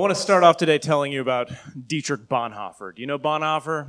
want 0.00 0.16
to 0.16 0.22
start 0.22 0.42
off 0.42 0.56
today 0.56 0.78
telling 0.78 1.12
you 1.12 1.20
about 1.20 1.50
Dietrich 1.86 2.26
Bonhoeffer. 2.26 2.94
Do 2.94 3.02
you 3.02 3.06
know 3.06 3.18
Bonhoeffer? 3.18 3.86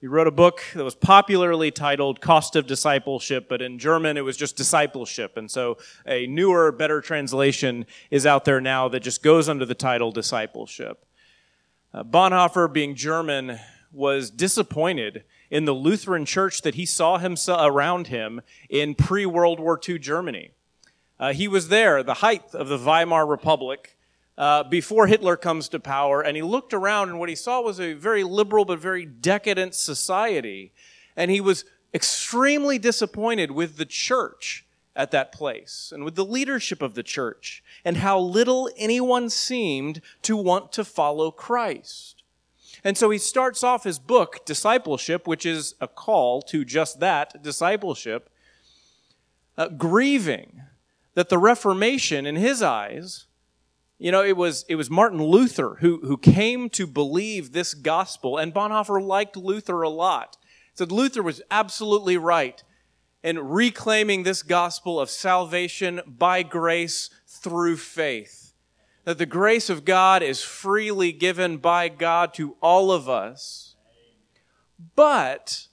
He 0.00 0.08
wrote 0.08 0.26
a 0.26 0.32
book 0.32 0.60
that 0.74 0.82
was 0.82 0.96
popularly 0.96 1.70
titled 1.70 2.20
Cost 2.20 2.56
of 2.56 2.66
Discipleship, 2.66 3.48
but 3.48 3.62
in 3.62 3.78
German 3.78 4.16
it 4.16 4.22
was 4.22 4.36
just 4.36 4.56
Discipleship. 4.56 5.36
And 5.36 5.48
so 5.48 5.78
a 6.04 6.26
newer, 6.26 6.72
better 6.72 7.00
translation 7.00 7.86
is 8.10 8.26
out 8.26 8.44
there 8.44 8.60
now 8.60 8.88
that 8.88 9.04
just 9.04 9.22
goes 9.22 9.48
under 9.48 9.64
the 9.64 9.76
title 9.76 10.10
Discipleship. 10.10 11.06
Uh, 11.94 12.02
Bonhoeffer, 12.02 12.72
being 12.72 12.96
German, 12.96 13.60
was 13.92 14.32
disappointed 14.32 15.22
in 15.48 15.64
the 15.64 15.72
Lutheran 15.72 16.24
church 16.24 16.62
that 16.62 16.74
he 16.74 16.84
saw 16.84 17.18
himself 17.18 17.60
around 17.62 18.08
him 18.08 18.40
in 18.68 18.96
pre 18.96 19.24
World 19.26 19.60
War 19.60 19.80
II 19.88 20.00
Germany. 20.00 20.50
Uh, 21.20 21.32
he 21.32 21.46
was 21.46 21.68
there, 21.68 22.02
the 22.02 22.14
height 22.14 22.52
of 22.52 22.66
the 22.66 22.78
Weimar 22.78 23.24
Republic, 23.24 23.95
uh, 24.38 24.64
before 24.64 25.06
Hitler 25.06 25.36
comes 25.36 25.68
to 25.70 25.80
power, 25.80 26.20
and 26.20 26.36
he 26.36 26.42
looked 26.42 26.74
around, 26.74 27.08
and 27.08 27.18
what 27.18 27.28
he 27.28 27.34
saw 27.34 27.60
was 27.60 27.80
a 27.80 27.94
very 27.94 28.22
liberal 28.22 28.64
but 28.64 28.78
very 28.78 29.06
decadent 29.06 29.74
society. 29.74 30.72
And 31.16 31.30
he 31.30 31.40
was 31.40 31.64
extremely 31.94 32.78
disappointed 32.78 33.50
with 33.50 33.76
the 33.76 33.86
church 33.86 34.66
at 34.94 35.10
that 35.10 35.32
place 35.32 35.90
and 35.94 36.04
with 36.04 36.14
the 36.14 36.24
leadership 36.24 36.82
of 36.82 36.94
the 36.94 37.02
church 37.02 37.62
and 37.84 37.98
how 37.98 38.18
little 38.18 38.70
anyone 38.76 39.30
seemed 39.30 40.00
to 40.22 40.36
want 40.36 40.72
to 40.72 40.84
follow 40.84 41.30
Christ. 41.30 42.22
And 42.82 42.96
so 42.96 43.10
he 43.10 43.18
starts 43.18 43.62
off 43.62 43.84
his 43.84 43.98
book, 43.98 44.44
Discipleship, 44.44 45.26
which 45.26 45.44
is 45.44 45.74
a 45.80 45.88
call 45.88 46.42
to 46.42 46.64
just 46.64 47.00
that, 47.00 47.42
discipleship, 47.42 48.30
uh, 49.58 49.68
grieving 49.68 50.62
that 51.14 51.28
the 51.28 51.38
Reformation, 51.38 52.26
in 52.26 52.36
his 52.36 52.62
eyes, 52.62 53.25
you 53.98 54.12
know, 54.12 54.22
it 54.22 54.36
was, 54.36 54.64
it 54.68 54.76
was 54.76 54.90
Martin 54.90 55.22
Luther 55.22 55.76
who, 55.80 56.00
who 56.02 56.16
came 56.16 56.68
to 56.70 56.86
believe 56.86 57.52
this 57.52 57.72
gospel, 57.72 58.36
and 58.36 58.52
Bonhoeffer 58.52 59.02
liked 59.02 59.36
Luther 59.36 59.82
a 59.82 59.88
lot. 59.88 60.36
Said 60.74 60.92
Luther 60.92 61.22
was 61.22 61.40
absolutely 61.50 62.18
right 62.18 62.62
in 63.22 63.38
reclaiming 63.38 64.22
this 64.22 64.42
gospel 64.42 65.00
of 65.00 65.08
salvation 65.08 66.02
by 66.06 66.42
grace 66.42 67.08
through 67.26 67.78
faith. 67.78 68.52
That 69.04 69.18
the 69.18 69.26
grace 69.26 69.70
of 69.70 69.84
God 69.84 70.22
is 70.22 70.42
freely 70.42 71.12
given 71.12 71.56
by 71.56 71.88
God 71.88 72.34
to 72.34 72.56
all 72.60 72.92
of 72.92 73.08
us. 73.08 73.76
But 74.94 75.68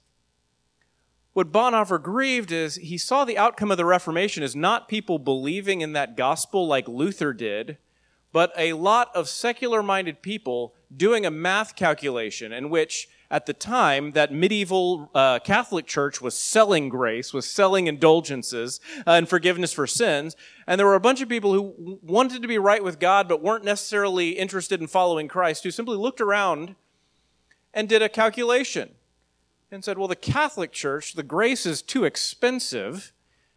what 1.34 1.52
Bonhoeffer 1.52 2.02
grieved 2.02 2.52
is 2.52 2.76
he 2.76 2.96
saw 2.96 3.24
the 3.24 3.36
outcome 3.36 3.70
of 3.70 3.76
the 3.76 3.84
Reformation 3.84 4.42
as 4.42 4.56
not 4.56 4.88
people 4.88 5.18
believing 5.18 5.82
in 5.82 5.92
that 5.92 6.16
gospel 6.16 6.66
like 6.66 6.88
Luther 6.88 7.32
did, 7.34 7.76
but 8.34 8.52
a 8.56 8.72
lot 8.72 9.14
of 9.14 9.28
secular 9.28 9.80
minded 9.80 10.20
people 10.20 10.74
doing 10.94 11.24
a 11.24 11.30
math 11.30 11.76
calculation 11.76 12.52
in 12.52 12.68
which 12.68 13.08
at 13.30 13.46
the 13.46 13.52
time 13.52 14.10
that 14.12 14.32
medieval 14.32 15.08
uh, 15.14 15.38
catholic 15.38 15.86
church 15.86 16.20
was 16.20 16.36
selling 16.36 16.88
grace 16.88 17.32
was 17.32 17.48
selling 17.48 17.86
indulgences 17.86 18.80
uh, 19.06 19.12
and 19.12 19.28
forgiveness 19.28 19.72
for 19.72 19.86
sins 19.86 20.36
and 20.66 20.78
there 20.78 20.86
were 20.86 20.96
a 20.96 21.00
bunch 21.00 21.22
of 21.22 21.28
people 21.28 21.52
who 21.54 21.98
wanted 22.02 22.42
to 22.42 22.48
be 22.48 22.58
right 22.58 22.82
with 22.82 22.98
god 22.98 23.28
but 23.28 23.40
weren't 23.40 23.64
necessarily 23.64 24.30
interested 24.30 24.80
in 24.80 24.88
following 24.88 25.28
christ 25.28 25.62
who 25.62 25.70
simply 25.70 25.96
looked 25.96 26.20
around 26.20 26.74
and 27.72 27.88
did 27.88 28.02
a 28.02 28.08
calculation 28.08 28.90
and 29.70 29.84
said 29.84 29.96
well 29.96 30.08
the 30.08 30.16
catholic 30.16 30.72
church 30.72 31.14
the 31.14 31.22
grace 31.22 31.64
is 31.66 31.82
too 31.82 32.04
expensive. 32.04 33.12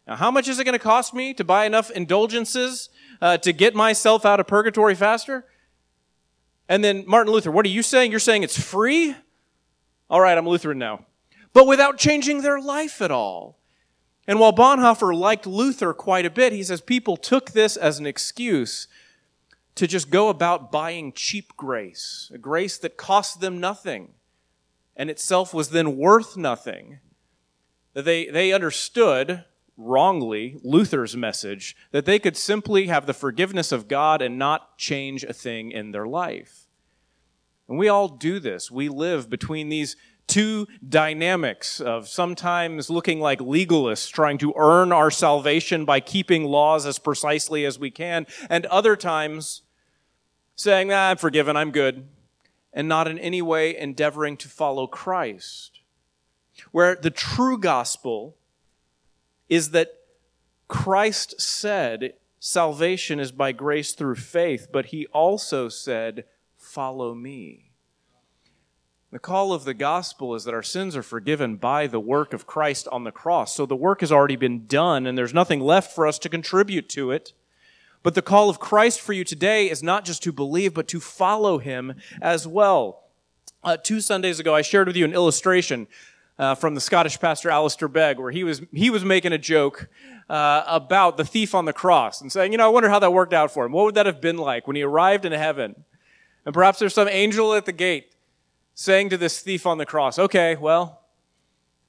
Now 0.06 0.16
how 0.16 0.30
much 0.30 0.48
is 0.48 0.58
it 0.58 0.64
going 0.64 0.72
to 0.72 0.78
cost 0.78 1.12
me 1.12 1.34
to 1.34 1.44
buy 1.44 1.66
enough 1.66 1.90
indulgences 1.90 2.88
uh, 3.20 3.38
to 3.38 3.52
get 3.52 3.74
myself 3.74 4.24
out 4.24 4.40
of 4.40 4.46
purgatory 4.46 4.94
faster? 4.94 5.44
And 6.68 6.84
then 6.84 7.04
Martin 7.06 7.32
Luther, 7.32 7.50
what 7.50 7.64
are 7.64 7.70
you 7.70 7.82
saying? 7.82 8.10
You're 8.10 8.20
saying 8.20 8.42
it's 8.42 8.60
free? 8.60 9.14
All 10.10 10.20
right, 10.20 10.36
I'm 10.36 10.48
Lutheran 10.48 10.78
now. 10.78 11.06
But 11.52 11.66
without 11.66 11.98
changing 11.98 12.42
their 12.42 12.60
life 12.60 13.00
at 13.00 13.10
all. 13.10 13.58
And 14.26 14.38
while 14.38 14.52
Bonhoeffer 14.52 15.14
liked 15.14 15.46
Luther 15.46 15.94
quite 15.94 16.26
a 16.26 16.30
bit, 16.30 16.52
he 16.52 16.62
says 16.62 16.82
people 16.82 17.16
took 17.16 17.52
this 17.52 17.76
as 17.76 17.98
an 17.98 18.06
excuse 18.06 18.86
to 19.74 19.86
just 19.86 20.10
go 20.10 20.28
about 20.28 20.70
buying 20.70 21.12
cheap 21.12 21.56
grace, 21.56 22.30
a 22.34 22.38
grace 22.38 22.76
that 22.78 22.96
cost 22.96 23.40
them 23.40 23.58
nothing 23.58 24.12
and 24.98 25.08
itself 25.08 25.54
was 25.54 25.70
then 25.70 25.96
worth 25.96 26.36
nothing. 26.36 26.98
They, 27.94 28.26
they 28.26 28.52
understood 28.52 29.44
wrongly 29.78 30.58
Luther's 30.64 31.16
message 31.16 31.76
that 31.92 32.04
they 32.04 32.18
could 32.18 32.36
simply 32.36 32.88
have 32.88 33.06
the 33.06 33.14
forgiveness 33.14 33.72
of 33.72 33.88
God 33.88 34.20
and 34.20 34.38
not 34.38 34.76
change 34.76 35.22
a 35.22 35.32
thing 35.32 35.70
in 35.70 35.92
their 35.92 36.06
life. 36.06 36.66
And 37.68 37.78
we 37.78 37.88
all 37.88 38.08
do 38.08 38.40
this. 38.40 38.70
We 38.70 38.88
live 38.88 39.30
between 39.30 39.68
these 39.68 39.96
two 40.26 40.66
dynamics 40.86 41.80
of 41.80 42.08
sometimes 42.08 42.90
looking 42.90 43.20
like 43.20 43.38
legalists 43.38 44.10
trying 44.10 44.36
to 44.38 44.52
earn 44.56 44.92
our 44.92 45.10
salvation 45.10 45.84
by 45.84 46.00
keeping 46.00 46.44
laws 46.44 46.84
as 46.84 46.98
precisely 46.98 47.64
as 47.64 47.78
we 47.78 47.90
can, 47.90 48.26
and 48.50 48.66
other 48.66 48.96
times 48.96 49.62
saying, 50.54 50.92
ah, 50.92 51.10
I'm 51.10 51.16
forgiven, 51.16 51.56
I'm 51.56 51.70
good, 51.70 52.08
and 52.72 52.88
not 52.88 53.06
in 53.06 53.18
any 53.18 53.40
way 53.40 53.76
endeavoring 53.76 54.36
to 54.38 54.48
follow 54.48 54.86
Christ. 54.86 55.80
Where 56.72 56.96
the 56.96 57.10
true 57.10 57.56
gospel 57.56 58.36
is 59.48 59.70
that 59.70 59.94
Christ 60.68 61.40
said 61.40 62.14
salvation 62.40 63.18
is 63.18 63.32
by 63.32 63.52
grace 63.52 63.92
through 63.92 64.16
faith, 64.16 64.68
but 64.72 64.86
he 64.86 65.06
also 65.06 65.68
said, 65.68 66.24
Follow 66.56 67.14
me. 67.14 67.68
The 69.10 69.18
call 69.18 69.54
of 69.54 69.64
the 69.64 69.72
gospel 69.72 70.34
is 70.34 70.44
that 70.44 70.52
our 70.52 70.62
sins 70.62 70.94
are 70.94 71.02
forgiven 71.02 71.56
by 71.56 71.86
the 71.86 72.00
work 72.00 72.34
of 72.34 72.46
Christ 72.46 72.86
on 72.92 73.04
the 73.04 73.10
cross. 73.10 73.54
So 73.54 73.64
the 73.64 73.74
work 73.74 74.00
has 74.00 74.12
already 74.12 74.36
been 74.36 74.66
done, 74.66 75.06
and 75.06 75.16
there's 75.16 75.32
nothing 75.32 75.60
left 75.60 75.94
for 75.94 76.06
us 76.06 76.18
to 76.18 76.28
contribute 76.28 76.90
to 76.90 77.10
it. 77.10 77.32
But 78.02 78.14
the 78.14 78.22
call 78.22 78.50
of 78.50 78.60
Christ 78.60 79.00
for 79.00 79.14
you 79.14 79.24
today 79.24 79.70
is 79.70 79.82
not 79.82 80.04
just 80.04 80.22
to 80.24 80.32
believe, 80.32 80.74
but 80.74 80.88
to 80.88 81.00
follow 81.00 81.56
him 81.56 81.94
as 82.20 82.46
well. 82.46 83.04
Uh, 83.64 83.76
two 83.76 84.00
Sundays 84.00 84.38
ago, 84.38 84.54
I 84.54 84.62
shared 84.62 84.86
with 84.86 84.96
you 84.96 85.06
an 85.06 85.14
illustration 85.14 85.88
uh, 86.38 86.54
from 86.54 86.74
the 86.74 86.80
Scottish 86.80 87.18
pastor 87.18 87.50
Alistair 87.50 87.88
Begg, 87.88 88.18
where 88.18 88.30
he 88.30 88.44
was, 88.44 88.62
he 88.72 88.90
was 88.90 89.04
making 89.04 89.32
a 89.32 89.38
joke 89.38 89.88
uh, 90.30 90.62
about 90.66 91.16
the 91.16 91.24
thief 91.24 91.54
on 91.54 91.64
the 91.64 91.72
cross 91.72 92.20
and 92.20 92.30
saying, 92.30 92.52
you 92.52 92.58
know, 92.58 92.66
I 92.66 92.68
wonder 92.68 92.88
how 92.88 92.98
that 92.98 93.12
worked 93.12 93.32
out 93.32 93.50
for 93.50 93.64
him. 93.64 93.72
What 93.72 93.84
would 93.86 93.94
that 93.96 94.06
have 94.06 94.20
been 94.20 94.36
like 94.36 94.66
when 94.66 94.76
he 94.76 94.82
arrived 94.82 95.24
in 95.24 95.32
heaven? 95.32 95.84
And 96.44 96.54
perhaps 96.54 96.78
there's 96.78 96.94
some 96.94 97.08
angel 97.08 97.54
at 97.54 97.66
the 97.66 97.72
gate 97.72 98.14
saying 98.74 99.10
to 99.10 99.16
this 99.16 99.40
thief 99.40 99.66
on 99.66 99.78
the 99.78 99.86
cross, 99.86 100.18
okay, 100.18 100.54
well, 100.54 101.02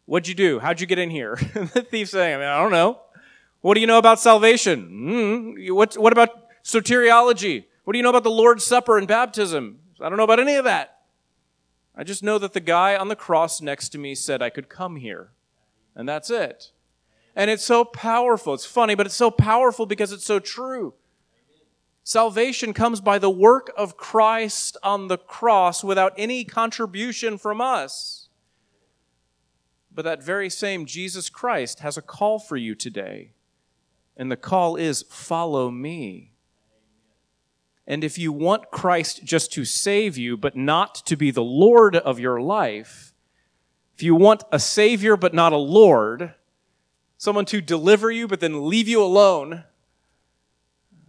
what'd 0.05 0.27
you 0.27 0.33
do? 0.33 0.59
How'd 0.59 0.81
you 0.81 0.87
get 0.87 0.97
in 0.97 1.11
here? 1.11 1.35
the 1.53 1.85
thief 1.87 2.09
saying, 2.09 2.35
I 2.35 2.37
mean, 2.37 2.47
I 2.47 2.59
don't 2.61 2.71
know. 2.71 2.99
What 3.61 3.75
do 3.75 3.81
you 3.81 3.87
know 3.87 3.97
about 3.97 4.19
salvation? 4.19 4.89
Mm, 4.89 5.71
what, 5.75 5.95
what 5.97 6.13
about 6.13 6.29
soteriology? 6.63 7.65
What 7.83 7.93
do 7.93 7.97
you 7.97 8.03
know 8.03 8.09
about 8.09 8.23
the 8.23 8.31
Lord's 8.31 8.63
Supper 8.63 8.97
and 8.97 9.07
baptism? 9.07 9.79
I 10.01 10.09
don't 10.09 10.17
know 10.17 10.23
about 10.23 10.39
any 10.39 10.55
of 10.55 10.63
that. 10.65 10.98
I 11.99 12.03
just 12.03 12.23
know 12.23 12.37
that 12.37 12.53
the 12.53 12.61
guy 12.61 12.95
on 12.95 13.09
the 13.09 13.15
cross 13.15 13.61
next 13.61 13.89
to 13.89 13.97
me 13.97 14.15
said 14.15 14.41
I 14.41 14.49
could 14.49 14.69
come 14.69 14.95
here. 14.95 15.31
And 15.93 16.07
that's 16.07 16.29
it. 16.29 16.71
And 17.35 17.51
it's 17.51 17.65
so 17.65 17.83
powerful. 17.83 18.53
It's 18.53 18.65
funny, 18.65 18.95
but 18.95 19.05
it's 19.05 19.15
so 19.15 19.29
powerful 19.29 19.85
because 19.85 20.13
it's 20.13 20.25
so 20.25 20.39
true. 20.39 20.93
Salvation 22.05 22.71
comes 22.71 23.01
by 23.01 23.19
the 23.19 23.29
work 23.29 23.73
of 23.75 23.97
Christ 23.97 24.77
on 24.81 25.09
the 25.09 25.17
cross 25.17 25.83
without 25.83 26.13
any 26.17 26.45
contribution 26.45 27.37
from 27.37 27.59
us. 27.59 28.29
But 29.93 30.05
that 30.05 30.23
very 30.23 30.49
same 30.49 30.85
Jesus 30.85 31.29
Christ 31.29 31.81
has 31.81 31.97
a 31.97 32.01
call 32.01 32.39
for 32.39 32.55
you 32.55 32.75
today. 32.75 33.33
And 34.15 34.31
the 34.31 34.37
call 34.37 34.77
is 34.77 35.03
follow 35.09 35.69
me. 35.69 36.28
And 37.89 38.03
if 38.03 38.19
you 38.19 38.31
want 38.31 38.69
Christ 38.69 39.25
just 39.25 39.51
to 39.53 39.65
save 39.65 40.15
you, 40.15 40.37
but 40.37 40.55
not 40.55 40.93
to 41.07 41.17
be 41.17 41.31
the 41.31 41.43
Lord 41.43 41.95
of 41.95 42.19
your 42.19 42.39
life, 42.39 43.15
if 43.95 44.03
you 44.03 44.13
want 44.13 44.43
a 44.51 44.59
Savior 44.59 45.17
but 45.17 45.33
not 45.33 45.53
a 45.53 45.57
Lord, 45.57 46.35
someone 47.17 47.45
to 47.45 47.61
deliver 47.61 48.11
you 48.11 48.27
but 48.27 48.41
then 48.41 48.69
leave 48.69 48.87
you 48.87 49.01
alone, 49.01 49.63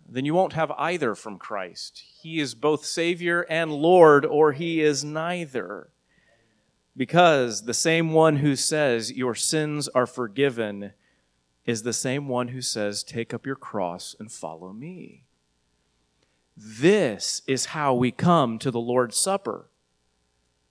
then 0.09 0.25
you 0.25 0.33
won't 0.33 0.55
have 0.55 0.73
either 0.73 1.15
from 1.15 1.39
Christ. 1.39 2.03
He 2.23 2.41
is 2.41 2.55
both 2.55 2.87
Savior 2.87 3.43
and 3.51 3.73
Lord, 3.73 4.25
or 4.25 4.53
He 4.53 4.81
is 4.81 5.05
neither. 5.05 5.91
Because 6.97 7.63
the 7.63 7.75
same 7.75 8.13
one 8.13 8.37
who 8.37 8.57
says, 8.57 9.13
Your 9.13 9.35
sins 9.35 9.87
are 9.89 10.07
forgiven, 10.07 10.95
is 11.67 11.83
the 11.83 11.93
same 11.93 12.27
one 12.27 12.49
who 12.49 12.63
says, 12.63 13.05
Take 13.05 13.33
up 13.35 13.45
your 13.45 13.55
cross 13.55 14.17
and 14.19 14.33
follow 14.33 14.73
me. 14.73 15.27
This 16.57 17.43
is 17.47 17.67
how 17.67 17.95
we 17.95 18.11
come 18.11 18.59
to 18.59 18.71
the 18.71 18.81
Lord's 18.81 19.17
Supper. 19.17 19.71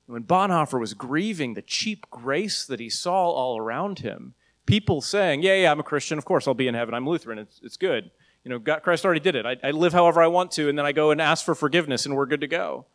When 0.05 0.23
Bonhoeffer 0.23 0.79
was 0.79 0.93
grieving 0.93 1.53
the 1.53 1.61
cheap 1.61 2.09
grace 2.09 2.65
that 2.65 2.79
he 2.79 2.89
saw 2.89 3.29
all 3.29 3.59
around 3.59 3.99
him, 3.99 4.33
people 4.65 5.01
saying, 5.01 5.43
Yeah, 5.43 5.55
yeah, 5.55 5.71
I'm 5.71 5.79
a 5.79 5.83
Christian. 5.83 6.17
Of 6.17 6.25
course, 6.25 6.47
I'll 6.47 6.53
be 6.53 6.67
in 6.67 6.75
heaven. 6.75 6.93
I'm 6.93 7.07
Lutheran. 7.07 7.39
It's, 7.39 7.59
it's 7.63 7.77
good. 7.77 8.11
You 8.43 8.49
know, 8.49 8.59
God, 8.59 8.83
Christ 8.83 9.05
already 9.05 9.19
did 9.19 9.35
it. 9.35 9.45
I, 9.45 9.57
I 9.63 9.71
live 9.71 9.93
however 9.93 10.21
I 10.21 10.27
want 10.27 10.51
to, 10.53 10.69
and 10.69 10.77
then 10.77 10.85
I 10.85 10.91
go 10.91 11.11
and 11.11 11.21
ask 11.21 11.45
for 11.45 11.53
forgiveness, 11.53 12.05
and 12.05 12.15
we're 12.15 12.25
good 12.25 12.41
to 12.41 12.47
go. 12.47 12.85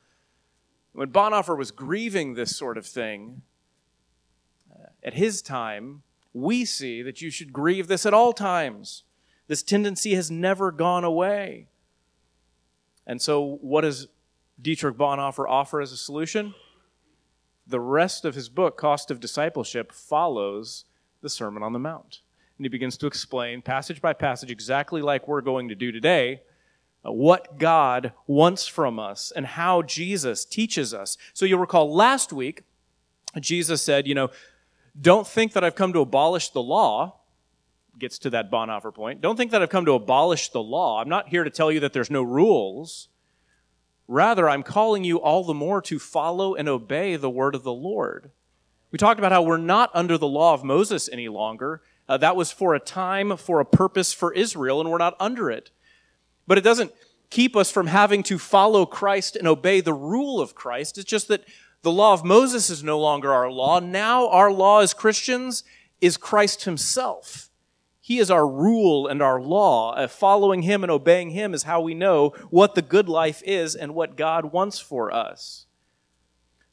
When 0.92 1.10
Bonhoeffer 1.10 1.56
was 1.56 1.70
grieving 1.70 2.34
this 2.34 2.56
sort 2.56 2.78
of 2.78 2.86
thing, 2.86 3.42
uh, 4.72 4.86
at 5.02 5.14
his 5.14 5.42
time, 5.42 6.02
we 6.32 6.64
see 6.64 7.02
that 7.02 7.20
you 7.20 7.30
should 7.30 7.52
grieve 7.52 7.88
this 7.88 8.06
at 8.06 8.14
all 8.14 8.32
times. 8.32 9.04
This 9.46 9.62
tendency 9.62 10.14
has 10.14 10.30
never 10.30 10.72
gone 10.72 11.04
away. 11.04 11.68
And 13.06 13.20
so, 13.20 13.58
what 13.60 13.82
does 13.82 14.08
Dietrich 14.60 14.96
Bonhoeffer 14.96 15.48
offer 15.48 15.80
as 15.80 15.92
a 15.92 15.96
solution? 15.96 16.54
The 17.66 17.80
rest 17.80 18.24
of 18.24 18.34
his 18.34 18.48
book, 18.48 18.76
Cost 18.76 19.10
of 19.10 19.20
Discipleship, 19.20 19.92
follows 19.92 20.84
the 21.22 21.30
Sermon 21.30 21.62
on 21.62 21.72
the 21.72 21.78
Mount. 21.78 22.20
And 22.58 22.64
he 22.64 22.68
begins 22.68 22.96
to 22.98 23.06
explain, 23.06 23.62
passage 23.62 24.00
by 24.00 24.12
passage, 24.12 24.50
exactly 24.50 25.02
like 25.02 25.26
we're 25.26 25.40
going 25.40 25.68
to 25.70 25.74
do 25.74 25.90
today, 25.90 26.42
uh, 27.04 27.12
what 27.12 27.58
God 27.58 28.12
wants 28.26 28.66
from 28.66 28.98
us 28.98 29.32
and 29.34 29.46
how 29.46 29.82
Jesus 29.82 30.44
teaches 30.44 30.94
us. 30.94 31.16
So 31.32 31.46
you'll 31.46 31.58
recall 31.58 31.92
last 31.92 32.32
week, 32.32 32.62
Jesus 33.40 33.82
said, 33.82 34.06
you 34.06 34.14
know, 34.14 34.30
don't 35.00 35.26
think 35.26 35.52
that 35.54 35.64
I've 35.64 35.74
come 35.74 35.92
to 35.92 36.00
abolish 36.00 36.50
the 36.50 36.62
law. 36.62 37.16
Gets 37.98 38.18
to 38.20 38.30
that 38.30 38.50
Bonhoeffer 38.50 38.92
point. 38.92 39.20
Don't 39.20 39.36
think 39.36 39.52
that 39.52 39.62
I've 39.62 39.70
come 39.70 39.84
to 39.84 39.92
abolish 39.92 40.48
the 40.48 40.62
law. 40.62 41.00
I'm 41.00 41.08
not 41.08 41.28
here 41.28 41.44
to 41.44 41.50
tell 41.50 41.70
you 41.70 41.80
that 41.80 41.92
there's 41.92 42.10
no 42.10 42.22
rules. 42.22 43.08
Rather, 44.08 44.48
I'm 44.48 44.62
calling 44.62 45.04
you 45.04 45.18
all 45.18 45.44
the 45.44 45.54
more 45.54 45.80
to 45.82 45.98
follow 45.98 46.54
and 46.54 46.68
obey 46.68 47.16
the 47.16 47.30
word 47.30 47.54
of 47.54 47.62
the 47.62 47.72
Lord. 47.72 48.30
We 48.90 48.98
talked 48.98 49.18
about 49.18 49.32
how 49.32 49.42
we're 49.42 49.56
not 49.56 49.90
under 49.94 50.18
the 50.18 50.26
law 50.26 50.54
of 50.54 50.64
Moses 50.64 51.08
any 51.10 51.28
longer. 51.28 51.82
Uh, 52.08 52.16
that 52.18 52.36
was 52.36 52.52
for 52.52 52.74
a 52.74 52.80
time, 52.80 53.36
for 53.36 53.60
a 53.60 53.64
purpose 53.64 54.12
for 54.12 54.32
Israel, 54.32 54.80
and 54.80 54.90
we're 54.90 54.98
not 54.98 55.16
under 55.18 55.50
it. 55.50 55.70
But 56.46 56.58
it 56.58 56.64
doesn't 56.64 56.92
keep 57.30 57.56
us 57.56 57.70
from 57.70 57.86
having 57.86 58.22
to 58.24 58.38
follow 58.38 58.86
Christ 58.86 59.36
and 59.36 59.48
obey 59.48 59.80
the 59.80 59.94
rule 59.94 60.40
of 60.40 60.54
Christ. 60.54 60.98
It's 60.98 61.10
just 61.10 61.28
that 61.28 61.44
the 61.82 61.92
law 61.92 62.12
of 62.12 62.24
Moses 62.24 62.70
is 62.70 62.84
no 62.84 62.98
longer 62.98 63.32
our 63.32 63.50
law. 63.50 63.80
Now, 63.80 64.28
our 64.28 64.52
law 64.52 64.80
as 64.80 64.94
Christians 64.94 65.64
is 66.00 66.16
Christ 66.16 66.64
Himself. 66.64 67.50
He 68.04 68.18
is 68.18 68.30
our 68.30 68.46
rule 68.46 69.06
and 69.06 69.22
our 69.22 69.40
law. 69.40 69.94
Uh, 69.94 70.08
following 70.08 70.60
Him 70.60 70.84
and 70.84 70.92
obeying 70.92 71.30
Him 71.30 71.54
is 71.54 71.62
how 71.62 71.80
we 71.80 71.94
know 71.94 72.34
what 72.50 72.74
the 72.74 72.82
good 72.82 73.08
life 73.08 73.42
is 73.46 73.74
and 73.74 73.94
what 73.94 74.14
God 74.14 74.52
wants 74.52 74.78
for 74.78 75.10
us. 75.10 75.64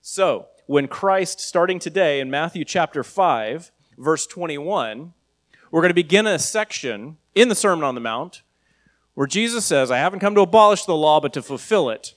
So, 0.01 0.47
when 0.65 0.89
Christ, 0.89 1.39
starting 1.39 1.79
today 1.79 2.19
in 2.19 2.29
Matthew 2.29 2.65
chapter 2.65 3.01
5, 3.01 3.71
verse 3.97 4.27
21, 4.27 5.13
we're 5.71 5.79
going 5.79 5.89
to 5.89 5.93
begin 5.93 6.27
a 6.27 6.37
section 6.37 7.15
in 7.33 7.47
the 7.47 7.55
Sermon 7.55 7.85
on 7.85 7.95
the 7.95 8.01
Mount 8.01 8.41
where 9.13 9.25
Jesus 9.25 9.63
says, 9.63 9.89
I 9.89 9.99
haven't 9.99 10.19
come 10.19 10.35
to 10.35 10.41
abolish 10.41 10.83
the 10.83 10.97
law, 10.97 11.21
but 11.21 11.31
to 11.31 11.41
fulfill 11.41 11.89
it. 11.89 12.13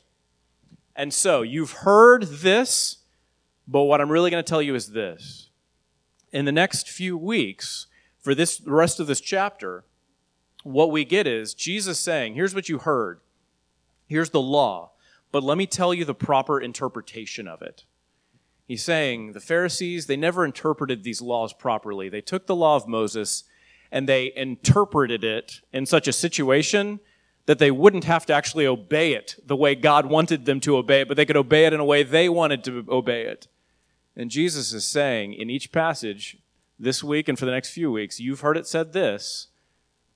And 0.96 1.14
so, 1.14 1.42
you've 1.42 1.70
heard 1.70 2.24
this, 2.24 2.96
but 3.68 3.82
what 3.82 4.00
I'm 4.00 4.10
really 4.10 4.32
going 4.32 4.42
to 4.42 4.50
tell 4.50 4.60
you 4.60 4.74
is 4.74 4.88
this. 4.90 5.50
In 6.32 6.46
the 6.46 6.50
next 6.50 6.88
few 6.88 7.16
weeks, 7.16 7.86
for 8.24 8.34
this 8.34 8.56
the 8.56 8.72
rest 8.72 9.00
of 9.00 9.06
this 9.06 9.20
chapter, 9.20 9.84
what 10.62 10.90
we 10.90 11.04
get 11.04 11.26
is 11.26 11.52
Jesus 11.52 12.00
saying, 12.00 12.34
Here's 12.34 12.54
what 12.54 12.70
you 12.70 12.78
heard. 12.78 13.20
Here's 14.06 14.30
the 14.30 14.40
law. 14.40 14.92
But 15.30 15.42
let 15.42 15.58
me 15.58 15.66
tell 15.66 15.92
you 15.92 16.06
the 16.06 16.14
proper 16.14 16.58
interpretation 16.58 17.46
of 17.46 17.60
it. 17.60 17.84
He's 18.66 18.82
saying 18.82 19.32
the 19.32 19.40
Pharisees, 19.40 20.06
they 20.06 20.16
never 20.16 20.44
interpreted 20.44 21.04
these 21.04 21.20
laws 21.20 21.52
properly. 21.52 22.08
They 22.08 22.22
took 22.22 22.46
the 22.46 22.56
law 22.56 22.76
of 22.76 22.88
Moses 22.88 23.44
and 23.92 24.08
they 24.08 24.32
interpreted 24.34 25.22
it 25.22 25.60
in 25.70 25.84
such 25.84 26.08
a 26.08 26.12
situation 26.12 27.00
that 27.44 27.58
they 27.58 27.70
wouldn't 27.70 28.04
have 28.04 28.24
to 28.26 28.32
actually 28.32 28.66
obey 28.66 29.12
it 29.12 29.36
the 29.44 29.56
way 29.56 29.74
God 29.74 30.06
wanted 30.06 30.46
them 30.46 30.60
to 30.60 30.78
obey 30.78 31.02
it, 31.02 31.08
but 31.08 31.18
they 31.18 31.26
could 31.26 31.36
obey 31.36 31.66
it 31.66 31.74
in 31.74 31.80
a 31.80 31.84
way 31.84 32.02
they 32.02 32.30
wanted 32.30 32.64
to 32.64 32.86
obey 32.88 33.26
it. 33.26 33.48
And 34.16 34.30
Jesus 34.30 34.72
is 34.72 34.86
saying 34.86 35.34
in 35.34 35.50
each 35.50 35.72
passage 35.72 36.38
this 36.78 37.04
week 37.04 37.28
and 37.28 37.38
for 37.38 37.44
the 37.44 37.52
next 37.52 37.70
few 37.70 37.90
weeks, 37.90 38.20
you've 38.20 38.40
heard 38.40 38.56
it 38.56 38.66
said 38.66 38.92
this, 38.92 39.48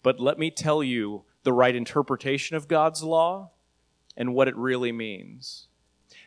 but 0.02 0.20
let 0.20 0.38
me 0.38 0.50
tell 0.50 0.82
you 0.82 1.24
the 1.42 1.52
right 1.52 1.74
interpretation 1.74 2.56
of 2.56 2.68
God's 2.68 3.02
law 3.02 3.52
and 4.16 4.34
what 4.34 4.48
it 4.48 4.56
really 4.56 4.92
means. 4.92 5.68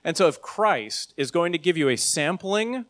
And 0.03 0.17
so, 0.17 0.27
if 0.27 0.41
Christ 0.41 1.13
is 1.17 1.31
going 1.31 1.51
to 1.51 1.57
give 1.57 1.77
you 1.77 1.89
a 1.89 1.95
sampling 1.95 2.85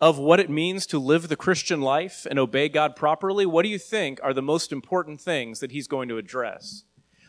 of 0.00 0.18
what 0.18 0.40
it 0.40 0.50
means 0.50 0.84
to 0.86 0.98
live 0.98 1.28
the 1.28 1.36
Christian 1.36 1.80
life 1.80 2.26
and 2.28 2.38
obey 2.38 2.68
God 2.68 2.96
properly, 2.96 3.46
what 3.46 3.62
do 3.62 3.68
you 3.68 3.78
think 3.78 4.18
are 4.22 4.34
the 4.34 4.42
most 4.42 4.72
important 4.72 5.20
things 5.20 5.60
that 5.60 5.70
he's 5.70 5.86
going 5.86 6.08
to 6.08 6.18
address? 6.18 6.84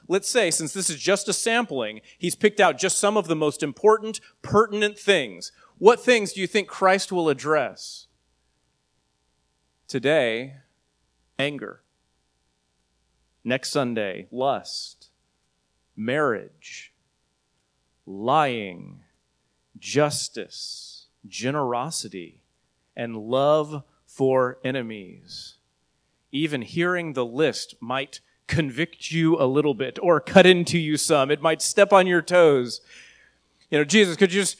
Let's 0.07 0.30
say, 0.30 0.51
since 0.51 0.74
this 0.74 0.89
is 0.89 0.98
just 0.98 1.28
a 1.28 1.34
sampling, 1.34 2.01
he's 2.18 2.36
picked 2.36 2.60
out 2.60 2.78
just 2.78 2.98
some 2.98 3.18
of 3.18 3.28
the 3.28 3.36
most 3.36 3.62
important, 3.62 4.19
pertinent 4.42 4.98
things. 4.98 5.51
What 5.78 6.00
things 6.00 6.34
do 6.34 6.42
you 6.42 6.48
think 6.48 6.68
Christ 6.68 7.12
will 7.12 7.30
address? 7.30 8.06
Today, 9.88 10.56
anger. 11.39 11.81
Next 13.45 13.72
Sunday, 13.72 14.28
lust, 14.31 15.12
marriage, 15.95 16.94
lying, 18.06 19.00
justice, 19.80 21.06
generosity, 21.25 22.42
and 22.98 23.16
love 23.16 23.84
for 24.06 24.57
enemies. 24.62 25.56
Even 26.34 26.63
hearing 26.63 27.13
the 27.13 27.25
list 27.25 27.75
might 27.80 28.19
convict 28.48 29.12
you 29.12 29.39
a 29.39 29.48
little 29.48 29.74
bit 29.74 29.98
or 30.01 30.19
cut 30.19 30.45
into 30.45 30.78
you 30.78 30.98
some. 30.98 31.31
It 31.31 31.42
might 31.42 31.62
step 31.62 31.94
on 31.94 32.07
your 32.07 32.22
toes. 32.22 32.81
You 33.72 33.78
know, 33.78 33.86
Jesus, 33.86 34.18
could 34.18 34.34
you 34.34 34.42
just 34.42 34.57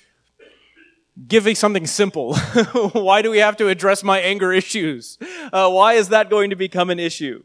give 1.28 1.46
me 1.46 1.54
something 1.54 1.88
simple? 1.88 2.36
why 2.94 3.22
do 3.22 3.31
we 3.31 3.40
have 3.40 3.58
to 3.58 3.68
address 3.68 4.04
my 4.04 4.19
anger 4.19 4.52
issues? 4.54 5.18
Uh, 5.52 5.69
why 5.69 5.94
is 5.94 6.10
that 6.10 6.30
going 6.30 6.50
to 6.50 6.56
become 6.56 6.90
an 6.90 7.00
issue? 7.00 7.44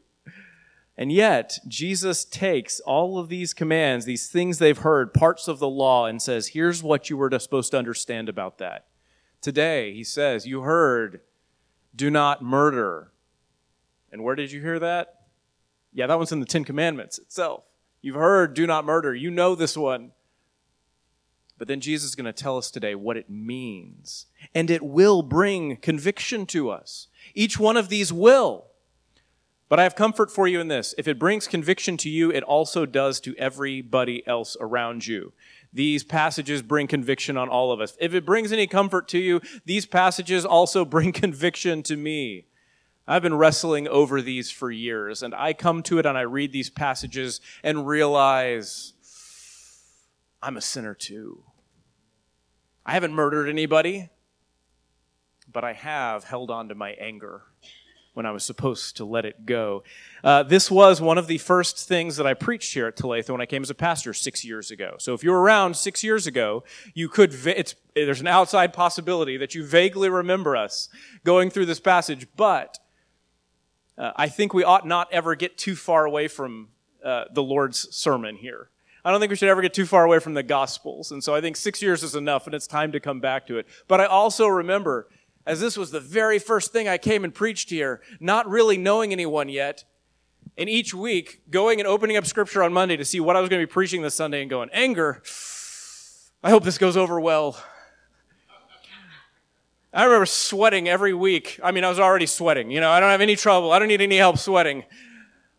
And 0.96 1.10
yet, 1.10 1.58
Jesus 1.66 2.24
takes 2.24 2.78
all 2.80 3.18
of 3.18 3.28
these 3.28 3.54
commands, 3.54 4.04
these 4.04 4.28
things 4.28 4.58
they've 4.58 4.76
heard, 4.76 5.14
parts 5.14 5.48
of 5.48 5.58
the 5.58 5.68
law, 5.68 6.06
and 6.06 6.20
says, 6.20 6.48
here's 6.48 6.82
what 6.82 7.08
you 7.08 7.16
were 7.16 7.30
supposed 7.38 7.70
to 7.70 7.78
understand 7.78 8.28
about 8.28 8.58
that. 8.58 8.86
Today, 9.40 9.92
he 9.94 10.04
says, 10.04 10.46
You 10.46 10.60
heard, 10.60 11.20
do 11.96 12.10
not 12.10 12.42
murder. 12.42 13.10
And 14.12 14.22
where 14.22 14.36
did 14.36 14.52
you 14.52 14.60
hear 14.60 14.78
that? 14.78 15.22
Yeah, 15.92 16.06
that 16.06 16.16
one's 16.16 16.30
in 16.30 16.40
the 16.40 16.46
Ten 16.46 16.64
Commandments 16.64 17.18
itself. 17.18 17.64
You've 18.02 18.16
heard, 18.16 18.54
do 18.54 18.66
not 18.66 18.84
murder. 18.84 19.14
You 19.14 19.30
know 19.30 19.54
this 19.54 19.76
one. 19.76 20.12
But 21.62 21.68
then 21.68 21.80
Jesus 21.80 22.08
is 22.08 22.16
going 22.16 22.24
to 22.24 22.32
tell 22.32 22.58
us 22.58 22.72
today 22.72 22.96
what 22.96 23.16
it 23.16 23.30
means. 23.30 24.26
And 24.52 24.68
it 24.68 24.82
will 24.82 25.22
bring 25.22 25.76
conviction 25.76 26.44
to 26.46 26.70
us. 26.70 27.06
Each 27.36 27.56
one 27.56 27.76
of 27.76 27.88
these 27.88 28.12
will. 28.12 28.64
But 29.68 29.78
I 29.78 29.84
have 29.84 29.94
comfort 29.94 30.32
for 30.32 30.48
you 30.48 30.58
in 30.58 30.66
this. 30.66 30.92
If 30.98 31.06
it 31.06 31.20
brings 31.20 31.46
conviction 31.46 31.96
to 31.98 32.10
you, 32.10 32.32
it 32.32 32.42
also 32.42 32.84
does 32.84 33.20
to 33.20 33.36
everybody 33.36 34.26
else 34.26 34.56
around 34.58 35.06
you. 35.06 35.34
These 35.72 36.02
passages 36.02 36.62
bring 36.62 36.88
conviction 36.88 37.36
on 37.36 37.48
all 37.48 37.70
of 37.70 37.80
us. 37.80 37.96
If 38.00 38.12
it 38.12 38.26
brings 38.26 38.50
any 38.50 38.66
comfort 38.66 39.06
to 39.10 39.18
you, 39.20 39.40
these 39.64 39.86
passages 39.86 40.44
also 40.44 40.84
bring 40.84 41.12
conviction 41.12 41.84
to 41.84 41.96
me. 41.96 42.46
I've 43.06 43.22
been 43.22 43.36
wrestling 43.36 43.86
over 43.86 44.20
these 44.20 44.50
for 44.50 44.72
years, 44.72 45.22
and 45.22 45.32
I 45.32 45.52
come 45.52 45.84
to 45.84 46.00
it 46.00 46.06
and 46.06 46.18
I 46.18 46.22
read 46.22 46.50
these 46.50 46.70
passages 46.70 47.40
and 47.62 47.86
realize 47.86 48.94
I'm 50.42 50.56
a 50.56 50.60
sinner 50.60 50.94
too. 50.94 51.44
I 52.84 52.92
haven't 52.92 53.14
murdered 53.14 53.48
anybody, 53.48 54.10
but 55.50 55.62
I 55.62 55.72
have 55.72 56.24
held 56.24 56.50
on 56.50 56.68
to 56.68 56.74
my 56.74 56.90
anger 56.92 57.42
when 58.14 58.26
I 58.26 58.32
was 58.32 58.44
supposed 58.44 58.96
to 58.96 59.04
let 59.04 59.24
it 59.24 59.46
go. 59.46 59.84
Uh, 60.22 60.42
this 60.42 60.70
was 60.70 61.00
one 61.00 61.16
of 61.16 61.28
the 61.28 61.38
first 61.38 61.88
things 61.88 62.16
that 62.16 62.26
I 62.26 62.34
preached 62.34 62.74
here 62.74 62.86
at 62.86 62.96
Talitha 62.96 63.32
when 63.32 63.40
I 63.40 63.46
came 63.46 63.62
as 63.62 63.70
a 63.70 63.74
pastor 63.74 64.12
six 64.12 64.44
years 64.44 64.70
ago. 64.70 64.96
So 64.98 65.14
if 65.14 65.24
you 65.24 65.30
were 65.30 65.40
around 65.40 65.76
six 65.76 66.02
years 66.04 66.26
ago, 66.26 66.64
you 66.92 67.08
could, 67.08 67.32
there's 67.32 68.20
an 68.20 68.26
outside 68.26 68.72
possibility 68.72 69.36
that 69.38 69.54
you 69.54 69.64
vaguely 69.64 70.08
remember 70.08 70.56
us 70.56 70.88
going 71.24 71.48
through 71.48 71.66
this 71.66 71.80
passage, 71.80 72.26
but 72.36 72.78
uh, 73.96 74.12
I 74.16 74.28
think 74.28 74.52
we 74.52 74.64
ought 74.64 74.86
not 74.86 75.08
ever 75.12 75.34
get 75.34 75.56
too 75.56 75.76
far 75.76 76.04
away 76.04 76.28
from 76.28 76.68
uh, 77.04 77.24
the 77.32 77.42
Lord's 77.42 77.94
sermon 77.94 78.36
here. 78.36 78.68
I 79.04 79.10
don't 79.10 79.20
think 79.20 79.30
we 79.30 79.36
should 79.36 79.48
ever 79.48 79.62
get 79.62 79.74
too 79.74 79.86
far 79.86 80.04
away 80.04 80.20
from 80.20 80.34
the 80.34 80.42
Gospels. 80.42 81.10
And 81.10 81.22
so 81.22 81.34
I 81.34 81.40
think 81.40 81.56
six 81.56 81.82
years 81.82 82.02
is 82.02 82.14
enough 82.14 82.46
and 82.46 82.54
it's 82.54 82.66
time 82.66 82.92
to 82.92 83.00
come 83.00 83.20
back 83.20 83.46
to 83.48 83.58
it. 83.58 83.66
But 83.88 84.00
I 84.00 84.06
also 84.06 84.46
remember 84.46 85.08
as 85.46 85.60
this 85.60 85.76
was 85.76 85.90
the 85.90 86.00
very 86.00 86.38
first 86.38 86.72
thing 86.72 86.88
I 86.88 86.98
came 86.98 87.24
and 87.24 87.34
preached 87.34 87.70
here, 87.70 88.00
not 88.20 88.48
really 88.48 88.76
knowing 88.76 89.12
anyone 89.12 89.48
yet. 89.48 89.84
And 90.56 90.68
each 90.68 90.94
week, 90.94 91.40
going 91.50 91.80
and 91.80 91.86
opening 91.86 92.16
up 92.16 92.26
scripture 92.26 92.62
on 92.62 92.72
Monday 92.72 92.96
to 92.96 93.04
see 93.04 93.20
what 93.20 93.36
I 93.36 93.40
was 93.40 93.48
going 93.48 93.60
to 93.60 93.66
be 93.66 93.70
preaching 93.70 94.02
this 94.02 94.14
Sunday 94.14 94.42
and 94.42 94.50
going, 94.50 94.68
anger, 94.72 95.22
I 96.44 96.50
hope 96.50 96.62
this 96.62 96.78
goes 96.78 96.96
over 96.96 97.20
well. 97.20 97.62
I 99.94 100.04
remember 100.04 100.26
sweating 100.26 100.88
every 100.88 101.12
week. 101.12 101.58
I 101.62 101.70
mean, 101.70 101.84
I 101.84 101.88
was 101.88 101.98
already 101.98 102.26
sweating. 102.26 102.70
You 102.70 102.80
know, 102.80 102.90
I 102.90 103.00
don't 103.00 103.10
have 103.10 103.20
any 103.20 103.36
trouble. 103.36 103.72
I 103.72 103.78
don't 103.78 103.88
need 103.88 104.00
any 104.00 104.16
help 104.16 104.38
sweating. 104.38 104.84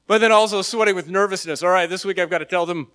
but 0.08 0.20
then 0.20 0.32
also 0.32 0.62
sweating 0.62 0.96
with 0.96 1.10
nervousness. 1.10 1.62
All 1.62 1.70
right, 1.70 1.90
this 1.90 2.06
week 2.06 2.20
I've 2.20 2.30
got 2.30 2.40
to 2.40 2.46
tell 2.46 2.66
them 2.66 2.88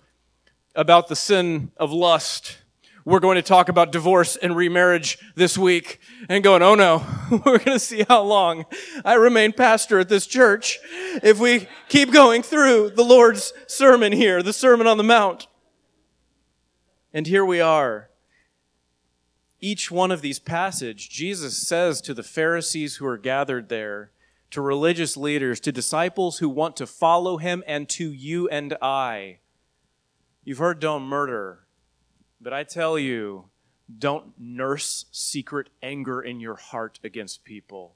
about 0.75 1.07
the 1.07 1.15
sin 1.15 1.71
of 1.77 1.91
lust. 1.91 2.57
We're 3.05 3.19
going 3.19 3.37
to 3.37 3.41
talk 3.41 3.69
about 3.69 3.91
divorce 3.91 4.35
and 4.35 4.55
remarriage 4.55 5.17
this 5.35 5.57
week 5.57 5.99
and 6.27 6.43
going, 6.43 6.61
oh 6.61 6.75
no, 6.75 7.05
we're 7.31 7.57
going 7.57 7.77
to 7.77 7.79
see 7.79 8.05
how 8.07 8.21
long 8.21 8.65
I 9.03 9.15
remain 9.15 9.51
pastor 9.51 9.99
at 9.99 10.09
this 10.09 10.27
church 10.27 10.79
if 11.23 11.39
we 11.39 11.67
keep 11.87 12.11
going 12.11 12.43
through 12.43 12.91
the 12.91 13.03
Lord's 13.03 13.53
sermon 13.67 14.11
here, 14.11 14.43
the 14.43 14.53
Sermon 14.53 14.85
on 14.85 14.97
the 14.97 15.03
Mount. 15.03 15.47
And 17.13 17.25
here 17.25 17.45
we 17.45 17.59
are. 17.59 18.09
Each 19.59 19.89
one 19.89 20.11
of 20.11 20.21
these 20.21 20.39
passages, 20.39 21.07
Jesus 21.07 21.57
says 21.57 22.01
to 22.01 22.13
the 22.13 22.23
Pharisees 22.23 22.97
who 22.97 23.05
are 23.05 23.17
gathered 23.17 23.69
there, 23.69 24.11
to 24.51 24.61
religious 24.61 25.17
leaders, 25.17 25.59
to 25.61 25.71
disciples 25.71 26.39
who 26.39 26.49
want 26.49 26.75
to 26.77 26.87
follow 26.87 27.37
him, 27.37 27.63
and 27.67 27.87
to 27.89 28.11
you 28.11 28.47
and 28.49 28.75
I. 28.81 29.39
You've 30.43 30.57
heard 30.57 30.79
don't 30.79 31.03
murder, 31.03 31.59
but 32.41 32.53
I 32.53 32.63
tell 32.63 32.97
you, 32.97 33.45
don't 33.97 34.33
nurse 34.37 35.05
secret 35.11 35.69
anger 35.81 36.21
in 36.21 36.39
your 36.39 36.55
heart 36.55 36.99
against 37.03 37.43
people. 37.43 37.95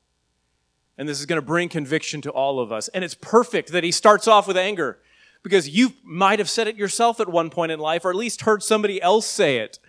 And 0.98 1.08
this 1.08 1.20
is 1.20 1.26
going 1.26 1.42
to 1.42 1.46
bring 1.46 1.70
conviction 1.70 2.22
to 2.22 2.32
all 2.32 2.60
of 2.60 2.72
us. 2.72 2.88
And 2.90 3.04
it's 3.04 3.16
perfect 3.16 3.72
that 3.72 3.84
he 3.84 3.92
starts 3.92 4.28
off 4.28 4.48
with 4.48 4.58
anger 4.58 5.00
because 5.42 5.70
you 5.70 5.94
might 6.04 6.40
have 6.40 6.50
said 6.50 6.68
it 6.68 6.76
yourself 6.76 7.20
at 7.20 7.30
one 7.30 7.50
point 7.50 7.72
in 7.72 7.80
life, 7.80 8.06
or 8.06 8.10
at 8.10 8.16
least 8.16 8.42
heard 8.42 8.64
somebody 8.64 9.02
else 9.02 9.26
say 9.26 9.58
it. 9.58 9.80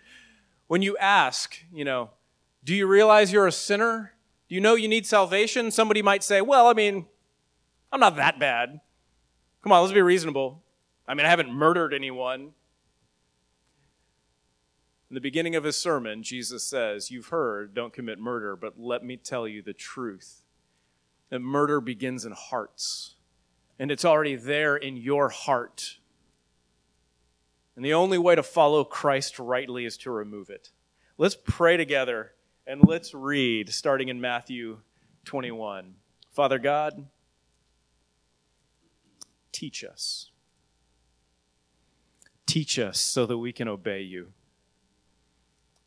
When 0.67 0.83
you 0.83 0.97
ask, 0.97 1.59
you 1.73 1.85
know, 1.85 2.11
do 2.65 2.75
you 2.75 2.87
realize 2.87 3.33
you're 3.33 3.47
a 3.47 3.53
sinner? 3.53 4.15
Do 4.49 4.55
you 4.55 4.61
know 4.61 4.75
you 4.75 4.89
need 4.89 5.07
salvation? 5.07 5.71
Somebody 5.71 6.03
might 6.03 6.25
say, 6.25 6.41
well, 6.41 6.67
I 6.67 6.73
mean, 6.73 7.07
I'm 7.93 8.01
not 8.01 8.17
that 8.17 8.39
bad. 8.39 8.81
Come 9.63 9.73
on, 9.73 9.83
let's 9.83 9.93
be 9.93 10.03
reasonable. 10.03 10.64
I 11.07 11.15
mean, 11.15 11.27
I 11.27 11.31
haven't 11.31 11.53
murdered 11.53 11.93
anyone. 11.93 12.53
In 15.11 15.15
the 15.15 15.21
beginning 15.21 15.55
of 15.55 15.65
his 15.65 15.77
sermon, 15.77 16.23
Jesus 16.23 16.65
says, 16.65 17.11
You've 17.11 17.29
heard, 17.29 17.75
don't 17.75 17.93
commit 17.93 18.19
murder, 18.19 18.57
but 18.57 18.81
let 18.81 19.05
me 19.05 19.17
tell 19.17 19.47
you 19.47 19.63
the 19.63 19.75
truth. 19.75 20.43
That 21.31 21.41
murder 21.41 21.81
begins 21.81 22.25
in 22.25 22.33
hearts, 22.33 23.15
and 23.79 23.91
it's 23.91 24.05
already 24.05 24.37
there 24.37 24.77
in 24.77 24.97
your 24.97 25.29
heart. 25.29 25.99
And 27.77 27.85
the 27.85 27.95
only 27.95 28.19
way 28.19 28.35
to 28.35 28.43
follow 28.43 28.85
Christ 28.85 29.39
rightly 29.39 29.85
is 29.85 29.97
to 29.99 30.11
remove 30.11 30.49
it. 30.49 30.71
Let's 31.19 31.37
pray 31.37 31.77
together 31.77 32.33
and 32.67 32.83
let's 32.85 33.15
read 33.15 33.69
starting 33.71 34.09
in 34.09 34.21
Matthew 34.21 34.79
21. 35.25 35.95
Father 36.33 36.59
God, 36.59 37.07
teach 39.53 39.85
us. 39.85 40.31
Teach 42.47 42.79
us 42.79 43.01
so 43.01 43.27
that 43.27 43.39
we 43.39 43.53
can 43.53 43.69
obey 43.69 44.03
you. 44.03 44.33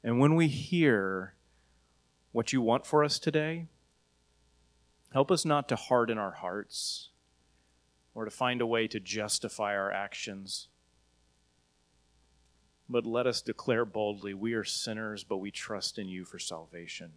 And 0.03 0.19
when 0.19 0.35
we 0.35 0.47
hear 0.47 1.33
what 2.31 2.53
you 2.53 2.61
want 2.61 2.85
for 2.85 3.03
us 3.03 3.19
today, 3.19 3.67
help 5.13 5.31
us 5.31 5.45
not 5.45 5.67
to 5.69 5.75
harden 5.75 6.17
our 6.17 6.31
hearts 6.31 7.09
or 8.13 8.25
to 8.25 8.31
find 8.31 8.61
a 8.61 8.65
way 8.65 8.87
to 8.87 8.99
justify 8.99 9.75
our 9.75 9.91
actions. 9.91 10.67
But 12.89 13.05
let 13.05 13.27
us 13.27 13.41
declare 13.41 13.85
boldly 13.85 14.33
we 14.33 14.53
are 14.53 14.63
sinners, 14.63 15.23
but 15.23 15.37
we 15.37 15.51
trust 15.51 15.99
in 15.99 16.07
you 16.07 16.25
for 16.25 16.39
salvation. 16.39 17.11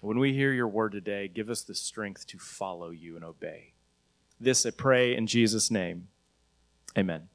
When 0.00 0.18
we 0.18 0.32
hear 0.32 0.52
your 0.52 0.68
word 0.68 0.92
today, 0.92 1.28
give 1.28 1.50
us 1.50 1.62
the 1.62 1.74
strength 1.74 2.26
to 2.28 2.38
follow 2.38 2.90
you 2.90 3.14
and 3.16 3.24
obey. 3.24 3.72
This 4.40 4.66
I 4.66 4.70
pray 4.70 5.14
in 5.14 5.26
Jesus' 5.26 5.70
name. 5.70 6.08
Amen. 6.96 7.28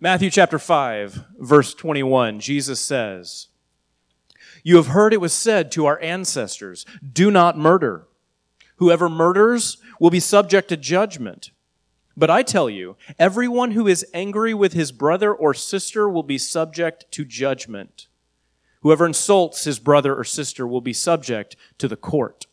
Matthew 0.00 0.30
chapter 0.30 0.60
5, 0.60 1.24
verse 1.40 1.74
21, 1.74 2.38
Jesus 2.38 2.78
says, 2.78 3.48
You 4.62 4.76
have 4.76 4.88
heard 4.88 5.12
it 5.12 5.20
was 5.20 5.32
said 5.32 5.72
to 5.72 5.86
our 5.86 6.00
ancestors, 6.00 6.86
Do 7.12 7.32
not 7.32 7.58
murder. 7.58 8.06
Whoever 8.76 9.08
murders 9.08 9.78
will 9.98 10.10
be 10.10 10.20
subject 10.20 10.68
to 10.68 10.76
judgment. 10.76 11.50
But 12.16 12.30
I 12.30 12.44
tell 12.44 12.70
you, 12.70 12.96
everyone 13.18 13.72
who 13.72 13.88
is 13.88 14.06
angry 14.14 14.54
with 14.54 14.72
his 14.72 14.92
brother 14.92 15.34
or 15.34 15.52
sister 15.52 16.08
will 16.08 16.22
be 16.22 16.38
subject 16.38 17.10
to 17.10 17.24
judgment. 17.24 18.06
Whoever 18.82 19.04
insults 19.04 19.64
his 19.64 19.80
brother 19.80 20.14
or 20.14 20.22
sister 20.22 20.64
will 20.64 20.80
be 20.80 20.92
subject 20.92 21.56
to 21.78 21.88
the 21.88 21.96
court. 21.96 22.46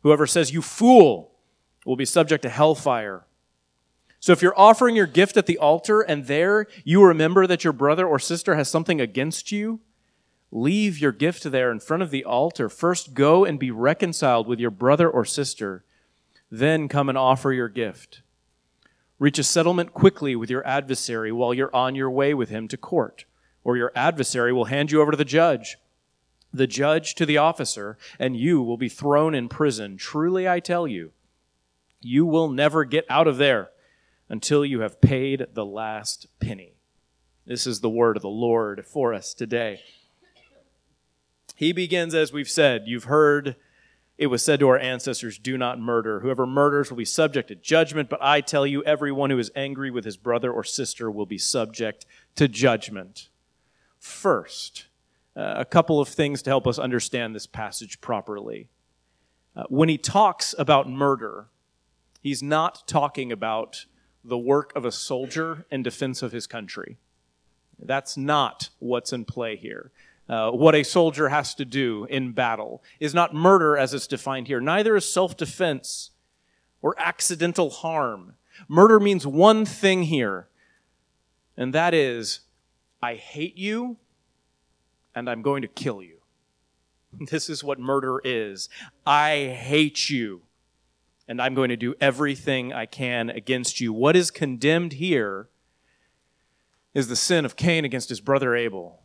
Whoever 0.00 0.26
says, 0.26 0.52
You 0.52 0.62
fool, 0.62 1.30
will 1.86 1.94
be 1.94 2.04
subject 2.04 2.42
to 2.42 2.48
hellfire. 2.48 3.24
So 4.22 4.32
if 4.32 4.40
you're 4.40 4.56
offering 4.56 4.94
your 4.94 5.08
gift 5.08 5.36
at 5.36 5.46
the 5.46 5.58
altar 5.58 6.00
and 6.00 6.26
there 6.26 6.68
you 6.84 7.02
remember 7.02 7.44
that 7.48 7.64
your 7.64 7.72
brother 7.72 8.06
or 8.06 8.20
sister 8.20 8.54
has 8.54 8.68
something 8.68 9.00
against 9.00 9.50
you, 9.50 9.80
leave 10.52 10.96
your 11.00 11.10
gift 11.10 11.42
there 11.50 11.72
in 11.72 11.80
front 11.80 12.04
of 12.04 12.12
the 12.12 12.24
altar. 12.24 12.68
First 12.68 13.14
go 13.14 13.44
and 13.44 13.58
be 13.58 13.72
reconciled 13.72 14.46
with 14.46 14.60
your 14.60 14.70
brother 14.70 15.10
or 15.10 15.24
sister, 15.24 15.84
then 16.52 16.86
come 16.86 17.08
and 17.08 17.18
offer 17.18 17.52
your 17.52 17.68
gift. 17.68 18.22
Reach 19.18 19.40
a 19.40 19.42
settlement 19.42 19.92
quickly 19.92 20.36
with 20.36 20.50
your 20.50 20.64
adversary 20.64 21.32
while 21.32 21.52
you're 21.52 21.74
on 21.74 21.96
your 21.96 22.10
way 22.10 22.32
with 22.32 22.48
him 22.48 22.68
to 22.68 22.76
court, 22.76 23.24
or 23.64 23.76
your 23.76 23.90
adversary 23.96 24.52
will 24.52 24.66
hand 24.66 24.92
you 24.92 25.02
over 25.02 25.10
to 25.10 25.16
the 25.16 25.24
judge, 25.24 25.78
the 26.54 26.68
judge 26.68 27.16
to 27.16 27.26
the 27.26 27.38
officer, 27.38 27.98
and 28.20 28.36
you 28.36 28.62
will 28.62 28.76
be 28.76 28.88
thrown 28.88 29.34
in 29.34 29.48
prison. 29.48 29.96
Truly 29.96 30.48
I 30.48 30.60
tell 30.60 30.86
you, 30.86 31.10
you 32.00 32.24
will 32.24 32.48
never 32.48 32.84
get 32.84 33.04
out 33.10 33.26
of 33.26 33.38
there 33.38 33.70
until 34.32 34.64
you 34.64 34.80
have 34.80 34.98
paid 35.02 35.46
the 35.52 35.64
last 35.64 36.26
penny. 36.40 36.72
This 37.44 37.66
is 37.66 37.80
the 37.80 37.90
word 37.90 38.16
of 38.16 38.22
the 38.22 38.30
Lord 38.30 38.86
for 38.86 39.12
us 39.12 39.34
today. 39.34 39.82
He 41.54 41.72
begins, 41.72 42.14
as 42.14 42.32
we've 42.32 42.48
said, 42.48 42.84
you've 42.86 43.04
heard 43.04 43.56
it 44.16 44.28
was 44.28 44.42
said 44.42 44.58
to 44.60 44.68
our 44.70 44.78
ancestors, 44.78 45.38
Do 45.38 45.58
not 45.58 45.78
murder. 45.78 46.20
Whoever 46.20 46.46
murders 46.46 46.88
will 46.88 46.96
be 46.96 47.04
subject 47.04 47.48
to 47.48 47.56
judgment, 47.56 48.08
but 48.08 48.22
I 48.22 48.40
tell 48.40 48.66
you, 48.66 48.82
everyone 48.84 49.28
who 49.28 49.38
is 49.38 49.50
angry 49.54 49.90
with 49.90 50.06
his 50.06 50.16
brother 50.16 50.50
or 50.50 50.64
sister 50.64 51.10
will 51.10 51.26
be 51.26 51.36
subject 51.36 52.06
to 52.36 52.48
judgment. 52.48 53.28
First, 53.98 54.86
uh, 55.36 55.56
a 55.58 55.66
couple 55.66 56.00
of 56.00 56.08
things 56.08 56.40
to 56.42 56.50
help 56.50 56.66
us 56.66 56.78
understand 56.78 57.34
this 57.34 57.46
passage 57.46 58.00
properly. 58.00 58.70
Uh, 59.54 59.64
when 59.68 59.90
he 59.90 59.98
talks 59.98 60.54
about 60.58 60.88
murder, 60.88 61.48
he's 62.22 62.42
not 62.42 62.88
talking 62.88 63.30
about 63.30 63.84
the 64.24 64.38
work 64.38 64.72
of 64.76 64.84
a 64.84 64.92
soldier 64.92 65.64
in 65.70 65.82
defense 65.82 66.22
of 66.22 66.32
his 66.32 66.46
country. 66.46 66.98
That's 67.78 68.16
not 68.16 68.70
what's 68.78 69.12
in 69.12 69.24
play 69.24 69.56
here. 69.56 69.90
Uh, 70.28 70.50
what 70.50 70.74
a 70.74 70.84
soldier 70.84 71.28
has 71.28 71.54
to 71.56 71.64
do 71.64 72.06
in 72.08 72.32
battle 72.32 72.82
is 73.00 73.12
not 73.12 73.34
murder 73.34 73.76
as 73.76 73.92
it's 73.92 74.06
defined 74.06 74.46
here. 74.46 74.60
Neither 74.60 74.96
is 74.96 75.12
self 75.12 75.36
defense 75.36 76.10
or 76.80 76.94
accidental 76.98 77.70
harm. 77.70 78.34
Murder 78.68 79.00
means 79.00 79.26
one 79.26 79.64
thing 79.64 80.04
here, 80.04 80.48
and 81.56 81.74
that 81.74 81.92
is 81.92 82.40
I 83.02 83.16
hate 83.16 83.58
you 83.58 83.96
and 85.14 85.28
I'm 85.28 85.42
going 85.42 85.62
to 85.62 85.68
kill 85.68 86.02
you. 86.02 86.18
This 87.30 87.50
is 87.50 87.62
what 87.62 87.78
murder 87.78 88.22
is. 88.24 88.70
I 89.04 89.54
hate 89.54 90.08
you 90.08 90.42
and 91.28 91.40
I'm 91.40 91.54
going 91.54 91.68
to 91.68 91.76
do 91.76 91.94
everything 92.00 92.72
I 92.72 92.86
can 92.86 93.30
against 93.30 93.80
you. 93.80 93.92
What 93.92 94.16
is 94.16 94.30
condemned 94.30 94.94
here 94.94 95.48
is 96.94 97.08
the 97.08 97.16
sin 97.16 97.44
of 97.44 97.56
Cain 97.56 97.84
against 97.84 98.08
his 98.08 98.20
brother 98.20 98.54
Abel. 98.54 99.02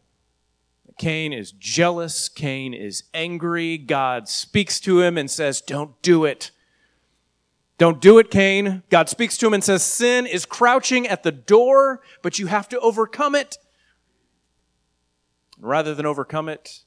Cain 0.97 1.31
is 1.31 1.51
jealous, 1.51 2.27
Cain 2.27 2.73
is 2.73 3.03
angry. 3.13 3.77
God 3.77 4.27
speaks 4.27 4.79
to 4.81 5.01
him 5.01 5.17
and 5.17 5.29
says, 5.29 5.61
Don't 5.61 6.01
do 6.01 6.25
it. 6.25 6.51
Don't 7.77 8.01
do 8.01 8.17
it, 8.17 8.31
Cain. 8.31 8.81
God 8.89 9.07
speaks 9.07 9.37
to 9.37 9.47
him 9.47 9.53
and 9.53 9.63
says, 9.63 9.83
Sin 9.83 10.25
is 10.25 10.45
crouching 10.45 11.07
at 11.07 11.21
the 11.21 11.31
door, 11.31 12.01
but 12.23 12.39
you 12.39 12.47
have 12.47 12.67
to 12.69 12.79
overcome 12.79 13.35
it. 13.35 13.57
Rather 15.59 15.93
than 15.93 16.05
overcome 16.05 16.49
it, 16.49 16.83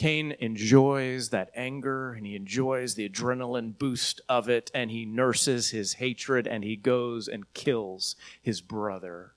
Cain 0.00 0.34
enjoys 0.38 1.28
that 1.28 1.50
anger 1.54 2.14
and 2.14 2.24
he 2.24 2.34
enjoys 2.34 2.94
the 2.94 3.06
adrenaline 3.06 3.76
boost 3.78 4.18
of 4.30 4.48
it 4.48 4.70
and 4.72 4.90
he 4.90 5.04
nurses 5.04 5.72
his 5.72 5.92
hatred 5.92 6.46
and 6.46 6.64
he 6.64 6.74
goes 6.74 7.28
and 7.28 7.52
kills 7.52 8.16
his 8.40 8.62
brother. 8.62 9.32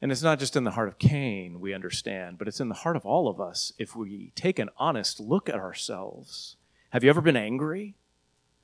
And 0.00 0.12
it's 0.12 0.22
not 0.22 0.38
just 0.38 0.54
in 0.54 0.62
the 0.62 0.70
heart 0.70 0.86
of 0.86 1.00
Cain, 1.00 1.58
we 1.58 1.74
understand, 1.74 2.38
but 2.38 2.46
it's 2.46 2.60
in 2.60 2.68
the 2.68 2.76
heart 2.76 2.94
of 2.94 3.04
all 3.04 3.26
of 3.26 3.40
us 3.40 3.72
if 3.78 3.96
we 3.96 4.30
take 4.36 4.60
an 4.60 4.70
honest 4.76 5.18
look 5.18 5.48
at 5.48 5.56
ourselves. 5.56 6.54
Have 6.90 7.02
you 7.02 7.10
ever 7.10 7.20
been 7.20 7.36
angry? 7.36 7.96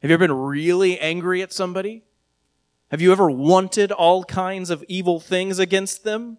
Have 0.00 0.12
you 0.12 0.14
ever 0.14 0.28
been 0.28 0.36
really 0.36 0.96
angry 1.00 1.42
at 1.42 1.52
somebody? 1.52 2.04
Have 2.92 3.00
you 3.00 3.10
ever 3.10 3.28
wanted 3.28 3.90
all 3.90 4.22
kinds 4.22 4.70
of 4.70 4.84
evil 4.86 5.18
things 5.18 5.58
against 5.58 6.04
them? 6.04 6.38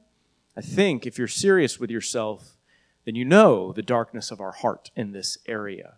I 0.55 0.61
think 0.61 1.05
if 1.05 1.17
you're 1.17 1.27
serious 1.27 1.77
with 1.77 1.91
yourself, 1.91 2.52
then 3.05 3.15
you 3.15 3.25
know 3.25 3.71
the 3.71 3.81
darkness 3.81 4.31
of 4.31 4.39
our 4.39 4.51
heart 4.51 4.91
in 4.95 5.11
this 5.11 5.37
area. 5.45 5.95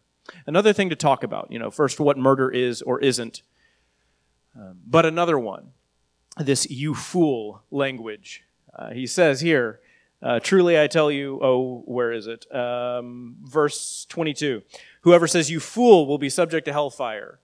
Another 0.47 0.73
thing 0.73 0.89
to 0.89 0.95
talk 0.95 1.23
about, 1.23 1.51
you 1.51 1.59
know, 1.59 1.69
first 1.69 1.99
what 1.99 2.17
murder 2.17 2.49
is 2.49 2.81
or 2.81 2.99
isn't. 2.99 3.41
Um, 4.55 4.79
but 4.85 5.05
another 5.05 5.37
one, 5.37 5.71
this 6.37 6.69
you 6.69 6.95
fool 6.95 7.61
language. 7.71 8.43
Uh, 8.73 8.91
he 8.91 9.05
says 9.05 9.41
here, 9.41 9.79
uh, 10.21 10.39
truly 10.39 10.79
I 10.79 10.87
tell 10.87 11.11
you, 11.11 11.39
oh, 11.41 11.83
where 11.85 12.11
is 12.11 12.27
it? 12.27 12.53
Um, 12.53 13.35
verse 13.43 14.05
22. 14.09 14.63
Whoever 15.01 15.27
says 15.27 15.51
you 15.51 15.59
fool 15.59 16.07
will 16.07 16.17
be 16.17 16.29
subject 16.29 16.65
to 16.65 16.73
hellfire. 16.73 17.39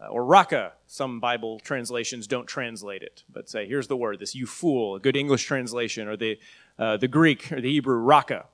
Uh, 0.00 0.08
or 0.08 0.24
raka, 0.24 0.72
some 0.86 1.20
Bible 1.20 1.60
translations 1.60 2.26
don't 2.26 2.46
translate 2.46 3.02
it, 3.02 3.22
but 3.32 3.48
say, 3.48 3.66
here's 3.66 3.86
the 3.86 3.96
word, 3.96 4.18
this 4.18 4.34
you 4.34 4.44
fool, 4.44 4.96
a 4.96 5.00
good 5.00 5.16
English 5.16 5.44
translation, 5.44 6.08
or 6.08 6.16
the, 6.16 6.38
uh, 6.78 6.96
the 6.96 7.06
Greek 7.06 7.50
or 7.52 7.60
the 7.60 7.70
Hebrew, 7.70 7.96
raka. 7.96 8.46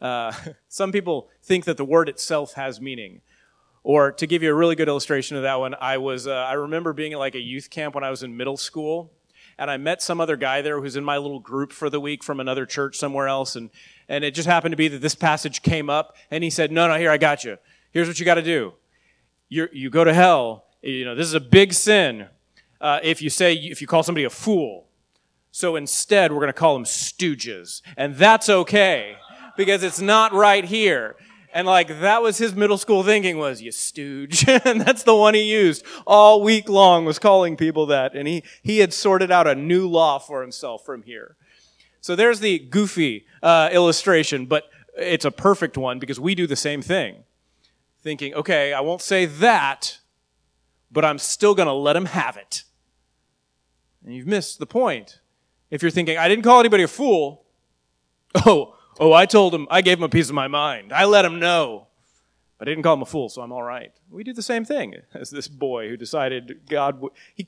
Uh, 0.00 0.32
some 0.68 0.92
people 0.92 1.28
think 1.42 1.64
that 1.64 1.76
the 1.76 1.84
word 1.84 2.08
itself 2.08 2.54
has 2.54 2.80
meaning. 2.80 3.20
Or 3.82 4.10
to 4.10 4.26
give 4.26 4.42
you 4.42 4.50
a 4.50 4.54
really 4.54 4.74
good 4.74 4.88
illustration 4.88 5.36
of 5.36 5.44
that 5.44 5.60
one, 5.60 5.76
I 5.80 5.98
was 5.98 6.26
uh, 6.26 6.32
I 6.32 6.54
remember 6.54 6.92
being 6.92 7.12
at 7.12 7.20
like 7.20 7.36
a 7.36 7.40
youth 7.40 7.70
camp 7.70 7.94
when 7.94 8.02
I 8.02 8.10
was 8.10 8.24
in 8.24 8.36
middle 8.36 8.56
school, 8.56 9.12
and 9.58 9.70
I 9.70 9.76
met 9.76 10.02
some 10.02 10.20
other 10.20 10.36
guy 10.36 10.60
there 10.60 10.80
who's 10.80 10.96
in 10.96 11.04
my 11.04 11.18
little 11.18 11.38
group 11.38 11.72
for 11.72 11.88
the 11.88 12.00
week 12.00 12.24
from 12.24 12.40
another 12.40 12.66
church 12.66 12.96
somewhere 12.96 13.28
else, 13.28 13.54
and 13.54 13.70
and 14.08 14.24
it 14.24 14.34
just 14.34 14.48
happened 14.48 14.72
to 14.72 14.76
be 14.76 14.88
that 14.88 15.00
this 15.00 15.14
passage 15.14 15.62
came 15.62 15.88
up, 15.88 16.16
and 16.32 16.42
he 16.42 16.50
said, 16.50 16.72
"No, 16.72 16.88
no, 16.88 16.98
here 16.98 17.12
I 17.12 17.16
got 17.16 17.44
you. 17.44 17.58
Here's 17.92 18.08
what 18.08 18.18
you 18.18 18.26
got 18.26 18.34
to 18.34 18.42
do. 18.42 18.72
You 19.48 19.68
you 19.72 19.88
go 19.88 20.02
to 20.02 20.12
hell. 20.12 20.64
You 20.82 21.04
know 21.04 21.14
this 21.14 21.28
is 21.28 21.34
a 21.34 21.40
big 21.40 21.72
sin 21.72 22.26
uh, 22.80 22.98
if 23.04 23.22
you 23.22 23.30
say 23.30 23.54
if 23.54 23.80
you 23.80 23.86
call 23.86 24.02
somebody 24.02 24.24
a 24.24 24.30
fool. 24.30 24.88
So 25.52 25.76
instead, 25.76 26.32
we're 26.32 26.40
going 26.40 26.48
to 26.48 26.52
call 26.52 26.74
them 26.74 26.84
stooges, 26.84 27.82
and 27.96 28.16
that's 28.16 28.48
okay." 28.48 29.16
Because 29.56 29.82
it's 29.82 30.00
not 30.00 30.32
right 30.32 30.64
here. 30.64 31.16
And 31.52 31.66
like 31.66 32.00
that 32.00 32.22
was 32.22 32.36
his 32.36 32.54
middle 32.54 32.76
school 32.76 33.02
thinking 33.02 33.38
was, 33.38 33.62
you 33.62 33.72
stooge. 33.72 34.46
and 34.64 34.80
that's 34.80 35.04
the 35.04 35.16
one 35.16 35.32
he 35.32 35.42
used 35.42 35.84
all 36.06 36.42
week 36.42 36.68
long 36.68 37.04
was 37.04 37.18
calling 37.18 37.56
people 37.56 37.86
that. 37.86 38.14
And 38.14 38.28
he, 38.28 38.42
he 38.62 38.78
had 38.78 38.92
sorted 38.92 39.30
out 39.30 39.46
a 39.46 39.54
new 39.54 39.88
law 39.88 40.18
for 40.18 40.42
himself 40.42 40.84
from 40.84 41.02
here. 41.02 41.36
So 42.02 42.14
there's 42.14 42.40
the 42.40 42.58
goofy 42.58 43.26
uh, 43.42 43.70
illustration, 43.72 44.46
but 44.46 44.64
it's 44.96 45.24
a 45.24 45.30
perfect 45.30 45.76
one 45.76 45.98
because 45.98 46.20
we 46.20 46.34
do 46.34 46.46
the 46.46 46.56
same 46.56 46.82
thing. 46.82 47.24
Thinking, 48.02 48.34
okay, 48.34 48.72
I 48.72 48.80
won't 48.80 49.02
say 49.02 49.24
that, 49.24 49.98
but 50.92 51.04
I'm 51.04 51.18
still 51.18 51.54
going 51.54 51.66
to 51.66 51.72
let 51.72 51.96
him 51.96 52.04
have 52.04 52.36
it. 52.36 52.64
And 54.04 54.14
you've 54.14 54.26
missed 54.26 54.58
the 54.58 54.66
point. 54.66 55.20
If 55.70 55.82
you're 55.82 55.90
thinking, 55.90 56.16
I 56.16 56.28
didn't 56.28 56.44
call 56.44 56.60
anybody 56.60 56.82
a 56.82 56.88
fool. 56.88 57.44
Oh, 58.44 58.75
Oh, 58.98 59.12
I 59.12 59.26
told 59.26 59.54
him, 59.54 59.66
I 59.70 59.82
gave 59.82 59.98
him 59.98 60.04
a 60.04 60.08
piece 60.08 60.28
of 60.28 60.34
my 60.34 60.48
mind. 60.48 60.92
I 60.92 61.04
let 61.04 61.24
him 61.24 61.38
know. 61.38 61.88
I 62.58 62.64
didn't 62.64 62.82
call 62.82 62.94
him 62.94 63.02
a 63.02 63.06
fool, 63.06 63.28
so 63.28 63.42
I'm 63.42 63.52
all 63.52 63.62
right. 63.62 63.92
We 64.10 64.24
do 64.24 64.32
the 64.32 64.42
same 64.42 64.64
thing 64.64 64.94
as 65.14 65.30
this 65.30 65.48
boy 65.48 65.88
who 65.88 65.96
decided 65.96 66.60
God, 66.68 67.02
he, 67.34 67.46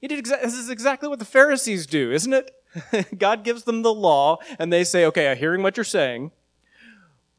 he 0.00 0.08
did 0.08 0.24
exa- 0.24 0.42
this 0.42 0.54
is 0.54 0.70
exactly 0.70 1.08
what 1.08 1.18
the 1.18 1.24
Pharisees 1.24 1.86
do, 1.86 2.12
isn't 2.12 2.32
it? 2.32 2.50
God 3.18 3.44
gives 3.44 3.64
them 3.64 3.82
the 3.82 3.94
law, 3.94 4.38
and 4.58 4.72
they 4.72 4.84
say, 4.84 5.04
okay, 5.06 5.30
I'm 5.30 5.36
hearing 5.36 5.62
what 5.62 5.76
you're 5.76 5.84
saying, 5.84 6.30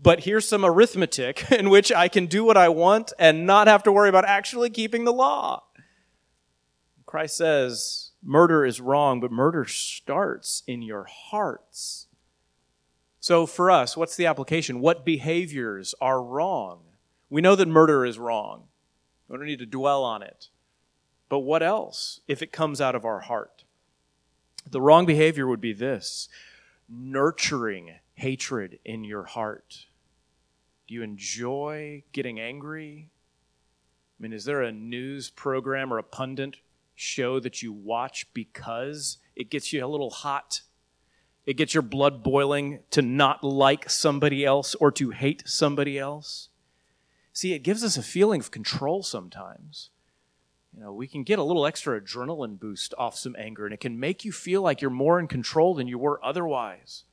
but 0.01 0.21
here's 0.21 0.47
some 0.47 0.65
arithmetic 0.65 1.51
in 1.51 1.69
which 1.69 1.91
I 1.91 2.07
can 2.07 2.25
do 2.25 2.43
what 2.43 2.57
I 2.57 2.69
want 2.69 3.13
and 3.17 3.45
not 3.45 3.67
have 3.67 3.83
to 3.83 3.91
worry 3.91 4.09
about 4.09 4.25
actually 4.25 4.69
keeping 4.69 5.05
the 5.05 5.13
law. 5.13 5.63
Christ 7.05 7.37
says, 7.37 8.11
murder 8.21 8.65
is 8.65 8.81
wrong, 8.81 9.21
but 9.21 9.31
murder 9.31 9.65
starts 9.65 10.63
in 10.67 10.81
your 10.81 11.05
hearts. 11.05 12.04
So, 13.25 13.47
for 13.47 13.71
us, 13.71 13.97
what's 13.97 14.15
the 14.15 14.27
application? 14.27 14.81
What 14.81 15.03
behaviors 15.03 15.95
are 15.99 16.21
wrong? 16.21 16.81
We 17.27 17.41
know 17.41 17.55
that 17.55 17.67
murder 17.67 18.05
is 18.05 18.19
wrong. 18.19 18.65
We 19.27 19.35
don't 19.35 19.47
need 19.47 19.57
to 19.57 19.65
dwell 19.65 20.03
on 20.03 20.21
it. 20.21 20.49
But 21.27 21.39
what 21.39 21.63
else 21.63 22.21
if 22.27 22.43
it 22.43 22.51
comes 22.51 22.79
out 22.79 22.93
of 22.93 23.03
our 23.03 23.21
heart? 23.21 23.63
The 24.69 24.79
wrong 24.79 25.07
behavior 25.07 25.47
would 25.47 25.59
be 25.59 25.73
this 25.73 26.29
nurturing 26.87 27.95
hatred 28.13 28.77
in 28.85 29.03
your 29.03 29.23
heart. 29.23 29.87
Do 30.87 30.93
you 30.93 31.01
enjoy 31.01 32.03
getting 32.11 32.39
angry? 32.39 33.09
I 33.09 34.21
mean, 34.21 34.33
is 34.33 34.45
there 34.45 34.61
a 34.61 34.71
news 34.71 35.31
program 35.31 35.91
or 35.91 35.97
a 35.97 36.03
pundit 36.03 36.57
show 36.93 37.39
that 37.39 37.63
you 37.63 37.73
watch 37.73 38.31
because 38.35 39.17
it 39.35 39.49
gets 39.49 39.73
you 39.73 39.83
a 39.83 39.87
little 39.87 40.11
hot 40.11 40.61
it 41.45 41.57
gets 41.57 41.73
your 41.73 41.83
blood 41.83 42.23
boiling 42.23 42.79
to 42.91 43.01
not 43.01 43.43
like 43.43 43.89
somebody 43.89 44.43
else 44.43 44.75
or 44.75 44.91
to 44.93 45.11
hate 45.11 45.43
somebody 45.45 45.99
else. 45.99 46.49
See, 47.33 47.53
it 47.53 47.59
gives 47.59 47.83
us 47.83 47.97
a 47.97 48.03
feeling 48.03 48.39
of 48.39 48.49
control 48.49 49.03
sometimes. 49.03 49.89
You 50.73 50.81
know, 50.81 50.93
we 50.93 51.07
can 51.07 51.23
get 51.23 51.39
a 51.39 51.43
little 51.43 51.65
extra 51.65 51.99
adrenaline 52.01 52.59
boost 52.59 52.93
off 52.97 53.15
some 53.15 53.35
anger, 53.37 53.65
and 53.65 53.73
it 53.73 53.79
can 53.79 53.99
make 53.99 54.25
you 54.25 54.31
feel 54.31 54.61
like 54.61 54.81
you're 54.81 54.89
more 54.89 55.19
in 55.19 55.27
control 55.27 55.75
than 55.75 55.87
you 55.87 55.97
were 55.97 56.23
otherwise. 56.23 57.03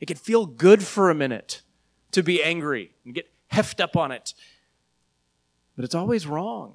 It 0.00 0.06
can 0.06 0.16
feel 0.16 0.46
good 0.46 0.82
for 0.82 1.08
a 1.08 1.14
minute 1.14 1.62
to 2.12 2.22
be 2.22 2.42
angry 2.42 2.92
and 3.04 3.14
get 3.14 3.30
heft 3.48 3.80
up 3.80 3.96
on 3.96 4.10
it. 4.10 4.34
But 5.76 5.84
it's 5.84 5.94
always 5.94 6.26
wrong. 6.26 6.74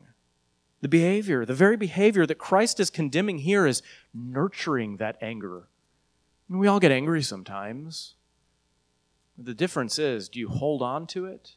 The 0.81 0.87
behavior, 0.87 1.45
the 1.45 1.53
very 1.53 1.77
behavior 1.77 2.25
that 2.25 2.37
Christ 2.37 2.79
is 2.79 2.89
condemning 2.89 3.39
here, 3.39 3.65
is 3.65 3.81
nurturing 4.13 4.97
that 4.97 5.17
anger 5.21 5.67
we 6.49 6.67
all 6.67 6.79
get 6.79 6.91
angry 6.91 7.21
sometimes. 7.21 8.15
The 9.37 9.53
difference 9.53 9.99
is 9.99 10.29
do 10.29 10.39
you 10.39 10.49
hold 10.49 10.81
on 10.81 11.07
to 11.07 11.25
it? 11.25 11.55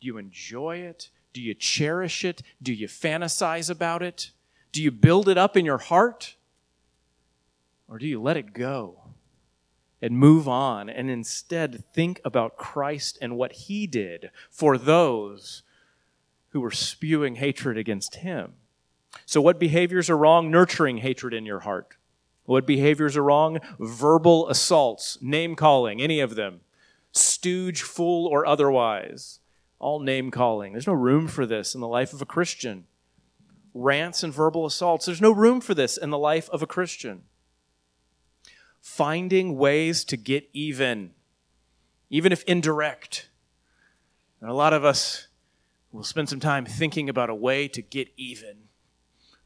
Do 0.00 0.06
you 0.06 0.18
enjoy 0.18 0.78
it? 0.78 1.10
Do 1.32 1.40
you 1.40 1.54
cherish 1.54 2.24
it? 2.24 2.42
Do 2.62 2.72
you 2.72 2.88
fantasize 2.88 3.70
about 3.70 4.02
it? 4.02 4.30
Do 4.72 4.82
you 4.82 4.90
build 4.90 5.28
it 5.28 5.38
up 5.38 5.56
in 5.56 5.64
your 5.64 5.78
heart? 5.78 6.36
Or 7.88 7.98
do 7.98 8.06
you 8.06 8.20
let 8.20 8.36
it 8.36 8.52
go 8.52 9.02
and 10.00 10.16
move 10.16 10.46
on 10.46 10.88
and 10.88 11.10
instead 11.10 11.84
think 11.92 12.20
about 12.24 12.56
Christ 12.56 13.18
and 13.20 13.36
what 13.36 13.52
he 13.52 13.86
did 13.86 14.30
for 14.50 14.76
those 14.76 15.62
who 16.50 16.60
were 16.60 16.70
spewing 16.70 17.36
hatred 17.36 17.78
against 17.78 18.16
him? 18.16 18.54
So, 19.24 19.40
what 19.40 19.58
behaviors 19.58 20.10
are 20.10 20.16
wrong? 20.16 20.50
Nurturing 20.50 20.98
hatred 20.98 21.32
in 21.32 21.46
your 21.46 21.60
heart. 21.60 21.96
What 22.48 22.66
behaviors 22.66 23.14
are 23.14 23.22
wrong? 23.22 23.58
Verbal 23.78 24.48
assaults, 24.48 25.18
name 25.20 25.54
calling, 25.54 26.00
any 26.00 26.18
of 26.18 26.34
them. 26.34 26.60
Stooge, 27.12 27.82
fool, 27.82 28.26
or 28.26 28.46
otherwise. 28.46 29.40
All 29.78 30.00
name 30.00 30.30
calling. 30.30 30.72
There's 30.72 30.86
no 30.86 30.94
room 30.94 31.28
for 31.28 31.44
this 31.44 31.74
in 31.74 31.82
the 31.82 31.86
life 31.86 32.14
of 32.14 32.22
a 32.22 32.24
Christian. 32.26 32.86
Rants 33.74 34.22
and 34.22 34.32
verbal 34.32 34.64
assaults. 34.64 35.04
There's 35.04 35.20
no 35.20 35.30
room 35.30 35.60
for 35.60 35.74
this 35.74 35.98
in 35.98 36.08
the 36.08 36.16
life 36.16 36.48
of 36.48 36.62
a 36.62 36.66
Christian. 36.66 37.24
Finding 38.80 39.58
ways 39.58 40.02
to 40.04 40.16
get 40.16 40.48
even, 40.54 41.10
even 42.08 42.32
if 42.32 42.44
indirect. 42.44 43.28
And 44.40 44.48
a 44.48 44.54
lot 44.54 44.72
of 44.72 44.86
us 44.86 45.28
will 45.92 46.02
spend 46.02 46.30
some 46.30 46.40
time 46.40 46.64
thinking 46.64 47.10
about 47.10 47.28
a 47.28 47.34
way 47.34 47.68
to 47.68 47.82
get 47.82 48.08
even, 48.16 48.68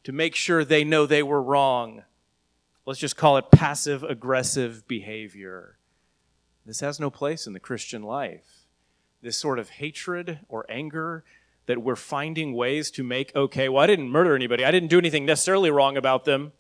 to 0.05 0.13
make 0.13 0.37
sure 0.37 0.65
they 0.65 0.85
know 0.85 1.05
they 1.05 1.25
were 1.25 1.43
wrong 1.43 2.05
let's 2.87 3.01
just 3.01 3.17
call 3.17 3.37
it 3.37 3.51
passive 3.51 4.03
aggressive 4.03 4.87
behavior. 4.89 5.79
This 6.67 6.81
has 6.81 7.01
no 7.01 7.11
place 7.11 7.47
in 7.47 7.53
the 7.53 7.61
Christian 7.61 8.03
life. 8.03 8.67
This 9.21 9.37
sort 9.37 9.59
of 9.59 9.71
hatred 9.71 10.41
or 10.49 10.67
anger 10.69 11.25
that 11.67 11.83
we're 11.83 11.97
finding 11.97 12.55
ways 12.55 12.91
to 12.93 13.05
make 13.05 13.35
okay, 13.37 13.69
well, 13.69 13.83
I 13.83 13.87
didn't 13.87 14.11
murder 14.11 14.35
anybody, 14.35 14.65
I 14.65 14.71
didn't 14.71 14.89
do 14.89 14.99
anything 14.99 15.25
necessarily 15.25 15.71
wrong 15.71 15.97
about 15.97 16.25
them, 16.25 16.53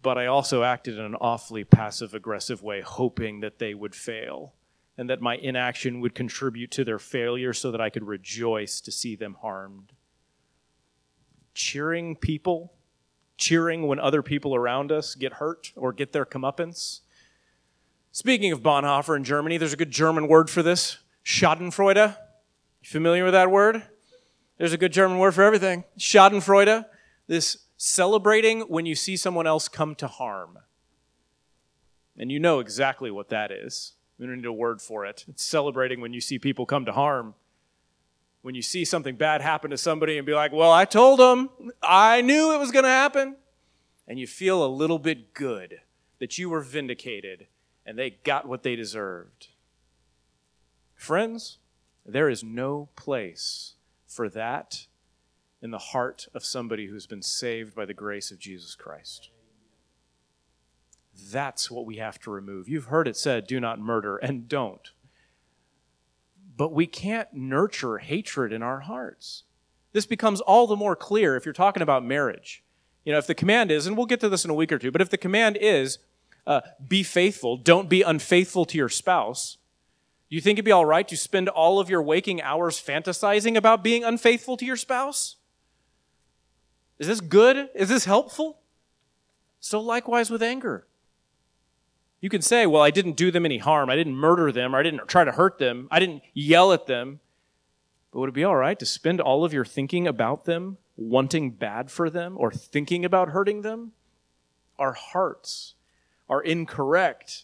but 0.00 0.16
I 0.18 0.26
also 0.26 0.62
acted 0.62 0.98
in 0.98 1.04
an 1.04 1.14
awfully 1.16 1.64
passive 1.64 2.14
aggressive 2.14 2.62
way, 2.62 2.80
hoping 2.80 3.40
that 3.40 3.58
they 3.58 3.74
would 3.74 3.94
fail 3.94 4.54
and 4.96 5.08
that 5.08 5.20
my 5.20 5.36
inaction 5.36 6.00
would 6.00 6.14
contribute 6.14 6.70
to 6.70 6.84
their 6.84 6.98
failure 6.98 7.52
so 7.52 7.70
that 7.70 7.80
I 7.80 7.90
could 7.90 8.04
rejoice 8.04 8.80
to 8.82 8.92
see 8.92 9.16
them 9.16 9.36
harmed. 9.40 9.92
Cheering 11.54 12.16
people 12.16 12.74
cheering 13.42 13.88
when 13.88 13.98
other 13.98 14.22
people 14.22 14.54
around 14.54 14.92
us 14.92 15.16
get 15.16 15.34
hurt 15.34 15.72
or 15.74 15.92
get 15.92 16.12
their 16.12 16.24
comeuppance. 16.24 17.00
Speaking 18.12 18.52
of 18.52 18.62
Bonhoeffer 18.62 19.16
in 19.16 19.24
Germany, 19.24 19.58
there's 19.58 19.72
a 19.72 19.76
good 19.76 19.90
German 19.90 20.28
word 20.28 20.48
for 20.48 20.62
this 20.62 20.98
Schadenfreude. 21.24 22.16
You 22.16 22.88
familiar 22.88 23.24
with 23.24 23.32
that 23.32 23.50
word? 23.50 23.82
There's 24.58 24.72
a 24.72 24.78
good 24.78 24.92
German 24.92 25.18
word 25.18 25.34
for 25.34 25.42
everything. 25.42 25.82
Schadenfreude, 25.98 26.84
this 27.26 27.66
celebrating 27.76 28.60
when 28.62 28.86
you 28.86 28.94
see 28.94 29.16
someone 29.16 29.48
else 29.48 29.68
come 29.68 29.96
to 29.96 30.06
harm. 30.06 30.58
And 32.16 32.30
you 32.30 32.38
know 32.38 32.60
exactly 32.60 33.10
what 33.10 33.28
that 33.30 33.50
is. 33.50 33.94
We 34.18 34.26
don't 34.26 34.36
need 34.36 34.44
a 34.44 34.52
word 34.52 34.80
for 34.80 35.04
it. 35.04 35.24
It's 35.26 35.44
celebrating 35.44 36.00
when 36.00 36.12
you 36.12 36.20
see 36.20 36.38
people 36.38 36.64
come 36.64 36.84
to 36.84 36.92
harm 36.92 37.34
when 38.42 38.54
you 38.54 38.62
see 38.62 38.84
something 38.84 39.16
bad 39.16 39.40
happen 39.40 39.70
to 39.70 39.78
somebody 39.78 40.18
and 40.18 40.26
be 40.26 40.34
like, 40.34 40.52
well, 40.52 40.72
I 40.72 40.84
told 40.84 41.18
them, 41.18 41.48
I 41.82 42.20
knew 42.20 42.52
it 42.52 42.58
was 42.58 42.72
going 42.72 42.84
to 42.84 42.90
happen. 42.90 43.36
And 44.06 44.18
you 44.18 44.26
feel 44.26 44.64
a 44.64 44.66
little 44.66 44.98
bit 44.98 45.32
good 45.32 45.80
that 46.18 46.36
you 46.38 46.50
were 46.50 46.60
vindicated 46.60 47.46
and 47.86 47.98
they 47.98 48.10
got 48.24 48.46
what 48.46 48.62
they 48.64 48.76
deserved. 48.76 49.48
Friends, 50.94 51.58
there 52.04 52.28
is 52.28 52.44
no 52.44 52.88
place 52.96 53.74
for 54.06 54.28
that 54.28 54.86
in 55.60 55.70
the 55.70 55.78
heart 55.78 56.26
of 56.34 56.44
somebody 56.44 56.86
who's 56.86 57.06
been 57.06 57.22
saved 57.22 57.74
by 57.74 57.84
the 57.84 57.94
grace 57.94 58.32
of 58.32 58.38
Jesus 58.38 58.74
Christ. 58.74 59.30
That's 61.30 61.70
what 61.70 61.86
we 61.86 61.96
have 61.96 62.18
to 62.20 62.30
remove. 62.30 62.68
You've 62.68 62.86
heard 62.86 63.06
it 63.06 63.16
said, 63.16 63.46
do 63.46 63.60
not 63.60 63.78
murder, 63.78 64.16
and 64.16 64.48
don't. 64.48 64.90
But 66.56 66.72
we 66.72 66.86
can't 66.86 67.32
nurture 67.32 67.98
hatred 67.98 68.52
in 68.52 68.62
our 68.62 68.80
hearts. 68.80 69.44
This 69.92 70.06
becomes 70.06 70.40
all 70.40 70.66
the 70.66 70.76
more 70.76 70.96
clear 70.96 71.36
if 71.36 71.44
you're 71.44 71.52
talking 71.52 71.82
about 71.82 72.04
marriage. 72.04 72.62
You 73.04 73.12
know, 73.12 73.18
if 73.18 73.26
the 73.26 73.34
command 73.34 73.70
is, 73.70 73.86
and 73.86 73.96
we'll 73.96 74.06
get 74.06 74.20
to 74.20 74.28
this 74.28 74.44
in 74.44 74.50
a 74.50 74.54
week 74.54 74.72
or 74.72 74.78
two, 74.78 74.90
but 74.90 75.00
if 75.00 75.10
the 75.10 75.18
command 75.18 75.58
is, 75.60 75.98
uh, 76.46 76.60
be 76.86 77.02
faithful, 77.02 77.56
don't 77.56 77.88
be 77.88 78.02
unfaithful 78.02 78.64
to 78.66 78.78
your 78.78 78.88
spouse, 78.88 79.58
do 80.30 80.36
you 80.36 80.40
think 80.40 80.56
it'd 80.56 80.64
be 80.64 80.72
all 80.72 80.86
right 80.86 81.06
to 81.08 81.16
spend 81.16 81.48
all 81.48 81.78
of 81.78 81.90
your 81.90 82.02
waking 82.02 82.40
hours 82.40 82.80
fantasizing 82.80 83.56
about 83.56 83.84
being 83.84 84.02
unfaithful 84.02 84.56
to 84.56 84.64
your 84.64 84.76
spouse? 84.76 85.36
Is 86.98 87.06
this 87.06 87.20
good? 87.20 87.68
Is 87.74 87.88
this 87.88 88.04
helpful? 88.04 88.60
So, 89.60 89.80
likewise 89.80 90.30
with 90.30 90.42
anger. 90.42 90.86
You 92.22 92.30
can 92.30 92.40
say, 92.40 92.66
well, 92.66 92.82
I 92.82 92.92
didn't 92.92 93.16
do 93.16 93.32
them 93.32 93.44
any 93.44 93.58
harm. 93.58 93.90
I 93.90 93.96
didn't 93.96 94.14
murder 94.14 94.52
them, 94.52 94.74
or 94.74 94.78
I 94.78 94.84
didn't 94.84 95.08
try 95.08 95.24
to 95.24 95.32
hurt 95.32 95.58
them. 95.58 95.88
I 95.90 95.98
didn't 95.98 96.22
yell 96.32 96.72
at 96.72 96.86
them. 96.86 97.18
But 98.12 98.20
would 98.20 98.28
it 98.28 98.34
be 98.34 98.44
all 98.44 98.54
right 98.54 98.78
to 98.78 98.86
spend 98.86 99.20
all 99.20 99.44
of 99.44 99.52
your 99.52 99.64
thinking 99.64 100.06
about 100.06 100.44
them, 100.44 100.78
wanting 100.96 101.50
bad 101.50 101.90
for 101.90 102.08
them, 102.08 102.36
or 102.38 102.52
thinking 102.52 103.04
about 103.04 103.30
hurting 103.30 103.62
them? 103.62 103.90
Our 104.78 104.92
hearts 104.92 105.74
are 106.30 106.40
incorrect. 106.40 107.42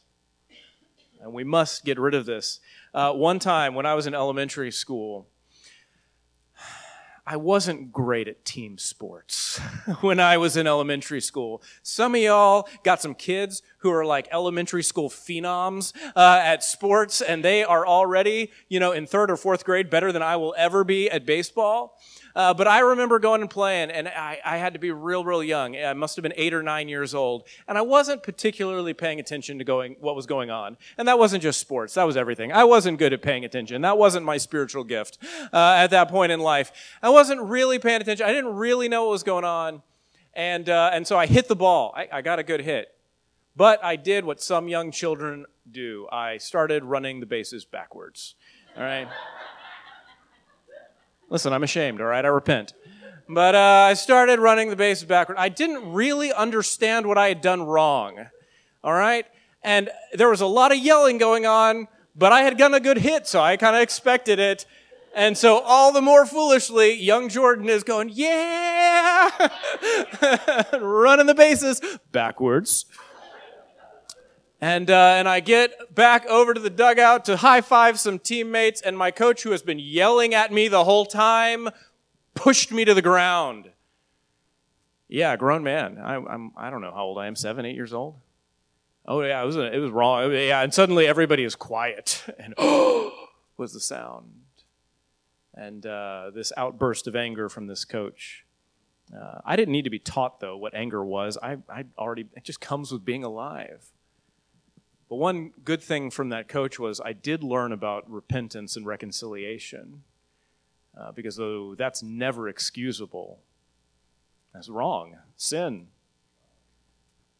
And 1.20 1.32
we 1.32 1.42
must 1.42 1.84
get 1.84 1.98
rid 1.98 2.14
of 2.14 2.24
this. 2.24 2.60
Uh, 2.94 3.12
one 3.12 3.40
time 3.40 3.74
when 3.74 3.84
I 3.84 3.94
was 3.94 4.06
in 4.06 4.14
elementary 4.14 4.70
school, 4.70 5.26
I 7.30 7.36
wasn't 7.36 7.92
great 7.92 8.26
at 8.26 8.46
team 8.46 8.78
sports 8.78 9.58
when 10.00 10.18
I 10.18 10.38
was 10.38 10.56
in 10.56 10.66
elementary 10.66 11.20
school. 11.20 11.62
Some 11.82 12.14
of 12.14 12.22
y'all 12.22 12.66
got 12.84 13.02
some 13.02 13.14
kids 13.14 13.60
who 13.80 13.92
are 13.92 14.06
like 14.06 14.28
elementary 14.32 14.82
school 14.82 15.10
phenoms 15.10 15.92
uh, 16.16 16.40
at 16.42 16.64
sports, 16.64 17.20
and 17.20 17.44
they 17.44 17.64
are 17.64 17.86
already, 17.86 18.50
you 18.70 18.80
know, 18.80 18.92
in 18.92 19.06
third 19.06 19.30
or 19.30 19.36
fourth 19.36 19.66
grade 19.66 19.90
better 19.90 20.10
than 20.10 20.22
I 20.22 20.36
will 20.36 20.54
ever 20.56 20.84
be 20.84 21.10
at 21.10 21.26
baseball. 21.26 21.98
Uh, 22.34 22.54
but 22.54 22.68
I 22.68 22.80
remember 22.80 23.18
going 23.18 23.40
and 23.40 23.50
playing, 23.50 23.90
and 23.90 24.08
I, 24.08 24.38
I, 24.44 24.56
had 24.58 24.74
to 24.74 24.78
be 24.78 24.90
real, 24.90 25.24
real 25.24 25.42
young. 25.42 25.76
I 25.76 25.92
must 25.94 26.16
have 26.16 26.22
been 26.22 26.34
eight 26.36 26.54
or 26.54 26.62
nine 26.62 26.88
years 26.88 27.14
old, 27.14 27.44
and 27.66 27.78
I 27.78 27.82
wasn't 27.82 28.22
particularly 28.22 28.94
paying 28.94 29.18
attention 29.20 29.58
to 29.58 29.64
going 29.64 29.96
what 30.00 30.14
was 30.14 30.26
going 30.26 30.50
on. 30.50 30.76
And 30.96 31.08
that 31.08 31.18
wasn't 31.18 31.42
just 31.42 31.60
sports; 31.60 31.94
that 31.94 32.04
was 32.04 32.16
everything. 32.16 32.52
I 32.52 32.64
wasn't 32.64 32.98
good 32.98 33.12
at 33.12 33.22
paying 33.22 33.44
attention. 33.44 33.82
That 33.82 33.98
wasn't 33.98 34.24
my 34.24 34.36
spiritual 34.36 34.84
gift 34.84 35.18
uh, 35.52 35.74
at 35.76 35.88
that 35.88 36.08
point 36.08 36.32
in 36.32 36.40
life. 36.40 36.72
I 37.02 37.10
wasn't 37.10 37.42
really 37.42 37.78
paying 37.78 38.00
attention. 38.00 38.26
I 38.26 38.32
didn't 38.32 38.54
really 38.54 38.88
know 38.88 39.04
what 39.04 39.12
was 39.12 39.22
going 39.22 39.44
on, 39.44 39.82
and 40.34 40.68
uh, 40.68 40.90
and 40.92 41.06
so 41.06 41.18
I 41.18 41.26
hit 41.26 41.48
the 41.48 41.56
ball. 41.56 41.92
I, 41.96 42.08
I 42.12 42.22
got 42.22 42.38
a 42.38 42.42
good 42.42 42.60
hit, 42.60 42.94
but 43.56 43.82
I 43.82 43.96
did 43.96 44.24
what 44.24 44.40
some 44.40 44.68
young 44.68 44.90
children 44.90 45.46
do. 45.70 46.08
I 46.12 46.38
started 46.38 46.84
running 46.84 47.20
the 47.20 47.26
bases 47.26 47.64
backwards. 47.64 48.34
All 48.76 48.82
right. 48.82 49.08
Listen, 51.30 51.52
I'm 51.52 51.62
ashamed, 51.62 52.00
all 52.00 52.06
right? 52.06 52.24
I 52.24 52.28
repent. 52.28 52.72
But 53.28 53.54
uh, 53.54 53.86
I 53.90 53.94
started 53.94 54.38
running 54.38 54.70
the 54.70 54.76
bases 54.76 55.04
backward. 55.04 55.36
I 55.36 55.50
didn't 55.50 55.92
really 55.92 56.32
understand 56.32 57.06
what 57.06 57.18
I 57.18 57.28
had 57.28 57.42
done 57.42 57.62
wrong, 57.62 58.26
all 58.82 58.94
right? 58.94 59.26
And 59.62 59.90
there 60.14 60.30
was 60.30 60.40
a 60.40 60.46
lot 60.46 60.72
of 60.72 60.78
yelling 60.78 61.18
going 61.18 61.44
on, 61.44 61.88
but 62.16 62.32
I 62.32 62.42
had 62.42 62.56
gotten 62.56 62.74
a 62.74 62.80
good 62.80 62.98
hit, 62.98 63.26
so 63.26 63.40
I 63.40 63.58
kind 63.58 63.76
of 63.76 63.82
expected 63.82 64.38
it. 64.38 64.64
And 65.14 65.36
so, 65.36 65.60
all 65.60 65.92
the 65.92 66.00
more 66.00 66.26
foolishly, 66.26 66.92
young 66.92 67.28
Jordan 67.28 67.68
is 67.68 67.82
going, 67.82 68.10
Yeah! 68.12 69.30
running 70.80 71.26
the 71.26 71.34
bases 71.34 71.80
backwards. 72.12 72.84
And, 74.60 74.90
uh, 74.90 75.14
and 75.16 75.28
I 75.28 75.40
get 75.40 75.94
back 75.94 76.26
over 76.26 76.52
to 76.52 76.60
the 76.60 76.70
dugout 76.70 77.24
to 77.26 77.36
high 77.36 77.60
five 77.60 78.00
some 78.00 78.18
teammates, 78.18 78.80
and 78.80 78.98
my 78.98 79.10
coach, 79.12 79.44
who 79.44 79.52
has 79.52 79.62
been 79.62 79.78
yelling 79.78 80.34
at 80.34 80.52
me 80.52 80.66
the 80.66 80.84
whole 80.84 81.06
time, 81.06 81.68
pushed 82.34 82.72
me 82.72 82.84
to 82.84 82.92
the 82.92 83.02
ground. 83.02 83.70
Yeah, 85.08 85.36
grown 85.36 85.62
man. 85.62 85.98
I, 85.98 86.16
I'm, 86.16 86.52
I 86.56 86.70
don't 86.70 86.80
know 86.80 86.92
how 86.92 87.04
old 87.04 87.18
I 87.18 87.28
am, 87.28 87.36
seven, 87.36 87.64
eight 87.64 87.76
years 87.76 87.92
old. 87.92 88.16
Oh, 89.06 89.22
yeah, 89.22 89.40
it 89.40 89.46
was, 89.46 89.56
it 89.56 89.78
was 89.80 89.90
wrong. 89.90 90.32
Yeah, 90.32 90.60
and 90.60 90.74
suddenly 90.74 91.06
everybody 91.06 91.44
is 91.44 91.54
quiet, 91.54 92.24
and 92.38 92.52
oh, 92.58 93.12
was 93.56 93.72
the 93.72 93.80
sound. 93.80 94.32
And 95.54 95.86
uh, 95.86 96.30
this 96.34 96.52
outburst 96.56 97.06
of 97.06 97.16
anger 97.16 97.48
from 97.48 97.68
this 97.68 97.84
coach. 97.84 98.44
Uh, 99.16 99.38
I 99.44 99.56
didn't 99.56 99.72
need 99.72 99.84
to 99.84 99.90
be 99.90 99.98
taught, 99.98 100.40
though, 100.40 100.56
what 100.56 100.74
anger 100.74 101.02
was. 101.02 101.38
I, 101.42 101.56
I 101.68 101.84
already, 101.96 102.26
it 102.34 102.44
just 102.44 102.60
comes 102.60 102.92
with 102.92 103.04
being 103.04 103.24
alive. 103.24 103.84
But 105.08 105.16
one 105.16 105.52
good 105.64 105.82
thing 105.82 106.10
from 106.10 106.28
that 106.30 106.48
coach 106.48 106.78
was 106.78 107.00
I 107.00 107.12
did 107.12 107.42
learn 107.42 107.72
about 107.72 108.10
repentance 108.10 108.76
and 108.76 108.86
reconciliation. 108.86 110.02
Uh, 110.98 111.12
because 111.12 111.36
though 111.36 111.74
that's 111.74 112.02
never 112.02 112.48
excusable, 112.48 113.38
that's 114.52 114.68
wrong, 114.68 115.16
sin. 115.36 115.88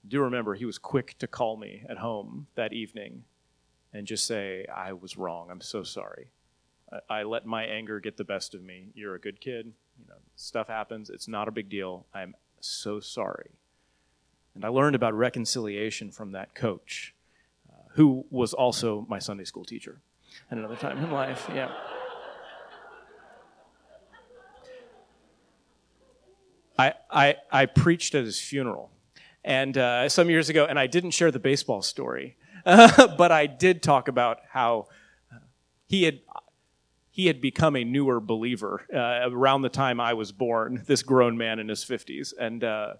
Do 0.07 0.20
remember 0.20 0.54
he 0.54 0.64
was 0.64 0.78
quick 0.78 1.18
to 1.18 1.26
call 1.26 1.57
me 1.57 1.85
at 1.88 1.98
home 1.98 2.46
that 2.54 2.72
evening 2.72 3.24
and 3.92 4.07
just 4.07 4.26
say, 4.26 4.64
I 4.74 4.92
was 4.92 5.18
wrong. 5.18 5.50
I'm 5.50 5.61
so 5.61 5.83
sorry. 5.83 6.28
I, 7.11 7.20
I 7.20 7.22
let 7.24 7.46
my 7.46 7.64
anger 7.64 8.00
get 8.00 8.16
the 8.16 8.24
best 8.24 8.54
of 8.54 8.62
me. 8.62 8.88
You're 8.94 9.16
a 9.16 9.20
good 9.20 9.40
kid. 9.40 9.72
You 9.98 10.07
know, 10.09 10.18
stuff 10.37 10.68
happens. 10.68 11.11
It's 11.11 11.28
not 11.28 11.48
a 11.48 11.52
big 11.52 11.68
deal. 11.68 12.07
I'm 12.14 12.35
so 12.61 13.00
sorry. 13.00 13.50
And 14.54 14.64
I 14.64 14.68
learned 14.68 14.94
about 14.94 15.14
reconciliation 15.14 16.11
from 16.11 16.33
that 16.33 16.54
coach 16.54 17.14
who 17.98 18.24
was 18.30 18.54
also 18.54 19.04
my 19.08 19.18
Sunday 19.18 19.42
school 19.42 19.64
teacher 19.64 20.00
at 20.52 20.56
another 20.56 20.76
time 20.76 20.98
in 20.98 21.11
life. 21.11 21.50
Yeah. 21.52 21.68
I, 26.78 26.92
I, 27.11 27.37
I 27.50 27.66
preached 27.66 28.14
at 28.14 28.24
his 28.24 28.38
funeral 28.38 28.92
and 29.42 29.76
uh, 29.76 30.08
some 30.08 30.30
years 30.30 30.48
ago, 30.48 30.64
and 30.64 30.78
I 30.78 30.87
didn't 30.87 31.11
share 31.11 31.32
the 31.32 31.40
baseball 31.40 31.82
story, 31.82 32.37
but 32.64 33.32
I 33.32 33.46
did 33.46 33.82
talk 33.82 34.06
about 34.06 34.38
how 34.48 34.87
he 35.88 36.04
had 36.04 36.20
he 37.11 37.26
had 37.26 37.40
become 37.40 37.74
a 37.74 37.82
newer 37.82 38.20
believer 38.20 38.87
uh, 38.94 39.28
around 39.28 39.62
the 39.62 39.68
time 39.68 39.98
I 39.98 40.14
was 40.14 40.30
born. 40.30 40.84
This 40.87 41.02
grown 41.02 41.37
man 41.37 41.58
in 41.58 41.66
his 41.66 41.82
fifties, 41.82 42.32
and 42.32 42.62
uh, 42.62 42.94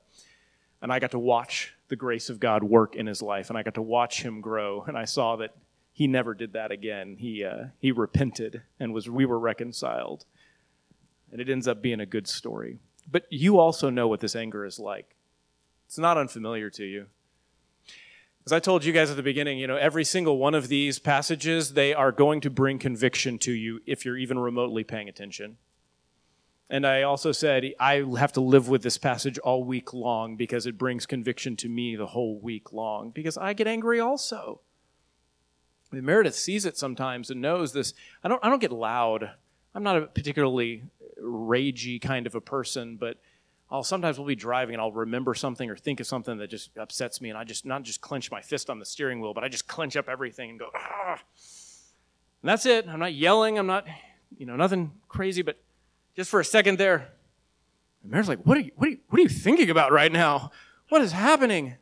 and 0.83 0.93
I 0.93 0.99
got 0.99 1.13
to 1.13 1.21
watch 1.21 1.75
the 1.89 1.97
grace 1.97 2.31
of 2.31 2.41
God 2.41 2.63
work 2.63 2.95
in 2.95 3.07
his 3.07 3.23
life, 3.23 3.49
and 3.49 3.59
I 3.59 3.63
got 3.63 3.75
to 3.75 3.83
watch 3.83 4.23
him 4.23 4.41
grow, 4.41 4.85
and 4.87 4.97
I 4.97 5.05
saw 5.05 5.37
that 5.37 5.55
he 5.93 6.07
never 6.07 6.35
did 6.35 6.53
that 6.53 6.71
again. 6.71 7.17
He 7.19 7.45
uh, 7.45 7.67
he 7.81 7.91
repented 7.93 8.63
and 8.79 8.95
was 8.95 9.09
we 9.09 9.27
were 9.27 9.39
reconciled, 9.39 10.25
and 11.33 11.41
it 11.41 11.49
ends 11.49 11.67
up 11.67 11.83
being 11.83 12.01
a 12.01 12.07
good 12.07 12.29
story. 12.29 12.79
But 13.11 13.25
you 13.31 13.59
also 13.59 13.91
know 13.91 14.07
what 14.07 14.21
this 14.21 14.37
anger 14.37 14.65
is 14.65 14.79
like. 14.79 15.17
It's 15.87 15.99
not 15.99 16.19
unfamiliar 16.19 16.71
to 16.71 16.85
you. 16.85 17.07
As 18.45 18.53
I 18.53 18.61
told 18.61 18.85
you 18.85 18.93
guys 18.93 19.11
at 19.11 19.17
the 19.17 19.23
beginning, 19.23 19.59
you 19.59 19.67
know, 19.67 19.77
every 19.77 20.05
single 20.05 20.39
one 20.39 20.55
of 20.55 20.69
these 20.69 20.99
passages, 20.99 21.73
they 21.73 21.93
are 21.93 22.13
going 22.13 22.41
to 22.43 22.51
bring 22.51 22.79
conviction 22.79 23.39
to 23.41 23.53
you 23.53 23.81
if 23.87 24.05
you're 24.05 24.17
even 24.17 24.39
remotely 24.39 24.85
paying 24.85 25.09
attention. 25.09 25.57
And 26.71 26.87
I 26.87 27.03
also 27.03 27.33
said, 27.33 27.65
I 27.81 28.05
have 28.19 28.33
to 28.33 28.41
live 28.41 28.69
with 28.69 28.83
this 28.83 28.99
passage 28.99 29.39
all 29.39 29.65
week 29.65 29.95
long 29.95 30.37
because 30.37 30.67
it 30.67 30.77
brings 30.77 31.07
conviction 31.07 31.57
to 31.57 31.69
me 31.69 31.97
the 31.97 32.09
whole 32.09 32.39
week 32.39 32.73
long 32.73 33.11
because 33.11 33.39
I 33.39 33.55
get 33.55 33.67
angry 33.67 34.01
also. 34.01 34.61
I 35.91 35.97
mean, 35.97 36.05
Meredith 36.05 36.35
sees 36.35 36.67
it 36.67 36.77
sometimes 36.77 37.31
and 37.31 37.41
knows 37.41 37.73
this. 37.73 37.95
I 38.23 38.29
don't, 38.29 38.45
I 38.45 38.51
don't 38.51 38.61
get 38.61 38.73
loud. 38.73 39.31
I'm 39.75 39.83
not 39.83 39.97
a 39.97 40.03
particularly 40.03 40.83
ragey 41.23 42.01
kind 42.01 42.27
of 42.27 42.35
a 42.35 42.41
person, 42.41 42.97
but 42.97 43.17
I'll 43.71 43.83
sometimes 43.83 44.19
we'll 44.19 44.27
be 44.27 44.35
driving 44.35 44.75
and 44.75 44.83
I'll 44.83 44.93
remember 44.93 45.35
something 45.35 45.71
or 45.71 45.77
think 45.77 46.01
of 46.01 46.07
something 46.07 46.39
that 46.39 46.49
just 46.49 46.77
upsets 46.77 47.21
me, 47.21 47.29
and 47.29 47.39
I 47.39 47.45
just 47.45 47.67
not 47.67 47.83
just 47.83 48.01
clench 48.01 48.31
my 48.31 48.41
fist 48.41 48.71
on 48.71 48.79
the 48.79 48.85
steering 48.85 49.21
wheel, 49.21 49.35
but 49.35 49.45
I 49.45 49.49
just 49.49 49.67
clench 49.67 49.97
up 49.97 50.09
everything 50.09 50.51
and 50.51 50.59
go, 50.59 50.71
ah. 50.75 51.19
And 52.43 52.49
that's 52.49 52.67
it. 52.67 52.87
I'm 52.89 52.99
not 52.99 53.15
yelling. 53.15 53.59
I'm 53.59 53.67
not, 53.67 53.87
you 54.37 54.47
know, 54.47 54.57
nothing 54.57 54.93
crazy, 55.09 55.43
but 55.43 55.59
just 56.19 56.31
for 56.31 56.41
a 56.41 56.45
second 56.45 56.79
there. 56.79 57.13
And 58.03 58.11
Mary's 58.11 58.29
like, 58.29 58.41
what 58.43 58.59
are 58.59 58.61
you, 58.61 58.73
what 58.75 58.89
are 58.89 58.91
you, 58.91 58.99
what 59.09 59.21
are 59.21 59.23
you 59.23 59.29
thinking 59.29 59.71
about 59.71 59.93
right 59.93 60.11
now? 60.11 60.51
What 60.89 61.01
is 61.01 61.13
happening? 61.13 61.77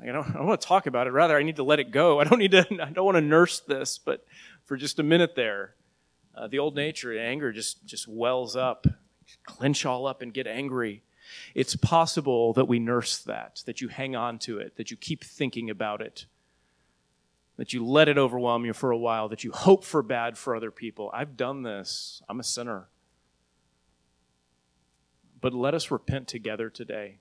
I 0.00 0.06
don't, 0.06 0.26
I 0.30 0.32
don't 0.32 0.46
want 0.46 0.62
to 0.62 0.66
talk 0.66 0.86
about 0.86 1.06
it. 1.06 1.10
Rather, 1.10 1.36
I 1.36 1.42
need 1.42 1.56
to 1.56 1.62
let 1.62 1.78
it 1.78 1.90
go. 1.90 2.18
I 2.18 2.24
don't 2.24 2.38
need 2.38 2.52
to, 2.52 2.66
I 2.82 2.88
don't 2.90 3.04
want 3.04 3.16
to 3.16 3.20
nurse 3.20 3.60
this, 3.60 3.98
but 3.98 4.24
for 4.64 4.78
just 4.78 4.98
a 4.98 5.02
minute 5.02 5.34
there, 5.36 5.74
uh, 6.34 6.48
the 6.48 6.58
old 6.58 6.74
nature, 6.74 7.18
anger 7.18 7.52
just, 7.52 7.84
just 7.84 8.08
wells 8.08 8.56
up, 8.56 8.86
clench 9.44 9.84
all 9.84 10.06
up 10.06 10.22
and 10.22 10.32
get 10.32 10.46
angry. 10.46 11.02
It's 11.54 11.76
possible 11.76 12.54
that 12.54 12.68
we 12.68 12.78
nurse 12.78 13.18
that, 13.24 13.62
that 13.66 13.82
you 13.82 13.88
hang 13.88 14.16
on 14.16 14.38
to 14.38 14.58
it, 14.58 14.76
that 14.76 14.90
you 14.90 14.96
keep 14.96 15.22
thinking 15.22 15.68
about 15.68 16.00
it, 16.00 16.24
that 17.58 17.74
you 17.74 17.84
let 17.84 18.08
it 18.08 18.16
overwhelm 18.16 18.64
you 18.64 18.72
for 18.72 18.90
a 18.90 18.96
while, 18.96 19.28
that 19.28 19.44
you 19.44 19.52
hope 19.52 19.84
for 19.84 20.02
bad 20.02 20.38
for 20.38 20.56
other 20.56 20.70
people. 20.70 21.10
I've 21.12 21.36
done 21.36 21.62
this. 21.62 22.22
I'm 22.26 22.40
a 22.40 22.42
sinner. 22.42 22.88
But 25.46 25.54
let 25.54 25.74
us 25.74 25.92
repent 25.92 26.26
together 26.26 26.68
today. 26.68 27.18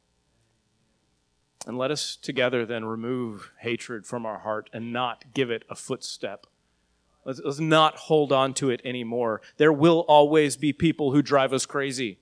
And 1.68 1.78
let 1.78 1.92
us 1.92 2.16
together 2.16 2.66
then 2.66 2.84
remove 2.84 3.52
hatred 3.60 4.08
from 4.08 4.26
our 4.26 4.40
heart 4.40 4.68
and 4.74 4.92
not 4.92 5.26
give 5.36 5.52
it 5.52 5.62
a 5.70 5.76
footstep. 5.76 6.48
Let's, 7.24 7.40
let's 7.46 7.60
not 7.60 7.98
hold 7.98 8.32
on 8.32 8.56
to 8.56 8.72
it 8.72 8.82
anymore. 8.84 9.42
There 9.58 9.72
will 9.72 10.00
always 10.08 10.58
be 10.58 10.74
people 10.74 11.12
who 11.12 11.22
drive 11.22 11.54
us 11.54 11.68
crazy. 11.68 12.18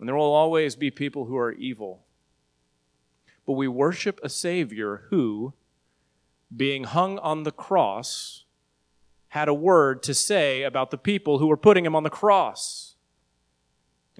And 0.00 0.08
there 0.08 0.16
will 0.16 0.34
always 0.34 0.74
be 0.74 0.90
people 0.90 1.26
who 1.26 1.36
are 1.36 1.52
evil. 1.52 2.02
But 3.46 3.52
we 3.52 3.68
worship 3.68 4.18
a 4.20 4.28
Savior 4.28 5.04
who, 5.10 5.54
being 6.56 6.82
hung 6.82 7.20
on 7.20 7.44
the 7.44 7.52
cross, 7.52 8.46
had 9.28 9.46
a 9.46 9.54
word 9.54 10.02
to 10.02 10.12
say 10.12 10.64
about 10.64 10.90
the 10.90 10.98
people 10.98 11.38
who 11.38 11.46
were 11.46 11.56
putting 11.56 11.86
him 11.86 11.94
on 11.94 12.02
the 12.02 12.10
cross. 12.10 12.89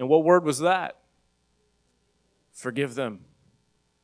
And 0.01 0.09
what 0.09 0.23
word 0.23 0.43
was 0.43 0.57
that? 0.57 0.97
Forgive 2.51 2.95
them. 2.95 3.19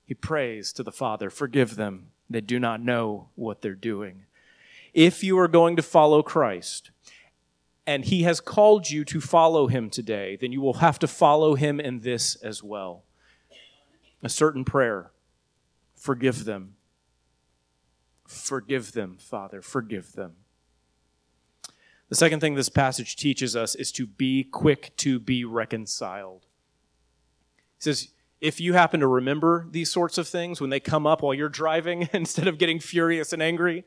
He 0.05 0.13
prays 0.13 0.71
to 0.73 0.83
the 0.83 0.91
Father, 0.91 1.31
Forgive 1.31 1.75
them. 1.75 2.12
They 2.29 2.39
do 2.39 2.60
not 2.60 2.81
know 2.83 3.29
what 3.33 3.63
they're 3.63 3.73
doing. 3.73 4.25
If 4.93 5.23
you 5.23 5.39
are 5.39 5.47
going 5.47 5.75
to 5.75 5.81
follow 5.81 6.21
Christ, 6.21 6.91
and 7.88 8.05
He 8.05 8.21
has 8.23 8.39
called 8.39 8.91
you 8.91 9.03
to 9.05 9.19
follow 9.19 9.65
Him 9.65 9.89
today, 9.89 10.36
then 10.39 10.51
you 10.51 10.62
will 10.62 10.75
have 10.75 10.99
to 10.99 11.07
follow 11.07 11.55
Him 11.55 11.79
in 11.79 12.01
this 12.01 12.36
as 12.43 12.62
well. 12.62 13.03
A 14.21 14.29
certain 14.29 14.63
prayer 14.63 15.10
Forgive 15.95 16.45
them. 16.45 16.75
Forgive 18.27 18.91
them, 18.91 19.17
Father. 19.17 19.63
Forgive 19.63 20.13
them. 20.13 20.36
The 22.10 22.15
second 22.15 22.39
thing 22.39 22.56
this 22.56 22.70
passage 22.70 23.15
teaches 23.15 23.56
us 23.56 23.76
is 23.76 23.91
to 23.93 24.08
be 24.08 24.43
quick 24.43 24.96
to 24.98 25.20
be 25.20 25.43
reconciled. 25.43 26.46
He 27.78 27.84
says, 27.84 28.10
if 28.39 28.62
you 28.62 28.74
happen 28.74 29.00
to 29.00 29.08
remember 29.08 29.67
these 29.72 29.91
sorts 29.91 30.17
of 30.17 30.28
things 30.28 30.62
when 30.62 30.70
they 30.70 30.80
come 30.80 31.06
up 31.06 31.22
while 31.22 31.34
you're 31.34 31.50
driving, 31.50 32.08
instead 32.13 32.48
of 32.48 32.58
getting 32.58 32.80
furious 32.80 33.34
and 33.34 33.41
angry, 33.41 33.84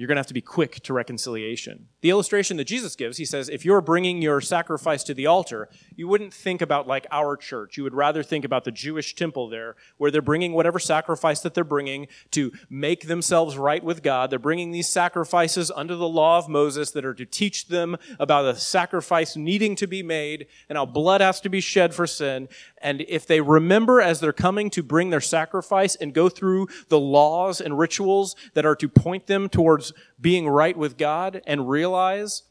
you're 0.00 0.06
going 0.06 0.16
to 0.16 0.20
have 0.20 0.26
to 0.26 0.32
be 0.32 0.40
quick 0.40 0.80
to 0.80 0.94
reconciliation. 0.94 1.86
The 2.00 2.08
illustration 2.08 2.56
that 2.56 2.64
Jesus 2.64 2.96
gives, 2.96 3.18
he 3.18 3.26
says, 3.26 3.50
if 3.50 3.66
you're 3.66 3.82
bringing 3.82 4.22
your 4.22 4.40
sacrifice 4.40 5.04
to 5.04 5.12
the 5.12 5.26
altar, 5.26 5.68
you 5.94 6.08
wouldn't 6.08 6.32
think 6.32 6.62
about 6.62 6.86
like 6.86 7.06
our 7.10 7.36
church. 7.36 7.76
You 7.76 7.82
would 7.84 7.92
rather 7.92 8.22
think 8.22 8.46
about 8.46 8.64
the 8.64 8.70
Jewish 8.70 9.14
temple 9.14 9.50
there, 9.50 9.76
where 9.98 10.10
they're 10.10 10.22
bringing 10.22 10.54
whatever 10.54 10.78
sacrifice 10.78 11.40
that 11.40 11.52
they're 11.52 11.64
bringing 11.64 12.08
to 12.30 12.50
make 12.70 13.08
themselves 13.08 13.58
right 13.58 13.84
with 13.84 14.02
God. 14.02 14.30
They're 14.30 14.38
bringing 14.38 14.70
these 14.70 14.88
sacrifices 14.88 15.70
under 15.70 15.94
the 15.94 16.08
law 16.08 16.38
of 16.38 16.48
Moses 16.48 16.92
that 16.92 17.04
are 17.04 17.12
to 17.12 17.26
teach 17.26 17.68
them 17.68 17.98
about 18.18 18.46
a 18.46 18.56
sacrifice 18.56 19.36
needing 19.36 19.76
to 19.76 19.86
be 19.86 20.02
made 20.02 20.46
and 20.70 20.78
how 20.78 20.86
blood 20.86 21.20
has 21.20 21.42
to 21.42 21.50
be 21.50 21.60
shed 21.60 21.94
for 21.94 22.06
sin. 22.06 22.48
And 22.80 23.02
if 23.06 23.26
they 23.26 23.42
remember 23.42 24.00
as 24.00 24.20
they're 24.20 24.32
coming 24.32 24.70
to 24.70 24.82
bring 24.82 25.10
their 25.10 25.20
sacrifice 25.20 25.94
and 25.94 26.14
go 26.14 26.30
through 26.30 26.68
the 26.88 26.98
laws 26.98 27.60
and 27.60 27.78
rituals 27.78 28.34
that 28.54 28.64
are 28.64 28.76
to 28.76 28.88
point 28.88 29.26
them 29.26 29.50
towards 29.50 29.89
being 30.20 30.48
right 30.48 30.76
with 30.76 30.96
God 30.96 31.42
and 31.46 31.68
realize 31.68 32.44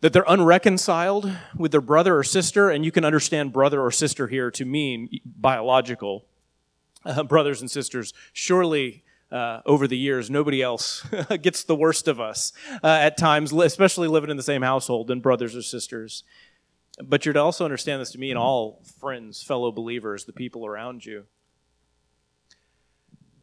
that 0.00 0.12
they're 0.12 0.24
unreconciled 0.28 1.30
with 1.56 1.72
their 1.72 1.80
brother 1.80 2.16
or 2.16 2.22
sister, 2.22 2.70
and 2.70 2.84
you 2.84 2.92
can 2.92 3.04
understand 3.04 3.52
brother 3.52 3.80
or 3.80 3.90
sister 3.90 4.28
here 4.28 4.50
to 4.50 4.64
mean 4.64 5.08
biological 5.24 6.26
uh, 7.04 7.22
brothers 7.22 7.60
and 7.60 7.70
sisters. 7.70 8.12
Surely, 8.32 9.02
uh, 9.30 9.60
over 9.66 9.88
the 9.88 9.96
years, 9.96 10.30
nobody 10.30 10.62
else 10.62 11.04
gets 11.42 11.64
the 11.64 11.74
worst 11.74 12.08
of 12.08 12.20
us 12.20 12.52
uh, 12.84 12.86
at 12.86 13.16
times, 13.16 13.52
especially 13.52 14.08
living 14.08 14.30
in 14.30 14.36
the 14.36 14.42
same 14.42 14.62
household 14.62 15.08
than 15.08 15.20
brothers 15.20 15.56
or 15.56 15.62
sisters. 15.62 16.22
But 17.02 17.26
you're 17.26 17.32
to 17.34 17.40
also 17.40 17.64
understand 17.64 18.00
this 18.00 18.12
to 18.12 18.18
mean 18.18 18.36
all 18.36 18.82
friends, 19.00 19.42
fellow 19.42 19.72
believers, 19.72 20.24
the 20.24 20.32
people 20.32 20.64
around 20.64 21.04
you. 21.04 21.24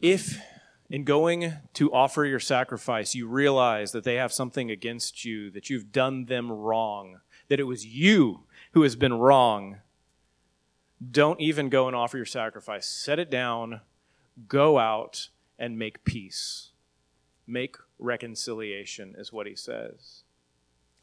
If 0.02 0.42
in 0.90 1.04
going 1.04 1.54
to 1.74 1.94
offer 1.94 2.26
your 2.26 2.40
sacrifice, 2.40 3.16
you 3.16 3.28
realize 3.28 3.92
that 3.92 4.04
they 4.04 4.16
have 4.16 4.34
something 4.34 4.70
against 4.70 5.26
you, 5.26 5.50
that 5.52 5.70
you've 5.70 5.92
done 5.92 6.26
them 6.26 6.52
wrong, 6.52 7.20
that 7.48 7.60
it 7.60 7.64
was 7.64 7.86
you 7.86 8.42
who 8.74 8.84
has 8.84 8.96
been 8.96 9.14
wrong. 9.14 9.78
Don't 11.12 11.42
even 11.42 11.70
go 11.70 11.88
and 11.88 11.96
offer 11.96 12.18
your 12.18 12.26
sacrifice. 12.26 12.88
Set 12.88 13.20
it 13.20 13.30
down, 13.30 13.82
go 14.48 14.80
out, 14.80 15.30
and 15.58 15.78
make 15.78 16.04
peace. 16.04 16.72
Make 17.48 17.78
reconciliation, 18.00 19.16
is 19.18 19.34
what 19.34 19.48
he 19.48 19.56
says. 19.56 20.24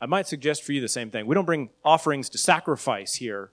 I 0.00 0.06
might 0.06 0.26
suggest 0.26 0.62
for 0.62 0.72
you 0.72 0.80
the 0.80 0.88
same 0.88 1.10
thing. 1.10 1.26
We 1.26 1.34
don't 1.34 1.44
bring 1.44 1.70
offerings 1.84 2.28
to 2.30 2.38
sacrifice 2.38 3.16
here, 3.16 3.50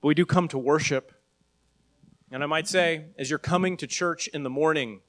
but 0.00 0.08
we 0.08 0.14
do 0.14 0.24
come 0.24 0.48
to 0.48 0.58
worship. 0.58 1.12
And 2.30 2.42
I 2.42 2.46
might 2.46 2.68
say, 2.68 3.06
as 3.18 3.28
you're 3.28 3.38
coming 3.38 3.76
to 3.78 3.86
church 3.86 4.28
in 4.28 4.42
the 4.42 4.50
morning, 4.50 5.00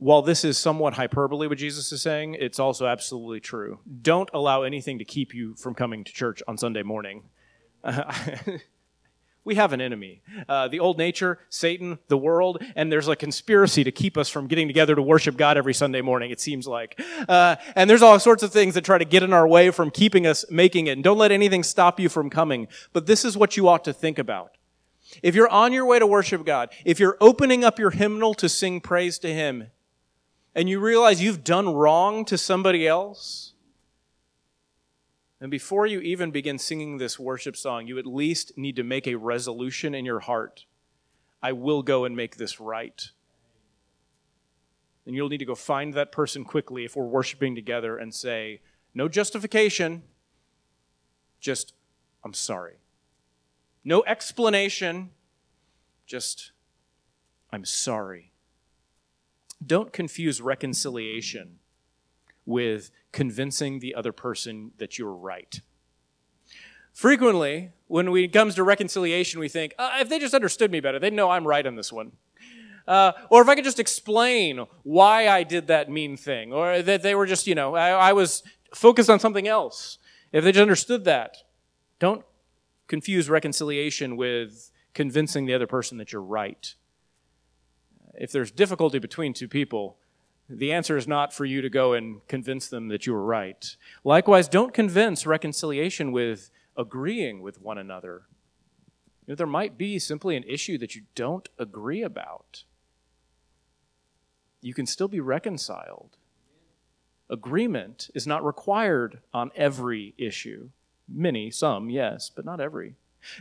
while 0.00 0.22
this 0.22 0.44
is 0.44 0.58
somewhat 0.58 0.94
hyperbole 0.94 1.46
what 1.46 1.58
Jesus 1.58 1.92
is 1.92 2.02
saying, 2.02 2.34
it's 2.34 2.58
also 2.58 2.86
absolutely 2.86 3.38
true. 3.38 3.78
Don't 4.02 4.28
allow 4.34 4.62
anything 4.62 4.98
to 4.98 5.04
keep 5.04 5.34
you 5.34 5.54
from 5.54 5.74
coming 5.74 6.04
to 6.04 6.12
church 6.12 6.42
on 6.48 6.58
Sunday 6.58 6.82
morning. 6.82 7.24
We 9.42 9.54
have 9.54 9.72
an 9.72 9.80
enemy 9.80 10.20
uh, 10.48 10.68
the 10.68 10.80
old 10.80 10.98
nature, 10.98 11.38
Satan, 11.48 11.98
the 12.08 12.18
world, 12.18 12.62
and 12.76 12.92
there's 12.92 13.08
a 13.08 13.16
conspiracy 13.16 13.82
to 13.84 13.90
keep 13.90 14.18
us 14.18 14.28
from 14.28 14.46
getting 14.46 14.66
together 14.66 14.94
to 14.94 15.02
worship 15.02 15.36
God 15.36 15.56
every 15.56 15.72
Sunday 15.72 16.02
morning, 16.02 16.30
it 16.30 16.40
seems 16.40 16.66
like. 16.66 17.00
Uh, 17.26 17.56
and 17.74 17.88
there's 17.88 18.02
all 18.02 18.18
sorts 18.20 18.42
of 18.42 18.52
things 18.52 18.74
that 18.74 18.84
try 18.84 18.98
to 18.98 19.04
get 19.04 19.22
in 19.22 19.32
our 19.32 19.48
way 19.48 19.70
from 19.70 19.90
keeping 19.90 20.26
us 20.26 20.44
making 20.50 20.88
it. 20.88 20.92
And 20.92 21.02
don't 21.02 21.16
let 21.16 21.32
anything 21.32 21.62
stop 21.62 21.98
you 21.98 22.10
from 22.10 22.28
coming. 22.28 22.68
But 22.92 23.06
this 23.06 23.24
is 23.24 23.36
what 23.36 23.56
you 23.56 23.66
ought 23.66 23.82
to 23.84 23.94
think 23.94 24.18
about. 24.18 24.56
If 25.22 25.34
you're 25.34 25.48
on 25.48 25.72
your 25.72 25.86
way 25.86 25.98
to 25.98 26.06
worship 26.06 26.44
God, 26.44 26.70
if 26.84 27.00
you're 27.00 27.16
opening 27.20 27.64
up 27.64 27.78
your 27.78 27.90
hymnal 27.90 28.34
to 28.34 28.48
sing 28.48 28.80
praise 28.80 29.18
to 29.20 29.32
Him, 29.32 29.68
and 30.54 30.68
you 30.68 30.80
realize 30.80 31.22
you've 31.22 31.44
done 31.44 31.68
wrong 31.72 32.24
to 32.26 32.36
somebody 32.36 32.86
else, 32.86 33.54
and 35.40 35.50
before 35.50 35.86
you 35.86 36.00
even 36.00 36.30
begin 36.30 36.58
singing 36.58 36.98
this 36.98 37.18
worship 37.18 37.56
song, 37.56 37.86
you 37.86 37.98
at 37.98 38.06
least 38.06 38.58
need 38.58 38.76
to 38.76 38.82
make 38.82 39.06
a 39.06 39.14
resolution 39.14 39.94
in 39.94 40.04
your 40.04 40.20
heart 40.20 40.66
I 41.42 41.52
will 41.52 41.82
go 41.82 42.04
and 42.04 42.16
make 42.16 42.36
this 42.36 42.60
right. 42.60 43.10
And 45.06 45.14
you'll 45.14 45.28
need 45.28 45.38
to 45.38 45.44
go 45.44 45.54
find 45.54 45.94
that 45.94 46.12
person 46.12 46.44
quickly 46.44 46.84
if 46.84 46.96
we're 46.96 47.04
worshiping 47.04 47.54
together 47.54 47.96
and 47.96 48.14
say, 48.14 48.60
No 48.94 49.08
justification, 49.08 50.02
just, 51.40 51.72
I'm 52.22 52.34
sorry. 52.34 52.76
No 53.82 54.04
explanation, 54.06 55.10
just, 56.06 56.52
I'm 57.50 57.64
sorry. 57.64 58.29
Don't 59.64 59.92
confuse 59.92 60.40
reconciliation 60.40 61.58
with 62.46 62.90
convincing 63.12 63.78
the 63.78 63.94
other 63.94 64.12
person 64.12 64.72
that 64.78 64.98
you're 64.98 65.12
right. 65.12 65.60
Frequently, 66.92 67.70
when 67.86 68.08
it 68.16 68.32
comes 68.32 68.54
to 68.56 68.64
reconciliation, 68.64 69.38
we 69.38 69.48
think, 69.48 69.74
uh, 69.78 69.98
if 70.00 70.08
they 70.08 70.18
just 70.18 70.34
understood 70.34 70.70
me 70.70 70.80
better, 70.80 70.98
they'd 70.98 71.12
know 71.12 71.30
I'm 71.30 71.46
right 71.46 71.66
on 71.66 71.76
this 71.76 71.92
one. 71.92 72.12
Uh, 72.88 73.12
or 73.28 73.42
if 73.42 73.48
I 73.48 73.54
could 73.54 73.64
just 73.64 73.78
explain 73.78 74.66
why 74.82 75.28
I 75.28 75.44
did 75.44 75.68
that 75.68 75.90
mean 75.90 76.16
thing, 76.16 76.52
or 76.52 76.82
that 76.82 77.02
they 77.02 77.14
were 77.14 77.26
just, 77.26 77.46
you 77.46 77.54
know, 77.54 77.76
I, 77.76 77.90
I 77.90 78.12
was 78.12 78.42
focused 78.74 79.08
on 79.08 79.20
something 79.20 79.46
else. 79.46 79.98
If 80.32 80.42
they 80.42 80.52
just 80.52 80.62
understood 80.62 81.04
that, 81.04 81.36
don't 81.98 82.24
confuse 82.88 83.30
reconciliation 83.30 84.16
with 84.16 84.72
convincing 84.94 85.46
the 85.46 85.54
other 85.54 85.66
person 85.66 85.98
that 85.98 86.12
you're 86.12 86.22
right 86.22 86.74
if 88.20 88.30
there's 88.30 88.50
difficulty 88.50 88.98
between 88.98 89.32
two 89.32 89.48
people, 89.48 89.96
the 90.48 90.72
answer 90.72 90.96
is 90.96 91.08
not 91.08 91.32
for 91.32 91.46
you 91.46 91.62
to 91.62 91.70
go 91.70 91.94
and 91.94 92.26
convince 92.28 92.68
them 92.68 92.88
that 92.88 93.06
you 93.06 93.14
were 93.14 93.24
right. 93.24 93.76
Likewise, 94.04 94.46
don't 94.46 94.74
convince 94.74 95.26
reconciliation 95.26 96.12
with 96.12 96.50
agreeing 96.76 97.40
with 97.40 97.62
one 97.62 97.78
another. 97.78 98.24
You 99.26 99.32
know, 99.32 99.36
there 99.36 99.46
might 99.46 99.78
be 99.78 99.98
simply 99.98 100.36
an 100.36 100.44
issue 100.44 100.76
that 100.78 100.94
you 100.94 101.02
don't 101.14 101.48
agree 101.58 102.02
about. 102.02 102.64
You 104.60 104.74
can 104.74 104.86
still 104.86 105.08
be 105.08 105.20
reconciled. 105.20 106.18
Agreement 107.30 108.10
is 108.14 108.26
not 108.26 108.44
required 108.44 109.20
on 109.32 109.50
every 109.56 110.14
issue. 110.18 110.68
Many, 111.08 111.50
some, 111.50 111.88
yes, 111.88 112.30
but 112.34 112.44
not 112.44 112.60
every. 112.60 112.96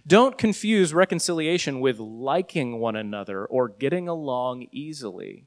Don't 0.06 0.38
confuse 0.38 0.94
reconciliation 0.94 1.80
with 1.80 2.00
liking 2.00 2.80
one 2.80 2.96
another 2.96 3.46
or 3.46 3.70
getting 3.70 4.08
along 4.08 4.68
easily. 4.72 5.46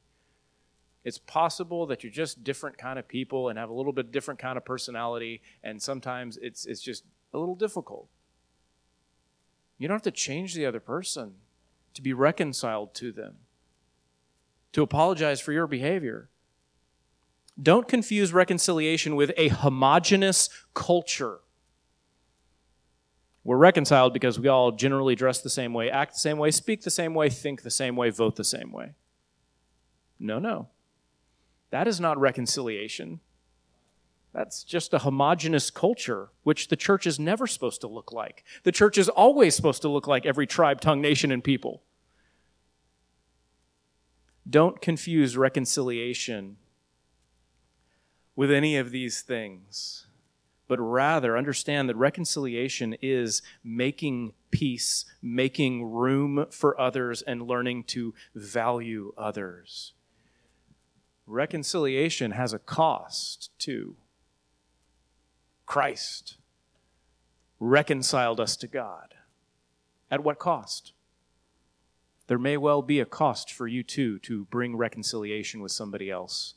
It's 1.05 1.18
possible 1.18 1.87
that 1.87 2.03
you're 2.03 2.12
just 2.12 2.45
different 2.45 2.79
kind 2.79 2.99
of 2.99 3.09
people 3.09 3.49
and 3.49 3.59
have 3.59 3.71
a 3.71 3.75
little 3.75 3.92
bit 3.92 4.12
different 4.12 4.40
kind 4.40 4.57
of 4.57 4.64
personality, 4.64 5.42
and 5.62 5.83
sometimes 5.83 6.38
it's, 6.40 6.64
it's 6.64 6.81
just 6.81 7.05
a 7.35 7.38
little 7.38 7.57
difficult. 7.57 8.09
You 9.79 9.88
don't 9.88 9.97
have 9.97 10.03
to 10.03 10.12
change 10.12 10.55
the 10.55 10.64
other 10.64 10.81
person 10.81 11.35
to 11.95 12.03
be 12.03 12.12
reconciled 12.12 12.95
to 12.95 13.11
them, 13.11 13.35
to 14.73 14.83
apologize 14.83 15.40
for 15.40 15.53
your 15.53 15.66
behavior. 15.66 16.29
Don't 17.61 17.88
confuse 17.88 18.33
reconciliation 18.33 19.16
with 19.16 19.33
a 19.37 19.49
homogenous 19.49 20.49
culture 20.73 21.40
We're 23.44 23.57
reconciled 23.57 24.12
because 24.12 24.38
we 24.38 24.48
all 24.48 24.72
generally 24.72 25.14
dress 25.14 25.40
the 25.40 25.50
same 25.50 25.74
way, 25.74 25.90
act 25.90 26.14
the 26.14 26.20
same 26.20 26.38
way, 26.38 26.50
speak 26.50 26.83
the 26.83 26.90
same 26.90 27.14
way, 27.14 27.28
think 27.28 27.62
the 27.62 27.70
same 27.70 27.96
way, 27.96 28.11
vote 28.11 28.37
the 28.37 28.44
same 28.44 28.70
way. 28.70 28.92
No, 30.20 30.38
no. 30.38 30.68
That 31.70 31.88
is 31.88 31.98
not 31.98 32.20
reconciliation. 32.20 33.20
That's 34.33 34.62
just 34.62 34.94
a 34.94 35.00
homogenous 35.00 35.70
culture, 35.70 36.28
which 36.42 36.68
the 36.68 36.76
church 36.76 37.07
is 37.07 37.18
never 37.18 37.46
supposed 37.46 37.81
to 37.83 37.88
look 37.88 38.12
like. 38.12 38.44
The 38.62 38.72
church 38.72 38.96
is 38.96 39.09
always 39.09 39.55
supposed 39.55 39.83
to 39.83 39.88
look 39.88 40.07
like 40.07 40.24
every 40.24 40.46
tribe, 40.46 40.81
tongue, 40.81 41.00
nation, 41.00 41.33
and 41.33 41.42
people. 41.42 41.83
Don't 44.48 44.81
confuse 44.81 45.37
reconciliation 45.37 46.57
with 48.35 48.50
any 48.50 48.76
of 48.76 48.90
these 48.90 49.20
things, 49.20 50.01
but 50.72 50.80
rather 50.80 51.37
understand 51.37 51.87
that 51.87 51.96
reconciliation 51.96 52.96
is 53.02 53.42
making 53.62 54.32
peace, 54.50 55.04
making 55.20 55.85
room 55.85 56.46
for 56.48 56.80
others, 56.80 57.20
and 57.20 57.42
learning 57.42 57.85
to 57.85 58.14
value 58.35 59.12
others. 59.18 59.92
Reconciliation 61.26 62.30
has 62.30 62.54
a 62.54 62.58
cost, 62.58 63.50
too. 63.58 63.96
Christ 65.66 66.38
reconciled 67.61 68.40
us 68.40 68.56
to 68.56 68.66
God. 68.66 69.12
At 70.11 70.24
what 70.24 70.38
cost? 70.38 70.94
There 72.28 72.38
may 72.38 72.56
well 72.56 72.80
be 72.80 72.98
a 72.98 73.04
cost 73.04 73.52
for 73.52 73.68
you 73.68 73.82
too 73.82 74.18
to 74.20 74.46
bring 74.46 74.74
reconciliation 74.74 75.61
with 75.61 75.72
somebody 75.72 76.11
else. 76.11 76.54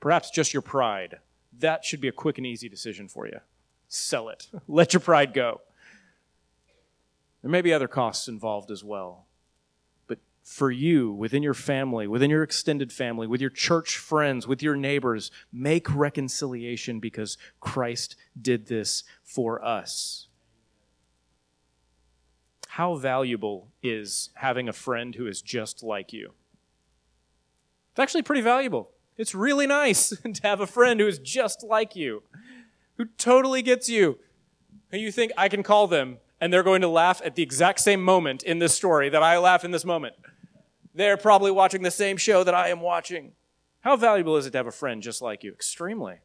Perhaps 0.00 0.32
just 0.32 0.52
your 0.52 0.60
pride. 0.60 1.20
That 1.58 1.84
should 1.84 2.00
be 2.00 2.08
a 2.08 2.12
quick 2.12 2.38
and 2.38 2.46
easy 2.46 2.68
decision 2.68 3.08
for 3.08 3.26
you. 3.26 3.40
Sell 3.88 4.28
it. 4.28 4.48
Let 4.68 4.92
your 4.92 5.00
pride 5.00 5.32
go. 5.32 5.60
There 7.42 7.50
may 7.50 7.62
be 7.62 7.72
other 7.72 7.88
costs 7.88 8.28
involved 8.28 8.70
as 8.70 8.84
well. 8.84 9.26
But 10.06 10.18
for 10.42 10.70
you, 10.70 11.12
within 11.12 11.42
your 11.42 11.54
family, 11.54 12.06
within 12.06 12.30
your 12.30 12.42
extended 12.42 12.92
family, 12.92 13.26
with 13.26 13.40
your 13.40 13.50
church 13.50 13.96
friends, 13.96 14.46
with 14.46 14.62
your 14.62 14.76
neighbors, 14.76 15.30
make 15.52 15.92
reconciliation 15.94 17.00
because 17.00 17.38
Christ 17.60 18.16
did 18.40 18.66
this 18.66 19.04
for 19.22 19.64
us. 19.64 20.26
How 22.68 22.94
valuable 22.94 23.68
is 23.82 24.30
having 24.34 24.68
a 24.68 24.72
friend 24.72 25.14
who 25.14 25.26
is 25.26 25.42
just 25.42 25.82
like 25.82 26.12
you? 26.12 26.32
It's 27.90 27.98
actually 27.98 28.22
pretty 28.22 28.42
valuable. 28.42 28.90
It's 29.18 29.34
really 29.34 29.66
nice 29.66 30.08
to 30.34 30.40
have 30.42 30.60
a 30.60 30.66
friend 30.66 31.00
who 31.00 31.06
is 31.06 31.18
just 31.18 31.62
like 31.62 31.94
you, 31.94 32.22
who 32.96 33.04
totally 33.04 33.60
gets 33.60 33.88
you, 33.88 34.18
who 34.90 34.96
you 34.98 35.12
think 35.12 35.32
I 35.36 35.48
can 35.48 35.62
call 35.62 35.88
them 35.88 36.18
and 36.40 36.52
they're 36.52 36.62
going 36.62 36.82
to 36.82 36.88
laugh 36.88 37.20
at 37.24 37.34
the 37.34 37.42
exact 37.42 37.80
same 37.80 38.02
moment 38.02 38.44
in 38.44 38.58
this 38.60 38.74
story 38.74 39.08
that 39.08 39.22
I 39.22 39.38
laugh 39.38 39.64
in 39.64 39.72
this 39.72 39.84
moment. 39.84 40.14
They're 40.94 41.16
probably 41.16 41.50
watching 41.50 41.82
the 41.82 41.90
same 41.90 42.16
show 42.16 42.44
that 42.44 42.54
I 42.54 42.68
am 42.68 42.80
watching. 42.80 43.32
How 43.80 43.96
valuable 43.96 44.36
is 44.36 44.46
it 44.46 44.52
to 44.52 44.58
have 44.58 44.66
a 44.66 44.72
friend 44.72 45.02
just 45.02 45.20
like 45.20 45.42
you? 45.42 45.52
Extremely. 45.52 46.18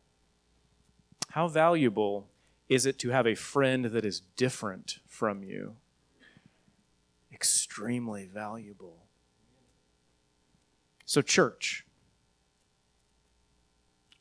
How 1.29 1.47
valuable 1.47 2.27
is 2.69 2.85
it 2.85 2.99
to 2.99 3.09
have 3.09 3.25
a 3.25 3.35
friend 3.35 3.85
that 3.85 4.05
is 4.05 4.21
different 4.35 4.99
from 5.07 5.43
you? 5.43 5.75
Extremely 7.31 8.25
valuable. 8.25 9.05
So, 11.05 11.21
church, 11.21 11.85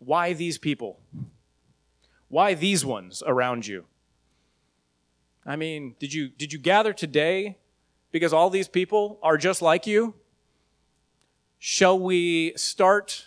why 0.05 0.33
these 0.33 0.59
people? 0.59 1.01
Why 2.29 2.55
these 2.55 2.85
ones 2.85 3.23
around 3.27 3.67
you? 3.67 3.85
I 5.45 5.57
mean, 5.57 5.97
did 5.99 6.13
you 6.13 6.29
did 6.29 6.53
you 6.53 6.59
gather 6.59 6.93
today 6.93 7.59
because 8.11 8.33
all 8.33 8.51
these 8.51 8.69
people 8.69 9.19
are 9.23 9.37
just 9.37 9.61
like 9.61 9.87
you? 9.87 10.15
Shall 11.59 11.99
we 11.99 12.53
start 12.57 13.27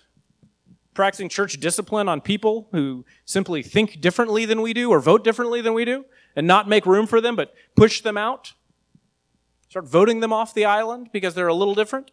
practicing 0.93 1.29
church 1.29 1.59
discipline 1.59 2.07
on 2.07 2.21
people 2.21 2.67
who 2.71 3.05
simply 3.25 3.61
think 3.61 3.99
differently 3.99 4.45
than 4.45 4.61
we 4.61 4.73
do 4.73 4.89
or 4.89 4.99
vote 4.99 5.23
differently 5.23 5.61
than 5.61 5.73
we 5.73 5.85
do 5.85 6.05
and 6.35 6.47
not 6.47 6.69
make 6.69 6.85
room 6.85 7.05
for 7.05 7.19
them 7.19 7.35
but 7.35 7.53
push 7.75 8.01
them 8.01 8.17
out? 8.17 8.53
Start 9.69 9.88
voting 9.88 10.21
them 10.21 10.31
off 10.31 10.53
the 10.53 10.65
island 10.65 11.09
because 11.11 11.35
they're 11.35 11.47
a 11.47 11.53
little 11.53 11.75
different? 11.75 12.11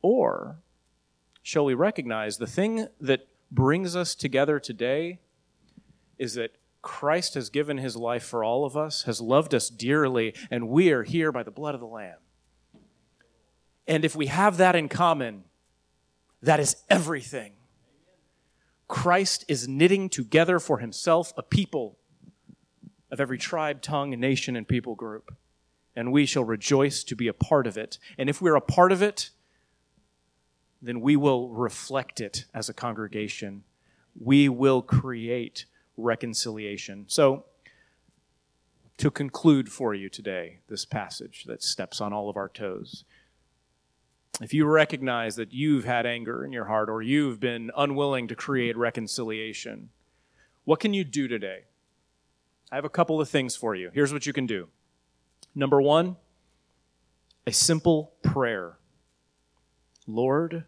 Or 0.00 0.56
shall 1.42 1.64
we 1.64 1.74
recognize 1.74 2.38
the 2.38 2.46
thing 2.46 2.88
that 3.00 3.26
brings 3.50 3.96
us 3.96 4.14
together 4.14 4.60
today 4.60 5.20
is 6.18 6.34
that 6.34 6.52
Christ 6.82 7.34
has 7.34 7.50
given 7.50 7.78
his 7.78 7.96
life 7.96 8.22
for 8.22 8.42
all 8.42 8.64
of 8.64 8.76
us, 8.76 9.02
has 9.02 9.20
loved 9.20 9.54
us 9.54 9.68
dearly, 9.68 10.34
and 10.50 10.68
we 10.68 10.90
are 10.92 11.02
here 11.02 11.32
by 11.32 11.42
the 11.42 11.50
blood 11.50 11.74
of 11.74 11.80
the 11.80 11.86
Lamb. 11.86 12.18
And 13.86 14.04
if 14.04 14.14
we 14.14 14.26
have 14.26 14.56
that 14.58 14.76
in 14.76 14.88
common, 14.88 15.44
that 16.42 16.60
is 16.60 16.76
everything. 16.88 17.52
Christ 18.88 19.44
is 19.48 19.68
knitting 19.68 20.08
together 20.08 20.58
for 20.58 20.78
himself 20.78 21.32
a 21.36 21.42
people 21.42 21.98
of 23.10 23.20
every 23.20 23.38
tribe, 23.38 23.82
tongue, 23.82 24.10
nation, 24.10 24.56
and 24.56 24.66
people 24.66 24.94
group. 24.94 25.34
And 25.94 26.12
we 26.12 26.24
shall 26.24 26.44
rejoice 26.44 27.04
to 27.04 27.16
be 27.16 27.28
a 27.28 27.32
part 27.32 27.66
of 27.66 27.76
it. 27.76 27.98
And 28.16 28.30
if 28.30 28.40
we're 28.40 28.56
a 28.56 28.60
part 28.60 28.92
of 28.92 29.02
it, 29.02 29.30
then 30.82 31.00
we 31.00 31.16
will 31.16 31.48
reflect 31.50 32.20
it 32.20 32.46
as 32.54 32.68
a 32.68 32.74
congregation. 32.74 33.64
We 34.18 34.48
will 34.48 34.82
create 34.82 35.66
reconciliation. 35.96 37.04
So, 37.08 37.44
to 38.96 39.10
conclude 39.10 39.72
for 39.72 39.94
you 39.94 40.10
today, 40.10 40.58
this 40.68 40.84
passage 40.84 41.44
that 41.46 41.62
steps 41.62 42.02
on 42.02 42.12
all 42.12 42.28
of 42.28 42.36
our 42.36 42.50
toes. 42.50 43.04
If 44.42 44.52
you 44.52 44.66
recognize 44.66 45.36
that 45.36 45.52
you've 45.52 45.84
had 45.84 46.04
anger 46.04 46.44
in 46.44 46.52
your 46.52 46.66
heart 46.66 46.90
or 46.90 47.00
you've 47.00 47.40
been 47.40 47.70
unwilling 47.76 48.28
to 48.28 48.34
create 48.34 48.76
reconciliation, 48.76 49.88
what 50.64 50.80
can 50.80 50.92
you 50.92 51.04
do 51.04 51.28
today? 51.28 51.64
I 52.70 52.74
have 52.74 52.84
a 52.84 52.90
couple 52.90 53.20
of 53.20 53.28
things 53.28 53.56
for 53.56 53.74
you. 53.74 53.90
Here's 53.92 54.12
what 54.12 54.26
you 54.26 54.32
can 54.32 54.46
do. 54.46 54.68
Number 55.54 55.80
one, 55.80 56.16
a 57.46 57.52
simple 57.52 58.12
prayer 58.22 58.79
Lord, 60.14 60.64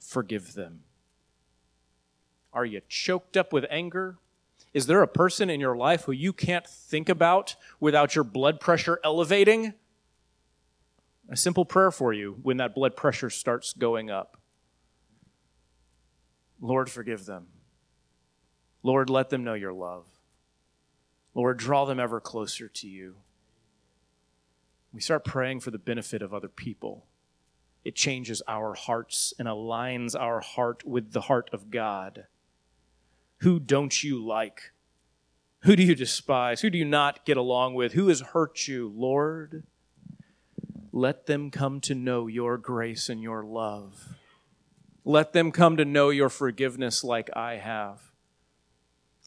forgive 0.00 0.54
them. 0.54 0.80
Are 2.52 2.64
you 2.64 2.80
choked 2.88 3.36
up 3.36 3.52
with 3.52 3.64
anger? 3.70 4.18
Is 4.74 4.86
there 4.86 5.02
a 5.02 5.08
person 5.08 5.50
in 5.50 5.60
your 5.60 5.76
life 5.76 6.04
who 6.04 6.12
you 6.12 6.32
can't 6.32 6.66
think 6.66 7.08
about 7.08 7.56
without 7.80 8.14
your 8.14 8.24
blood 8.24 8.60
pressure 8.60 9.00
elevating? 9.04 9.74
A 11.28 11.36
simple 11.36 11.64
prayer 11.64 11.90
for 11.90 12.12
you 12.12 12.38
when 12.42 12.58
that 12.58 12.74
blood 12.74 12.96
pressure 12.96 13.30
starts 13.30 13.72
going 13.72 14.10
up. 14.10 14.36
Lord, 16.60 16.90
forgive 16.90 17.24
them. 17.24 17.46
Lord, 18.82 19.08
let 19.08 19.30
them 19.30 19.44
know 19.44 19.54
your 19.54 19.72
love. 19.72 20.06
Lord, 21.34 21.56
draw 21.56 21.84
them 21.84 21.98
ever 21.98 22.20
closer 22.20 22.68
to 22.68 22.88
you. 22.88 23.16
We 24.92 25.00
start 25.00 25.24
praying 25.24 25.60
for 25.60 25.70
the 25.70 25.78
benefit 25.78 26.20
of 26.20 26.34
other 26.34 26.48
people 26.48 27.06
it 27.84 27.96
changes 27.96 28.42
our 28.46 28.74
hearts 28.74 29.34
and 29.38 29.48
aligns 29.48 30.18
our 30.18 30.40
heart 30.40 30.84
with 30.84 31.12
the 31.12 31.22
heart 31.22 31.50
of 31.52 31.70
God. 31.70 32.26
Who 33.38 33.58
don't 33.58 34.02
you 34.02 34.24
like? 34.24 34.72
Who 35.62 35.74
do 35.76 35.82
you 35.82 35.94
despise? 35.94 36.60
Who 36.60 36.70
do 36.70 36.78
you 36.78 36.84
not 36.84 37.24
get 37.24 37.36
along 37.36 37.74
with? 37.74 37.92
Who 37.92 38.08
has 38.08 38.20
hurt 38.20 38.68
you, 38.68 38.92
Lord? 38.94 39.64
Let 40.92 41.26
them 41.26 41.50
come 41.50 41.80
to 41.82 41.94
know 41.94 42.26
your 42.26 42.58
grace 42.58 43.08
and 43.08 43.22
your 43.22 43.44
love. 43.44 44.16
Let 45.04 45.32
them 45.32 45.50
come 45.50 45.76
to 45.78 45.84
know 45.84 46.10
your 46.10 46.28
forgiveness 46.28 47.02
like 47.02 47.30
I 47.34 47.56
have. 47.56 48.11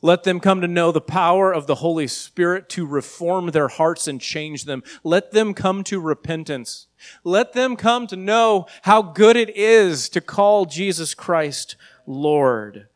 Let 0.05 0.21
them 0.21 0.39
come 0.39 0.61
to 0.61 0.67
know 0.67 0.91
the 0.91 1.01
power 1.01 1.51
of 1.51 1.65
the 1.65 1.73
Holy 1.73 2.05
Spirit 2.05 2.69
to 2.69 2.85
reform 2.85 3.47
their 3.47 3.69
hearts 3.69 4.07
and 4.07 4.21
change 4.21 4.65
them. 4.65 4.83
Let 5.03 5.31
them 5.31 5.55
come 5.55 5.83
to 5.85 5.99
repentance. 5.99 6.85
Let 7.23 7.53
them 7.53 7.75
come 7.75 8.05
to 8.05 8.15
know 8.15 8.67
how 8.83 9.01
good 9.01 9.35
it 9.35 9.57
is 9.57 10.07
to 10.09 10.21
call 10.21 10.67
Jesus 10.67 11.15
Christ 11.15 11.75
Lord. 12.05 12.87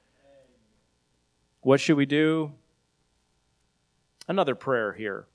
What 1.62 1.80
should 1.80 1.98
we 1.98 2.06
do? 2.06 2.52
Another 4.28 4.54
prayer 4.54 4.94
here. 4.94 5.26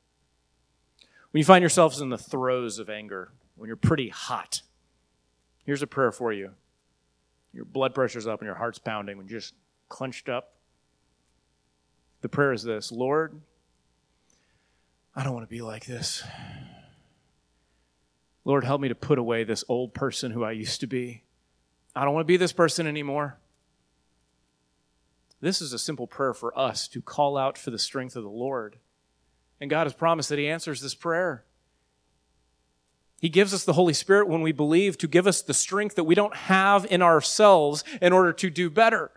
When 1.32 1.40
you 1.40 1.44
find 1.44 1.60
yourselves 1.60 2.00
in 2.00 2.08
the 2.08 2.16
throes 2.16 2.78
of 2.78 2.88
anger, 2.88 3.32
when 3.56 3.66
you're 3.66 3.74
pretty 3.74 4.10
hot, 4.10 4.62
here's 5.64 5.82
a 5.82 5.88
prayer 5.88 6.12
for 6.12 6.32
you. 6.32 6.50
Your 7.52 7.64
blood 7.64 7.96
pressure's 7.96 8.28
up 8.28 8.38
and 8.38 8.46
your 8.46 8.54
heart's 8.54 8.78
pounding, 8.78 9.18
when 9.18 9.26
you're 9.26 9.40
just 9.40 9.54
clenched 9.88 10.28
up 10.28 10.53
the 12.24 12.28
prayer 12.30 12.54
is 12.54 12.62
this 12.62 12.90
Lord, 12.90 13.38
I 15.14 15.22
don't 15.24 15.34
want 15.34 15.46
to 15.46 15.54
be 15.54 15.60
like 15.60 15.84
this. 15.84 16.24
Lord, 18.46 18.64
help 18.64 18.80
me 18.80 18.88
to 18.88 18.94
put 18.94 19.18
away 19.18 19.44
this 19.44 19.62
old 19.68 19.92
person 19.92 20.30
who 20.30 20.42
I 20.42 20.52
used 20.52 20.80
to 20.80 20.86
be. 20.86 21.22
I 21.94 22.02
don't 22.02 22.14
want 22.14 22.24
to 22.24 22.32
be 22.32 22.38
this 22.38 22.54
person 22.54 22.86
anymore. 22.86 23.36
This 25.42 25.60
is 25.60 25.74
a 25.74 25.78
simple 25.78 26.06
prayer 26.06 26.32
for 26.32 26.58
us 26.58 26.88
to 26.88 27.02
call 27.02 27.36
out 27.36 27.58
for 27.58 27.70
the 27.70 27.78
strength 27.78 28.16
of 28.16 28.22
the 28.22 28.30
Lord 28.30 28.78
And 29.60 29.68
God 29.68 29.84
has 29.84 29.92
promised 29.92 30.30
that 30.30 30.38
He 30.38 30.48
answers 30.48 30.80
this 30.80 30.94
prayer. 30.94 31.44
He 33.20 33.28
gives 33.28 33.52
us 33.52 33.64
the 33.64 33.74
Holy 33.74 33.92
Spirit 33.92 34.28
when 34.28 34.40
we 34.40 34.52
believe 34.52 34.96
to 34.96 35.08
give 35.08 35.26
us 35.26 35.42
the 35.42 35.52
strength 35.52 35.94
that 35.96 36.04
we 36.04 36.14
don't 36.14 36.34
have 36.34 36.86
in 36.86 37.02
ourselves 37.02 37.84
in 38.00 38.14
order 38.14 38.32
to 38.32 38.48
do 38.48 38.70
better. 38.70 39.10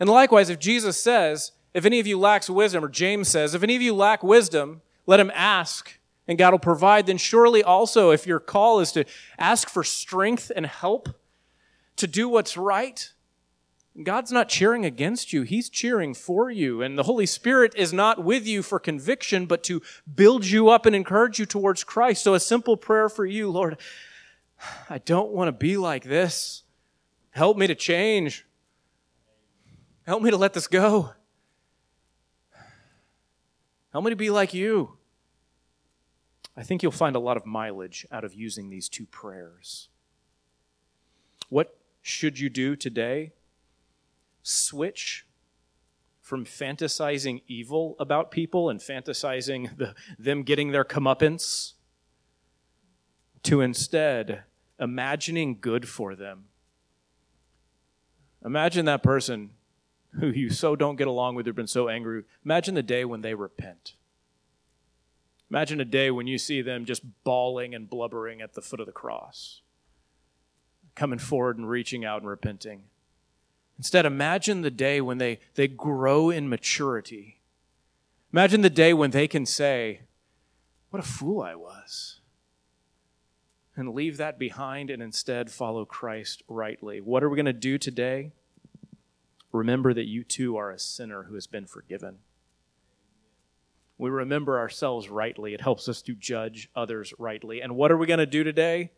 And 0.00 0.08
likewise, 0.08 0.48
if 0.48 0.58
Jesus 0.58 0.98
says, 0.98 1.52
if 1.74 1.84
any 1.84 1.98
of 2.00 2.06
you 2.06 2.18
lacks 2.18 2.48
wisdom, 2.48 2.84
or 2.84 2.88
James 2.88 3.28
says, 3.28 3.54
if 3.54 3.62
any 3.62 3.74
of 3.74 3.82
you 3.82 3.94
lack 3.94 4.22
wisdom, 4.22 4.80
let 5.06 5.20
him 5.20 5.32
ask, 5.34 5.98
and 6.26 6.38
God 6.38 6.52
will 6.52 6.60
provide, 6.60 7.06
then 7.06 7.18
surely 7.18 7.62
also, 7.62 8.10
if 8.10 8.26
your 8.26 8.40
call 8.40 8.80
is 8.80 8.92
to 8.92 9.04
ask 9.38 9.68
for 9.68 9.84
strength 9.84 10.50
and 10.54 10.64
help 10.64 11.08
to 11.96 12.06
do 12.06 12.28
what's 12.28 12.56
right, 12.56 13.12
God's 14.02 14.32
not 14.32 14.48
cheering 14.48 14.84
against 14.84 15.32
you, 15.32 15.42
He's 15.42 15.68
cheering 15.68 16.14
for 16.14 16.50
you. 16.50 16.82
And 16.82 16.98
the 16.98 17.04
Holy 17.04 17.26
Spirit 17.26 17.74
is 17.76 17.92
not 17.92 18.24
with 18.24 18.46
you 18.46 18.62
for 18.62 18.80
conviction, 18.80 19.46
but 19.46 19.62
to 19.64 19.82
build 20.12 20.46
you 20.46 20.68
up 20.68 20.84
and 20.86 20.96
encourage 20.96 21.38
you 21.38 21.46
towards 21.46 21.84
Christ. 21.84 22.24
So, 22.24 22.34
a 22.34 22.40
simple 22.40 22.76
prayer 22.76 23.08
for 23.08 23.24
you 23.24 23.50
Lord, 23.50 23.78
I 24.90 24.98
don't 24.98 25.30
want 25.30 25.48
to 25.48 25.52
be 25.52 25.76
like 25.76 26.02
this. 26.02 26.64
Help 27.30 27.56
me 27.56 27.68
to 27.68 27.74
change. 27.74 28.44
Help 30.06 30.22
me 30.22 30.30
to 30.30 30.36
let 30.36 30.54
this 30.54 30.66
go. 30.66 31.10
Me 34.02 34.10
to 34.10 34.16
be 34.16 34.30
like 34.30 34.52
you. 34.52 34.96
I 36.56 36.62
think 36.62 36.82
you'll 36.82 36.92
find 36.92 37.16
a 37.16 37.20
lot 37.20 37.36
of 37.36 37.46
mileage 37.46 38.06
out 38.12 38.24
of 38.24 38.34
using 38.34 38.70
these 38.70 38.88
two 38.88 39.06
prayers. 39.06 39.88
What 41.48 41.76
should 42.02 42.38
you 42.38 42.48
do 42.48 42.76
today? 42.76 43.32
Switch 44.42 45.26
from 46.20 46.44
fantasizing 46.44 47.42
evil 47.48 47.96
about 47.98 48.30
people 48.30 48.70
and 48.70 48.80
fantasizing 48.80 49.76
the, 49.76 49.94
them 50.18 50.42
getting 50.42 50.72
their 50.72 50.84
comeuppance 50.84 51.74
to 53.42 53.60
instead 53.60 54.42
imagining 54.80 55.58
good 55.60 55.88
for 55.88 56.14
them. 56.14 56.44
Imagine 58.44 58.84
that 58.86 59.02
person 59.02 59.50
who 60.18 60.28
you 60.28 60.50
so 60.50 60.76
don't 60.76 60.96
get 60.96 61.08
along 61.08 61.34
with 61.34 61.46
Who've 61.46 61.54
been 61.54 61.66
so 61.66 61.88
angry. 61.88 62.24
Imagine 62.44 62.74
the 62.74 62.82
day 62.82 63.04
when 63.04 63.22
they 63.22 63.34
repent. 63.34 63.94
Imagine 65.50 65.80
a 65.80 65.84
day 65.84 66.10
when 66.10 66.26
you 66.26 66.38
see 66.38 66.62
them 66.62 66.84
just 66.84 67.02
bawling 67.22 67.74
and 67.74 67.88
blubbering 67.88 68.40
at 68.40 68.54
the 68.54 68.62
foot 68.62 68.80
of 68.80 68.86
the 68.86 68.92
cross, 68.92 69.60
coming 70.94 71.18
forward 71.18 71.58
and 71.58 71.68
reaching 71.68 72.04
out 72.04 72.22
and 72.22 72.28
repenting. 72.28 72.84
Instead, 73.78 74.06
imagine 74.06 74.62
the 74.62 74.70
day 74.70 75.00
when 75.00 75.18
they, 75.18 75.38
they 75.54 75.68
grow 75.68 76.30
in 76.30 76.48
maturity. 76.48 77.40
Imagine 78.32 78.62
the 78.62 78.70
day 78.70 78.94
when 78.94 79.10
they 79.10 79.28
can 79.28 79.46
say, 79.46 80.00
What 80.90 81.02
a 81.02 81.06
fool 81.06 81.42
I 81.42 81.54
was. 81.54 82.20
And 83.76 83.94
leave 83.94 84.16
that 84.16 84.38
behind 84.38 84.88
and 84.88 85.02
instead 85.02 85.50
follow 85.50 85.84
Christ 85.84 86.44
rightly. 86.48 87.00
What 87.00 87.24
are 87.24 87.28
we 87.28 87.36
going 87.36 87.46
to 87.46 87.52
do 87.52 87.76
today? 87.76 88.30
Remember 89.54 89.94
that 89.94 90.08
you 90.08 90.24
too 90.24 90.56
are 90.56 90.70
a 90.70 90.78
sinner 90.78 91.24
who 91.24 91.34
has 91.34 91.46
been 91.46 91.64
forgiven. 91.64 92.18
We 93.96 94.10
remember 94.10 94.58
ourselves 94.58 95.08
rightly. 95.08 95.54
It 95.54 95.60
helps 95.60 95.88
us 95.88 96.02
to 96.02 96.14
judge 96.14 96.68
others 96.74 97.14
rightly. 97.18 97.60
And 97.60 97.76
what 97.76 97.92
are 97.92 97.96
we 97.96 98.08
going 98.08 98.18
to 98.18 98.26
do 98.26 98.42
today? 98.42 98.90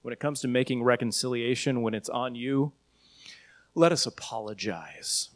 When 0.00 0.12
it 0.12 0.20
comes 0.20 0.40
to 0.40 0.48
making 0.48 0.82
reconciliation, 0.82 1.82
when 1.82 1.94
it's 1.94 2.08
on 2.08 2.34
you, 2.34 2.72
let 3.74 3.92
us 3.92 4.06
apologize. 4.06 5.28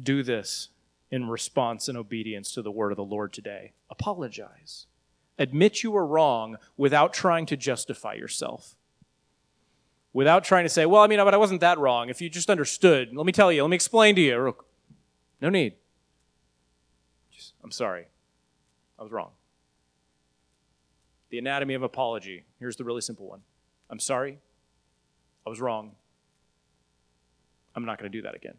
Do 0.00 0.24
this 0.24 0.70
in 1.10 1.28
response 1.28 1.88
and 1.88 1.96
obedience 1.96 2.52
to 2.54 2.62
the 2.62 2.72
word 2.72 2.90
of 2.90 2.96
the 2.96 3.04
Lord 3.04 3.32
today. 3.32 3.72
Apologize. 3.88 4.86
Admit 5.38 5.84
you 5.84 5.92
were 5.92 6.06
wrong 6.06 6.56
without 6.76 7.12
trying 7.12 7.46
to 7.46 7.56
justify 7.56 8.14
yourself 8.14 8.76
without 10.14 10.44
trying 10.44 10.64
to 10.64 10.70
say, 10.70 10.86
well, 10.86 11.02
I 11.02 11.06
mean, 11.08 11.18
but 11.18 11.34
I 11.34 11.36
wasn't 11.36 11.60
that 11.60 11.78
wrong. 11.78 12.08
If 12.08 12.22
you 12.22 12.30
just 12.30 12.48
understood, 12.48 13.14
let 13.14 13.26
me 13.26 13.32
tell 13.32 13.52
you, 13.52 13.62
let 13.62 13.68
me 13.68 13.74
explain 13.74 14.14
to 14.14 14.22
you. 14.22 14.56
No 15.42 15.50
need. 15.50 15.74
Just, 17.30 17.52
I'm 17.62 17.72
sorry. 17.72 18.06
I 18.98 19.02
was 19.02 19.12
wrong. 19.12 19.32
The 21.28 21.38
anatomy 21.38 21.74
of 21.74 21.82
apology. 21.82 22.44
Here's 22.60 22.76
the 22.76 22.84
really 22.84 23.02
simple 23.02 23.28
one 23.28 23.42
I'm 23.90 23.98
sorry. 23.98 24.38
I 25.46 25.50
was 25.50 25.60
wrong. 25.60 25.96
I'm 27.74 27.84
not 27.84 27.98
going 27.98 28.10
to 28.10 28.16
do 28.16 28.22
that 28.22 28.36
again. 28.36 28.54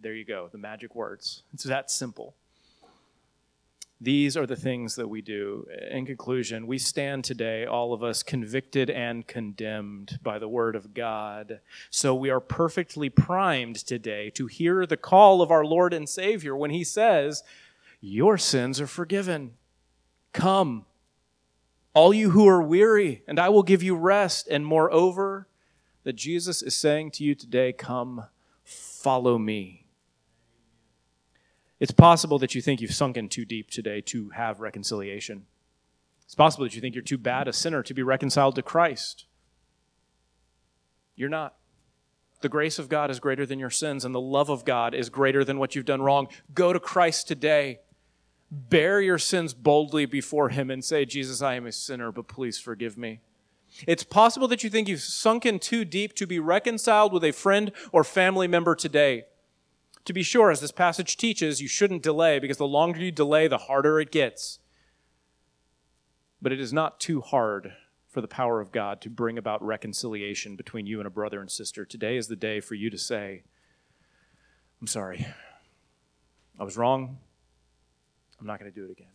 There 0.00 0.14
you 0.14 0.24
go, 0.24 0.48
the 0.50 0.58
magic 0.58 0.96
words. 0.96 1.42
It's 1.52 1.64
that 1.64 1.90
simple. 1.90 2.34
These 4.02 4.36
are 4.36 4.46
the 4.46 4.56
things 4.56 4.96
that 4.96 5.06
we 5.06 5.22
do. 5.22 5.64
In 5.92 6.06
conclusion, 6.06 6.66
we 6.66 6.76
stand 6.76 7.22
today, 7.22 7.64
all 7.64 7.92
of 7.92 8.02
us, 8.02 8.24
convicted 8.24 8.90
and 8.90 9.24
condemned 9.24 10.18
by 10.24 10.40
the 10.40 10.48
Word 10.48 10.74
of 10.74 10.92
God. 10.92 11.60
So 11.88 12.12
we 12.12 12.28
are 12.28 12.40
perfectly 12.40 13.08
primed 13.08 13.76
today 13.76 14.28
to 14.30 14.48
hear 14.48 14.86
the 14.86 14.96
call 14.96 15.40
of 15.40 15.52
our 15.52 15.64
Lord 15.64 15.94
and 15.94 16.08
Savior 16.08 16.56
when 16.56 16.72
He 16.72 16.82
says, 16.82 17.44
Your 18.00 18.36
sins 18.38 18.80
are 18.80 18.88
forgiven. 18.88 19.52
Come, 20.32 20.84
all 21.94 22.12
you 22.12 22.30
who 22.30 22.48
are 22.48 22.62
weary, 22.62 23.22
and 23.28 23.38
I 23.38 23.50
will 23.50 23.62
give 23.62 23.84
you 23.84 23.94
rest. 23.94 24.48
And 24.48 24.66
moreover, 24.66 25.46
that 26.02 26.14
Jesus 26.14 26.60
is 26.60 26.74
saying 26.74 27.12
to 27.12 27.24
you 27.24 27.36
today, 27.36 27.72
Come, 27.72 28.24
follow 28.64 29.38
me. 29.38 29.81
It's 31.82 31.90
possible 31.90 32.38
that 32.38 32.54
you 32.54 32.62
think 32.62 32.80
you've 32.80 32.94
sunken 32.94 33.28
too 33.28 33.44
deep 33.44 33.68
today 33.68 34.00
to 34.02 34.28
have 34.28 34.60
reconciliation. 34.60 35.46
It's 36.24 36.36
possible 36.36 36.64
that 36.64 36.76
you 36.76 36.80
think 36.80 36.94
you're 36.94 37.02
too 37.02 37.18
bad 37.18 37.48
a 37.48 37.52
sinner 37.52 37.82
to 37.82 37.92
be 37.92 38.04
reconciled 38.04 38.54
to 38.54 38.62
Christ. 38.62 39.24
You're 41.16 41.28
not. 41.28 41.56
The 42.40 42.48
grace 42.48 42.78
of 42.78 42.88
God 42.88 43.10
is 43.10 43.18
greater 43.18 43.44
than 43.44 43.58
your 43.58 43.68
sins, 43.68 44.04
and 44.04 44.14
the 44.14 44.20
love 44.20 44.48
of 44.48 44.64
God 44.64 44.94
is 44.94 45.10
greater 45.10 45.42
than 45.42 45.58
what 45.58 45.74
you've 45.74 45.84
done 45.84 46.02
wrong. 46.02 46.28
Go 46.54 46.72
to 46.72 46.78
Christ 46.78 47.26
today. 47.26 47.80
Bear 48.48 49.00
your 49.00 49.18
sins 49.18 49.52
boldly 49.52 50.06
before 50.06 50.50
Him 50.50 50.70
and 50.70 50.84
say, 50.84 51.04
Jesus, 51.04 51.42
I 51.42 51.54
am 51.54 51.66
a 51.66 51.72
sinner, 51.72 52.12
but 52.12 52.28
please 52.28 52.60
forgive 52.60 52.96
me. 52.96 53.22
It's 53.88 54.04
possible 54.04 54.46
that 54.46 54.62
you 54.62 54.70
think 54.70 54.86
you've 54.86 55.00
sunken 55.00 55.58
too 55.58 55.84
deep 55.84 56.14
to 56.14 56.28
be 56.28 56.38
reconciled 56.38 57.12
with 57.12 57.24
a 57.24 57.32
friend 57.32 57.72
or 57.90 58.04
family 58.04 58.46
member 58.46 58.76
today. 58.76 59.24
To 60.04 60.12
be 60.12 60.22
sure, 60.22 60.50
as 60.50 60.60
this 60.60 60.72
passage 60.72 61.16
teaches, 61.16 61.60
you 61.60 61.68
shouldn't 61.68 62.02
delay 62.02 62.38
because 62.38 62.56
the 62.56 62.66
longer 62.66 63.00
you 63.00 63.12
delay, 63.12 63.46
the 63.46 63.58
harder 63.58 64.00
it 64.00 64.10
gets. 64.10 64.58
But 66.40 66.52
it 66.52 66.60
is 66.60 66.72
not 66.72 66.98
too 66.98 67.20
hard 67.20 67.72
for 68.08 68.20
the 68.20 68.28
power 68.28 68.60
of 68.60 68.72
God 68.72 69.00
to 69.02 69.10
bring 69.10 69.38
about 69.38 69.64
reconciliation 69.64 70.56
between 70.56 70.86
you 70.86 70.98
and 70.98 71.06
a 71.06 71.10
brother 71.10 71.40
and 71.40 71.50
sister. 71.50 71.84
Today 71.84 72.16
is 72.16 72.26
the 72.26 72.36
day 72.36 72.60
for 72.60 72.74
you 72.74 72.90
to 72.90 72.98
say, 72.98 73.44
I'm 74.80 74.86
sorry. 74.86 75.26
I 76.58 76.64
was 76.64 76.76
wrong. 76.76 77.18
I'm 78.40 78.46
not 78.46 78.58
going 78.58 78.70
to 78.70 78.74
do 78.74 78.84
it 78.84 78.90
again. 78.90 79.06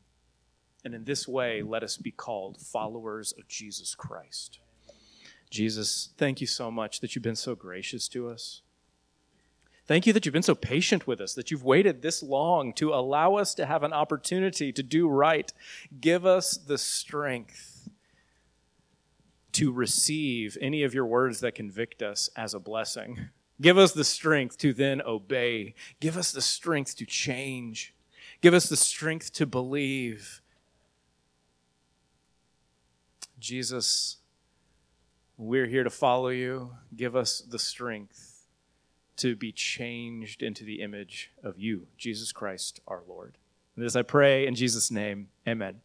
And 0.85 0.95
in 0.95 1.03
this 1.03 1.27
way, 1.27 1.61
let 1.61 1.83
us 1.83 1.97
be 1.97 2.11
called 2.11 2.61
followers 2.61 3.33
of 3.37 3.47
Jesus 3.49 3.93
Christ. 3.93 4.59
Jesus, 5.49 6.09
thank 6.17 6.39
you 6.39 6.47
so 6.47 6.71
much 6.71 7.01
that 7.01 7.13
you've 7.13 7.23
been 7.23 7.35
so 7.35 7.55
gracious 7.55 8.07
to 8.09 8.29
us. 8.29 8.61
Thank 9.87 10.05
you 10.05 10.11
that 10.13 10.25
you've 10.25 10.33
been 10.33 10.43
so 10.43 10.53
patient 10.53 11.07
with 11.07 11.21
us, 11.21 11.33
that 11.35 11.49
you've 11.49 11.63
waited 11.63 12.01
this 12.01 12.21
long 12.21 12.73
to 12.73 12.93
allow 12.93 13.35
us 13.35 13.53
to 13.55 13.65
have 13.65 13.83
an 13.83 13.93
opportunity 13.93 14.73
to 14.73 14.83
do 14.83 15.07
right. 15.07 15.51
Give 16.01 16.25
us 16.25 16.57
the 16.57 16.77
strength 16.77 17.89
to 19.53 19.71
receive 19.71 20.57
any 20.59 20.83
of 20.83 20.93
your 20.93 21.05
words 21.05 21.39
that 21.39 21.55
convict 21.55 22.03
us 22.03 22.29
as 22.35 22.53
a 22.53 22.59
blessing. 22.59 23.29
Give 23.61 23.77
us 23.77 23.93
the 23.93 24.03
strength 24.03 24.57
to 24.59 24.73
then 24.73 25.01
obey. 25.01 25.73
Give 26.01 26.17
us 26.17 26.33
the 26.33 26.41
strength 26.41 26.97
to 26.97 27.05
change. 27.05 27.95
Give 28.41 28.53
us 28.53 28.67
the 28.67 28.75
strength 28.75 29.31
to 29.33 29.45
believe. 29.45 30.41
Jesus, 33.39 34.17
we're 35.37 35.67
here 35.67 35.85
to 35.85 35.89
follow 35.89 36.27
you. 36.27 36.73
Give 36.95 37.15
us 37.15 37.39
the 37.39 37.57
strength 37.57 38.26
to 39.17 39.35
be 39.35 39.51
changed 39.51 40.41
into 40.41 40.63
the 40.63 40.81
image 40.81 41.31
of 41.43 41.59
you, 41.59 41.87
Jesus 41.97 42.31
Christ 42.31 42.79
our 42.87 43.03
Lord. 43.07 43.37
And 43.75 43.85
this 43.85 43.95
I 43.95 44.01
pray 44.01 44.47
in 44.47 44.55
Jesus' 44.55 44.89
name, 44.89 45.29
amen. 45.47 45.81